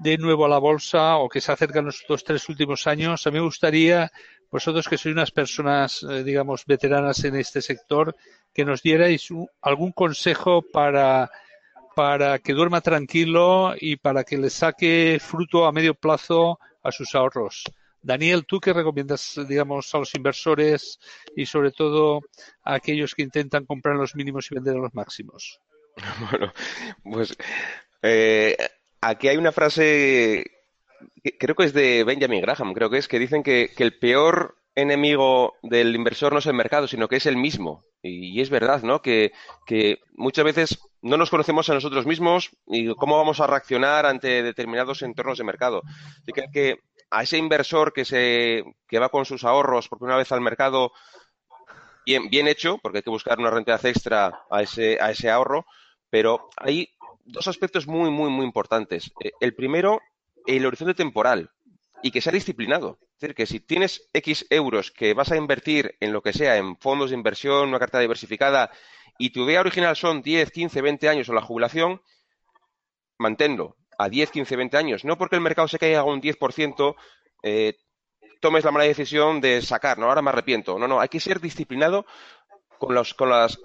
de 0.00 0.18
nuevo 0.18 0.44
a 0.44 0.48
la 0.48 0.58
bolsa 0.58 1.16
o 1.16 1.28
que 1.28 1.40
se 1.40 1.52
acerca 1.52 1.78
en 1.78 1.86
los 1.86 2.04
dos, 2.08 2.24
tres 2.24 2.48
últimos 2.48 2.88
años, 2.88 3.24
a 3.24 3.30
mí 3.30 3.38
me 3.38 3.44
gustaría, 3.44 4.10
vosotros 4.52 4.86
que 4.86 4.98
sois 5.00 5.16
unas 5.16 5.32
personas, 5.32 6.04
eh, 6.04 6.22
digamos, 6.22 6.66
veteranas 6.66 7.24
en 7.24 7.34
este 7.36 7.60
sector, 7.60 8.14
que 8.52 8.64
nos 8.64 8.82
dierais 8.82 9.28
algún 9.62 9.92
consejo 9.92 10.60
para 10.62 11.30
para 11.94 12.38
que 12.38 12.54
duerma 12.54 12.80
tranquilo 12.80 13.74
y 13.78 13.96
para 13.96 14.24
que 14.24 14.38
le 14.38 14.50
saque 14.50 15.18
fruto 15.20 15.66
a 15.66 15.72
medio 15.72 15.94
plazo 15.94 16.58
a 16.82 16.90
sus 16.90 17.14
ahorros. 17.14 17.64
Daniel, 18.02 18.44
¿tú 18.46 18.58
qué 18.58 18.72
recomiendas, 18.72 19.38
digamos, 19.46 19.94
a 19.94 19.98
los 19.98 20.14
inversores 20.14 20.98
y 21.36 21.46
sobre 21.46 21.70
todo 21.70 22.20
a 22.64 22.74
aquellos 22.74 23.14
que 23.14 23.22
intentan 23.22 23.64
comprar 23.64 23.94
los 23.94 24.16
mínimos 24.16 24.50
y 24.50 24.54
vender 24.54 24.76
los 24.76 24.94
máximos? 24.94 25.60
Bueno, 26.30 26.52
pues 27.04 27.36
eh, 28.00 28.56
aquí 29.00 29.28
hay 29.28 29.36
una 29.36 29.52
frase, 29.52 30.44
creo 31.38 31.54
que 31.54 31.64
es 31.64 31.72
de 31.72 32.04
Benjamin 32.04 32.42
Graham, 32.42 32.72
creo 32.74 32.90
que 32.90 32.98
es, 32.98 33.08
que 33.08 33.18
dicen 33.18 33.42
que, 33.42 33.70
que 33.76 33.84
el 33.84 33.98
peor 33.98 34.56
enemigo 34.74 35.54
del 35.62 35.94
inversor 35.94 36.32
no 36.32 36.38
es 36.38 36.46
el 36.46 36.54
mercado, 36.54 36.88
sino 36.88 37.08
que 37.08 37.16
es 37.16 37.26
el 37.26 37.36
mismo. 37.36 37.84
Y, 38.02 38.40
es 38.40 38.50
verdad, 38.50 38.82
¿no? 38.82 39.02
Que, 39.02 39.32
que, 39.66 40.00
muchas 40.14 40.44
veces 40.44 40.78
no 41.02 41.16
nos 41.16 41.30
conocemos 41.30 41.68
a 41.68 41.74
nosotros 41.74 42.06
mismos 42.06 42.50
y 42.66 42.92
cómo 42.94 43.16
vamos 43.16 43.40
a 43.40 43.46
reaccionar 43.46 44.06
ante 44.06 44.42
determinados 44.42 45.02
entornos 45.02 45.38
de 45.38 45.44
mercado. 45.44 45.82
Así 46.22 46.32
que, 46.52 46.76
a 47.10 47.22
ese 47.22 47.36
inversor 47.36 47.92
que, 47.92 48.04
se, 48.04 48.64
que 48.88 48.98
va 48.98 49.10
con 49.10 49.26
sus 49.26 49.44
ahorros 49.44 49.88
por 49.88 49.98
primera 49.98 50.16
vez 50.16 50.32
al 50.32 50.40
mercado 50.40 50.92
bien, 52.06 52.30
bien 52.30 52.48
hecho, 52.48 52.78
porque 52.78 52.98
hay 52.98 53.02
que 53.02 53.10
buscar 53.10 53.38
una 53.38 53.50
rentabilidad 53.50 53.90
extra 53.90 54.40
a 54.50 54.62
ese, 54.62 54.98
a 54.98 55.10
ese 55.10 55.28
ahorro, 55.28 55.66
pero 56.08 56.48
hay 56.56 56.88
dos 57.24 57.48
aspectos 57.48 57.86
muy, 57.86 58.10
muy, 58.10 58.30
muy 58.30 58.46
importantes. 58.46 59.12
Eh, 59.22 59.32
el 59.40 59.54
primero, 59.54 60.00
el 60.46 60.66
horizonte 60.66 60.94
temporal 60.94 61.50
y 62.02 62.10
que 62.10 62.20
sea 62.20 62.32
disciplinado. 62.32 62.98
Es 63.00 63.20
decir, 63.20 63.34
que 63.34 63.46
si 63.46 63.60
tienes 63.60 64.08
X 64.12 64.46
euros 64.50 64.90
que 64.90 65.14
vas 65.14 65.30
a 65.30 65.36
invertir 65.36 65.96
en 66.00 66.12
lo 66.12 66.22
que 66.22 66.32
sea, 66.32 66.56
en 66.56 66.76
fondos 66.76 67.10
de 67.10 67.16
inversión, 67.16 67.68
una 67.68 67.78
cartera 67.78 68.00
diversificada, 68.00 68.70
y 69.18 69.30
tu 69.30 69.48
idea 69.48 69.60
original 69.60 69.94
son 69.94 70.22
10, 70.22 70.50
15, 70.50 70.82
20 70.82 71.08
años 71.08 71.28
o 71.28 71.32
la 71.32 71.42
jubilación, 71.42 72.02
manténlo 73.18 73.76
a 73.98 74.08
10, 74.08 74.30
15, 74.30 74.56
20 74.56 74.76
años. 74.76 75.04
No 75.04 75.16
porque 75.16 75.36
el 75.36 75.42
mercado 75.42 75.68
se 75.68 75.78
caiga 75.78 76.02
un 76.02 76.20
10%, 76.20 76.96
eh, 77.44 77.76
tomes 78.40 78.64
la 78.64 78.72
mala 78.72 78.84
decisión 78.84 79.40
de 79.40 79.62
sacar, 79.62 79.98
¿no? 79.98 80.06
Ahora 80.06 80.22
me 80.22 80.30
arrepiento. 80.30 80.78
No, 80.78 80.88
no, 80.88 81.00
hay 81.00 81.08
que 81.08 81.20
ser 81.20 81.40
disciplinado 81.40 82.04
con, 82.82 82.96
los, 82.96 83.14
con 83.14 83.30
las, 83.30 83.60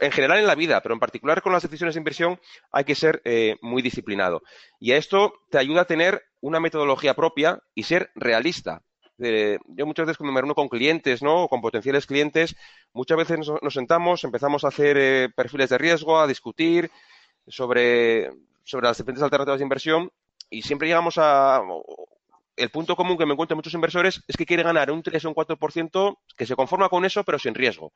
en 0.00 0.12
general 0.12 0.38
en 0.38 0.46
la 0.46 0.54
vida, 0.54 0.82
pero 0.82 0.92
en 0.92 1.00
particular 1.00 1.40
con 1.40 1.54
las 1.54 1.62
decisiones 1.62 1.94
de 1.94 2.00
inversión 2.00 2.38
hay 2.70 2.84
que 2.84 2.94
ser 2.94 3.22
eh, 3.24 3.56
muy 3.62 3.80
disciplinado. 3.80 4.42
Y 4.78 4.92
a 4.92 4.98
esto 4.98 5.32
te 5.50 5.56
ayuda 5.56 5.82
a 5.82 5.86
tener 5.86 6.22
una 6.42 6.60
metodología 6.60 7.14
propia 7.14 7.62
y 7.74 7.84
ser 7.84 8.10
realista. 8.14 8.82
yo 9.16 9.86
muchas 9.86 10.04
veces 10.04 10.18
cuando 10.18 10.34
me 10.34 10.42
reúno 10.42 10.54
con 10.54 10.68
clientes, 10.68 11.22
¿no? 11.22 11.44
O 11.44 11.48
con 11.48 11.62
potenciales 11.62 12.04
clientes, 12.04 12.54
muchas 12.92 13.16
veces 13.16 13.38
nos, 13.38 13.72
sentamos, 13.72 14.24
empezamos 14.24 14.62
a 14.64 14.68
hacer 14.68 14.98
eh, 14.98 15.28
perfiles 15.34 15.70
de 15.70 15.78
riesgo, 15.78 16.20
a 16.20 16.26
discutir 16.26 16.90
sobre, 17.48 18.30
sobre 18.64 18.88
las 18.88 18.98
diferentes 18.98 19.22
alternativas 19.22 19.58
de 19.58 19.64
inversión 19.64 20.12
y 20.50 20.60
siempre 20.60 20.86
llegamos 20.86 21.14
a 21.16 21.62
el 22.56 22.68
punto 22.68 22.94
común 22.94 23.16
que 23.16 23.24
me 23.24 23.32
encuentro 23.32 23.56
muchos 23.56 23.72
inversores 23.72 24.22
es 24.28 24.36
que 24.36 24.44
quiere 24.44 24.62
ganar 24.62 24.90
un 24.90 25.02
3 25.02 25.24
o 25.24 25.28
un 25.30 25.34
4% 25.34 26.18
que 26.36 26.44
se 26.44 26.56
conforma 26.56 26.90
con 26.90 27.06
eso, 27.06 27.24
pero 27.24 27.38
sin 27.38 27.54
riesgo. 27.54 27.92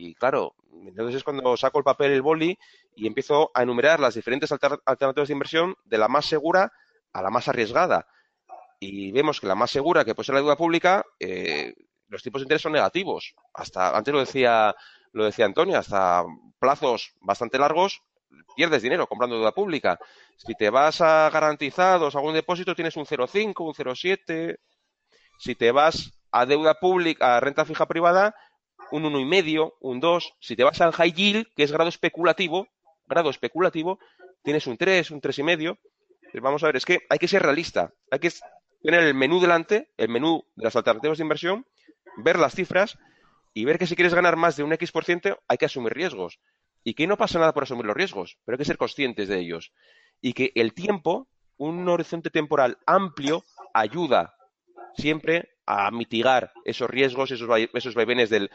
Y 0.00 0.14
claro, 0.14 0.54
entonces 0.86 1.16
es 1.16 1.24
cuando 1.24 1.56
saco 1.56 1.78
el 1.78 1.84
papel, 1.84 2.12
el 2.12 2.22
boli 2.22 2.56
y 2.94 3.08
empiezo 3.08 3.50
a 3.52 3.64
enumerar 3.64 3.98
las 3.98 4.14
diferentes 4.14 4.52
alternativas 4.52 5.26
de 5.28 5.32
inversión 5.32 5.74
de 5.84 5.98
la 5.98 6.06
más 6.06 6.24
segura 6.24 6.72
a 7.12 7.20
la 7.20 7.30
más 7.30 7.48
arriesgada. 7.48 8.06
Y 8.78 9.10
vemos 9.10 9.40
que 9.40 9.48
la 9.48 9.56
más 9.56 9.72
segura, 9.72 10.04
que 10.04 10.14
puede 10.14 10.26
ser 10.26 10.36
la 10.36 10.40
deuda 10.40 10.56
pública, 10.56 11.04
eh, 11.18 11.74
los 12.06 12.22
tipos 12.22 12.40
de 12.40 12.44
interés 12.44 12.62
son 12.62 12.72
negativos. 12.72 13.34
Hasta, 13.52 13.96
antes 13.96 14.14
lo 14.14 14.20
decía, 14.20 14.72
lo 15.12 15.24
decía 15.24 15.46
Antonio, 15.46 15.76
hasta 15.78 16.24
plazos 16.60 17.14
bastante 17.20 17.58
largos 17.58 18.00
pierdes 18.54 18.82
dinero 18.82 19.08
comprando 19.08 19.36
deuda 19.36 19.52
pública. 19.52 19.98
Si 20.36 20.54
te 20.54 20.70
vas 20.70 21.00
a 21.00 21.28
garantizados, 21.30 22.14
a 22.14 22.18
algún 22.18 22.34
depósito, 22.34 22.76
tienes 22.76 22.96
un 22.96 23.04
0,5, 23.04 23.66
un 23.66 23.74
0,7. 23.74 24.58
Si 25.40 25.56
te 25.56 25.72
vas 25.72 26.12
a 26.30 26.46
deuda 26.46 26.74
pública, 26.74 27.36
a 27.36 27.40
renta 27.40 27.64
fija 27.64 27.86
privada, 27.86 28.34
un 28.90 29.04
uno 29.04 29.20
y 29.20 29.24
medio, 29.24 29.74
un 29.80 30.00
2. 30.00 30.34
Si 30.40 30.56
te 30.56 30.64
vas 30.64 30.80
al 30.80 30.92
high 30.92 31.12
yield, 31.12 31.46
que 31.54 31.62
es 31.62 31.72
grado 31.72 31.88
especulativo, 31.88 32.68
grado 33.06 33.30
especulativo, 33.30 33.98
tienes 34.42 34.66
un 34.66 34.76
3, 34.76 35.10
un 35.10 35.20
tres 35.20 35.38
y 35.38 35.42
medio. 35.42 35.78
Vamos 36.40 36.62
a 36.62 36.66
ver, 36.66 36.76
es 36.76 36.84
que 36.84 37.00
hay 37.08 37.18
que 37.18 37.28
ser 37.28 37.42
realista. 37.42 37.92
Hay 38.10 38.18
que 38.18 38.32
tener 38.82 39.02
el 39.02 39.14
menú 39.14 39.40
delante, 39.40 39.90
el 39.96 40.08
menú 40.08 40.44
de 40.56 40.64
las 40.64 40.76
alternativas 40.76 41.18
de 41.18 41.24
inversión, 41.24 41.66
ver 42.18 42.38
las 42.38 42.54
cifras 42.54 42.98
y 43.54 43.64
ver 43.64 43.78
que 43.78 43.86
si 43.86 43.96
quieres 43.96 44.14
ganar 44.14 44.36
más 44.36 44.56
de 44.56 44.62
un 44.62 44.72
X 44.72 44.92
por 44.92 45.04
ciento 45.04 45.38
hay 45.48 45.58
que 45.58 45.66
asumir 45.66 45.94
riesgos. 45.94 46.38
Y 46.84 46.94
que 46.94 47.06
no 47.06 47.16
pasa 47.16 47.38
nada 47.38 47.52
por 47.52 47.64
asumir 47.64 47.86
los 47.86 47.96
riesgos, 47.96 48.38
pero 48.44 48.54
hay 48.54 48.58
que 48.58 48.64
ser 48.64 48.78
conscientes 48.78 49.28
de 49.28 49.40
ellos. 49.40 49.72
Y 50.20 50.32
que 50.32 50.52
el 50.54 50.74
tiempo, 50.74 51.28
un 51.56 51.88
horizonte 51.88 52.30
temporal 52.30 52.78
amplio, 52.86 53.44
ayuda 53.74 54.37
siempre 54.98 55.50
a 55.66 55.90
mitigar 55.90 56.52
esos 56.64 56.88
riesgos, 56.88 57.30
esos, 57.30 57.48
esos 57.74 57.94
vaivenes 57.94 58.30
del, 58.30 58.50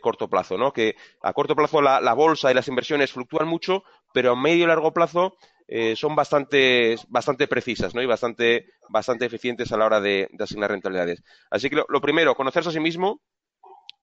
corto 0.00 0.28
plazo, 0.28 0.58
¿no? 0.58 0.72
Que 0.72 0.96
a 1.22 1.32
corto 1.32 1.56
plazo 1.56 1.80
la, 1.80 2.12
bolsa 2.14 2.50
y 2.50 2.54
las 2.54 2.68
inversiones 2.68 3.12
fluctúan 3.12 3.48
mucho, 3.48 3.84
pero 4.12 4.32
a 4.32 4.36
medio 4.36 4.64
y 4.64 4.66
largo 4.66 4.92
plazo 4.92 5.36
eh, 5.66 5.96
son 5.96 6.14
bastante, 6.14 6.96
bastante 7.08 7.48
precisas, 7.48 7.94
¿no? 7.94 8.02
Y 8.02 8.06
bastante, 8.06 8.66
bastante 8.88 9.26
eficientes 9.26 9.72
a 9.72 9.76
la 9.76 9.86
hora 9.86 10.00
de, 10.00 10.28
asignar 10.38 10.70
rentabilidades. 10.70 11.22
Así 11.50 11.70
que 11.70 11.76
lo, 11.76 11.86
lo, 11.88 12.00
primero, 12.00 12.34
conocerse 12.34 12.68
a 12.68 12.72
sí 12.72 12.80
mismo, 12.80 13.22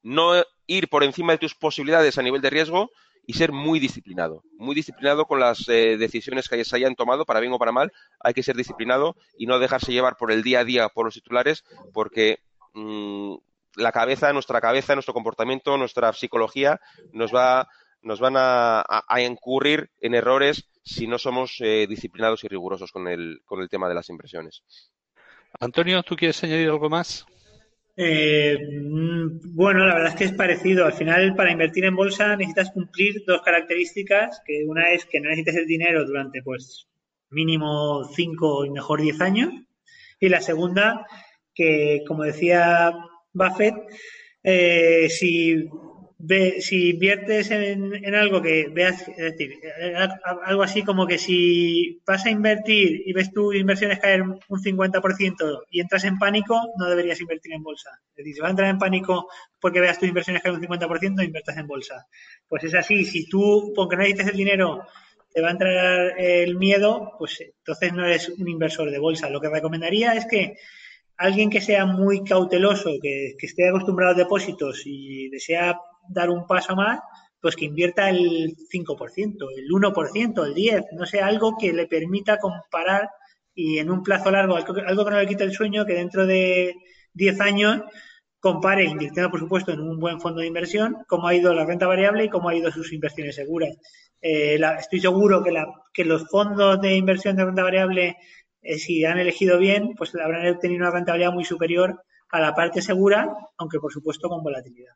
no 0.02 0.34
ir 0.68 0.89
por 0.89 1.04
encima 1.04 1.34
de 1.34 1.39
tus 1.39 1.56
posibilidades 1.56 2.18
a 2.18 2.24
nivel 2.24 2.41
de 2.41 2.50
riesgo 2.50 2.89
y 3.28 3.34
ser 3.34 3.51
muy 3.51 3.80
disciplinado, 3.80 4.43
muy 4.57 4.76
disciplinado 4.76 5.26
con 5.26 5.39
las 5.39 5.67
eh, 5.67 5.97
decisiones 5.97 6.47
que 6.47 6.63
se 6.63 6.76
hayan 6.76 6.95
tomado, 6.95 7.26
para 7.26 7.39
bien 7.39 7.53
o 7.53 7.59
para 7.59 7.71
mal, 7.71 7.91
hay 8.19 8.34
que 8.34 8.43
ser 8.43 8.55
disciplinado 8.55 9.15
y 9.38 9.47
no 9.47 9.59
dejarse 9.59 9.91
llevar 9.91 10.17
por 10.17 10.32
el 10.32 10.43
día 10.43 10.59
a 10.59 10.63
día 10.63 10.89
por 10.89 11.05
los 11.05 11.15
titulares, 11.15 11.63
porque 11.93 12.39
mm, 12.73 13.36
la 13.76 13.91
cabeza, 13.91 14.34
nuestra 14.34 14.61
cabeza, 14.61 14.93
nuestro 14.93 15.13
comportamiento, 15.13 15.78
nuestra 15.78 16.13
psicología 16.13 16.80
nos 17.11 17.34
va 17.34 17.67
nos 18.05 18.19
van 18.19 18.36
a, 18.38 18.86
incurrir 19.19 19.89
en 19.99 20.13
errores 20.13 20.69
si 20.84 21.07
no 21.07 21.17
somos 21.17 21.55
eh, 21.59 21.88
disciplinados 21.89 22.43
y 22.43 22.47
rigurosos 22.47 22.91
con 22.91 23.07
el, 23.07 23.41
con 23.45 23.61
el 23.61 23.67
tema 23.67 23.89
de 23.89 23.95
las 23.95 24.09
impresiones. 24.09 24.63
Antonio, 25.59 26.03
¿tú 26.03 26.15
quieres 26.15 26.43
añadir 26.43 26.69
algo 26.69 26.88
más? 26.88 27.26
Eh, 27.98 28.58
mm, 28.60 29.56
bueno, 29.56 29.86
la 29.86 29.96
verdad 29.96 30.12
es 30.12 30.16
que 30.16 30.24
es 30.26 30.34
parecido. 30.34 30.86
Al 30.86 30.93
final, 30.93 31.36
para 31.36 31.52
invertir 31.52 31.86
en 31.86 31.96
bolsa 31.96 32.36
necesitas 32.36 32.72
cumplir 32.72 33.24
dos 33.26 33.41
características, 33.41 34.41
que 34.46 34.66
una 34.66 34.91
es 34.91 35.06
que 35.06 35.20
no 35.20 35.30
necesites 35.30 35.56
el 35.56 35.68
dinero 35.68 36.06
durante, 36.06 36.41
pues, 36.43 36.88
mínimo 37.30 38.04
5 38.16 38.66
y 38.66 38.70
mejor 38.72 39.02
10 39.02 39.22
años. 39.22 39.54
Y 40.20 40.30
la 40.30 40.41
segunda, 40.41 41.06
que, 41.54 42.04
como 42.08 42.24
decía 42.24 42.93
Buffett, 43.34 43.76
eh, 44.43 45.08
si 45.10 45.70
si 46.59 46.91
inviertes 46.91 47.51
en, 47.51 48.15
algo 48.15 48.41
que 48.41 48.67
veas, 48.71 49.07
es 49.07 49.17
decir, 49.17 49.59
algo 50.45 50.63
así 50.63 50.84
como 50.84 51.05
que 51.05 51.17
si 51.17 52.01
vas 52.05 52.26
a 52.26 52.30
invertir 52.30 53.03
y 53.05 53.13
ves 53.13 53.32
tus 53.32 53.55
inversiones 53.55 53.99
caer 53.99 54.21
un 54.21 54.39
50% 54.47 55.63
y 55.71 55.82
entras 55.82 56.03
en 56.05 56.17
pánico, 56.17 56.59
no 56.78 56.89
deberías 56.89 57.19
invertir 57.21 57.53
en 57.53 57.63
bolsa. 57.63 57.89
Es 58.11 58.17
decir, 58.17 58.36
si 58.36 58.41
vas 58.41 58.49
a 58.49 58.51
entrar 58.51 58.69
en 58.69 58.78
pánico 58.78 59.28
porque 59.59 59.80
veas 59.80 59.99
tus 59.99 60.07
inversiones 60.07 60.41
caer 60.41 60.55
un 60.55 60.61
50%, 60.61 61.23
inviertas 61.23 61.57
en 61.57 61.67
bolsa. 61.67 62.05
Pues 62.47 62.63
es 62.63 62.76
así, 62.76 63.05
si 63.05 63.28
tú, 63.28 63.73
porque 63.76 63.95
no 63.95 64.03
necesitas 64.03 64.32
el 64.32 64.38
dinero 64.38 64.86
te 65.34 65.41
va 65.41 65.49
a 65.49 65.51
entrar 65.51 66.13
el 66.17 66.55
miedo, 66.55 67.11
pues 67.19 67.41
entonces 67.41 67.91
no 67.91 68.05
eres 68.05 68.30
un 68.30 68.47
inversor 68.47 68.89
de 68.89 68.99
bolsa. 68.99 69.30
Lo 69.30 69.41
que 69.41 69.49
recomendaría 69.49 70.13
es 70.13 70.26
que 70.28 70.55
alguien 71.17 71.49
que 71.49 71.59
sea 71.59 71.86
muy 71.86 72.23
cauteloso, 72.23 72.91
que, 73.01 73.36
que 73.38 73.45
esté 73.45 73.67
acostumbrado 73.67 74.13
a 74.13 74.17
depósitos 74.17 74.84
y 74.86 75.28
desea 75.30 75.78
dar 76.10 76.30
un 76.30 76.45
paso 76.47 76.76
más, 76.76 76.99
pues 77.41 77.56
que 77.56 77.66
invierta 77.66 78.10
el 78.10 78.56
5%, 78.72 79.47
el 79.56 79.70
1%, 79.70 80.45
el 80.45 80.56
10%, 80.56 80.86
no 80.93 81.06
sé, 81.06 81.22
algo 81.22 81.56
que 81.60 81.74
le 81.74 81.88
permita 81.88 82.39
comparar 82.39 83.10
y 83.53 83.80
en 83.80 83.89
un 83.89 84.03
plazo 84.03 84.32
largo, 84.32 84.56
algo, 84.56 85.06
que 85.06 85.12
no 85.12 85.20
le 85.20 85.28
quite 85.28 85.43
el 85.43 85.53
sueño, 85.53 85.86
que 85.86 85.93
dentro 85.93 86.26
de 86.26 86.76
10 87.14 87.41
años 87.41 87.82
compare, 88.39 88.84
invirtiendo 88.84 89.32
por 89.32 89.39
supuesto 89.39 89.72
en 89.72 89.80
un 89.80 89.99
buen 89.99 90.20
fondo 90.20 90.41
de 90.41 90.47
inversión, 90.47 90.97
cómo 91.08 91.28
ha 91.28 91.34
ido 91.36 91.53
la 91.53 91.66
renta 91.66 91.88
variable 91.88 92.26
y 92.26 92.30
cómo 92.30 92.49
ha 92.49 92.56
ido 92.56 92.72
sus 92.72 92.91
inversiones 92.93 93.36
seguras. 93.36 93.78
Eh, 94.22 94.60
estoy 94.80 94.99
seguro 94.99 95.43
que, 95.43 95.51
la, 95.51 95.68
que 95.93 96.03
los 96.03 96.28
fondos 96.30 96.82
de 96.82 96.95
inversión 96.95 97.36
de 97.36 97.45
renta 97.45 97.64
variable, 97.64 98.18
eh, 98.62 98.78
si 98.78 99.06
han 99.06 99.20
elegido 99.20 99.58
bien, 99.58 99.93
pues 99.95 100.14
habrán 100.16 100.47
obtenido 100.47 100.82
una 100.82 100.91
rentabilidad 100.91 101.32
muy 101.32 101.45
superior 101.45 102.03
a 102.30 102.39
la 102.39 102.53
parte 102.53 102.82
segura, 102.82 103.34
aunque 103.58 103.80
por 103.80 103.93
supuesto 103.93 104.30
con 104.30 104.43
volatilidad. 104.43 104.93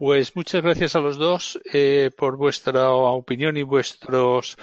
Pues 0.00 0.34
muchas 0.34 0.62
gracias 0.62 0.96
a 0.96 1.00
los 1.00 1.18
dos 1.18 1.60
eh, 1.74 2.10
por 2.16 2.38
vuestra 2.38 2.90
opinión 2.90 3.58
y 3.58 3.62
vuestros 3.62 4.56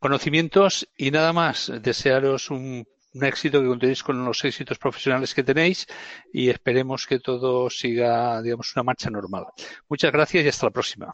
conocimientos 0.00 0.88
y 0.96 1.12
nada 1.12 1.32
más 1.32 1.70
desearos 1.80 2.50
un, 2.50 2.84
un 3.14 3.24
éxito 3.24 3.60
que 3.60 3.68
contéis 3.68 4.02
con 4.02 4.24
los 4.24 4.44
éxitos 4.44 4.78
profesionales 4.78 5.34
que 5.34 5.44
tenéis 5.44 5.86
y 6.32 6.50
esperemos 6.50 7.06
que 7.06 7.20
todo 7.20 7.70
siga, 7.70 8.42
digamos, 8.42 8.74
una 8.74 8.82
marcha 8.82 9.08
normal. 9.08 9.44
Muchas 9.88 10.10
gracias 10.10 10.44
y 10.44 10.48
hasta 10.48 10.66
la 10.66 10.72
próxima. 10.72 11.12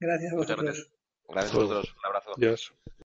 Gracias 0.00 0.32
a 0.32 0.36
vosotros. 0.36 0.90
Gracias 1.28 1.54
a 1.54 1.58
vosotros. 1.58 1.94
Un 1.96 2.06
abrazo. 2.06 2.32
Adiós. 2.36 2.74